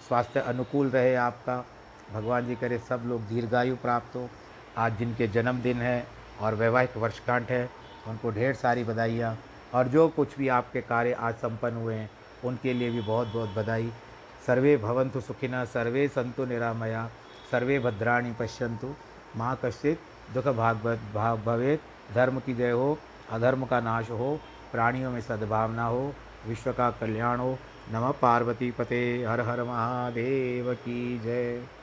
स्वास्थ्य 0.09 0.41
अनुकूल 0.41 0.91
रहे 0.91 1.15
आपका। 1.15 1.65
भगवान 2.13 2.47
जी 2.47 2.55
करे 2.55 2.79
सब 2.79 3.03
लोग 3.07 3.21
दीर्घायु 3.21 3.77
प्राप्त 3.77 4.17
हो। 4.17 4.31
आज 4.79 4.99
जिनके 4.99 5.27
जन्मदिन 5.29 5.77
है 5.77 6.07
और 6.41 6.55
वैवाहिक 6.55 6.97
वर्षगांठ 6.97 7.51
है, 7.51 7.69
उनको 8.09 8.31
ढेर 8.31 8.55
सारी 8.55 8.85
बधाइयाँ 8.85 9.37
और 9.75 9.89
जो 9.89 10.09
कुछ 10.09 10.37
भी 10.39 10.49
आपके 10.49 10.81
कार्य 10.81 11.13
आज 11.13 11.35
संपन्न 11.35 11.77
हुए 11.77 11.95
हैं, 11.95 12.11
उनके 12.45 12.73
लिए 12.73 12.91
भी 12.91 13.01
बहुत 13.01 13.29
बहुत 13.29 13.55
बधाई। 13.55 13.93
सर्वे 14.47 14.77
भवंतु 14.77 15.21
सुखिना 15.21 15.65
सर्वे 15.65 16.09
संतु 16.09 16.45
निरामया, 16.45 17.11
सर्वे 17.51 17.79
भद्राणी 17.79 18.33
पश्यंतु 18.33 18.95
माँ 19.37 19.59
कश्चित 19.65 20.01
दुख 20.35 20.49
भाग 20.49 20.77
भाग 21.15 21.39
भवे 21.39 21.79
धर्म 22.15 22.39
की 22.41 22.55
जय 22.55 22.71
हो, 22.71 22.99
अधर्म 23.31 23.65
का 23.65 23.81
नाश 23.81 24.11
हो, 24.11 24.41
प्राणियों 24.73 25.11
में 25.11 25.21
सद्भावना 25.21 25.85
हो, 25.85 26.15
विश्व 26.47 26.73
का 26.73 26.91
कल्याण 26.91 27.39
हो। 27.39 27.59
नमः 27.93 28.11
पार्वती 28.11 28.71
पते, 28.71 29.25
हर 29.29 29.41
हर 29.41 29.63
महादेव 29.63 30.75
की 30.75 31.19
जय। 31.19 31.65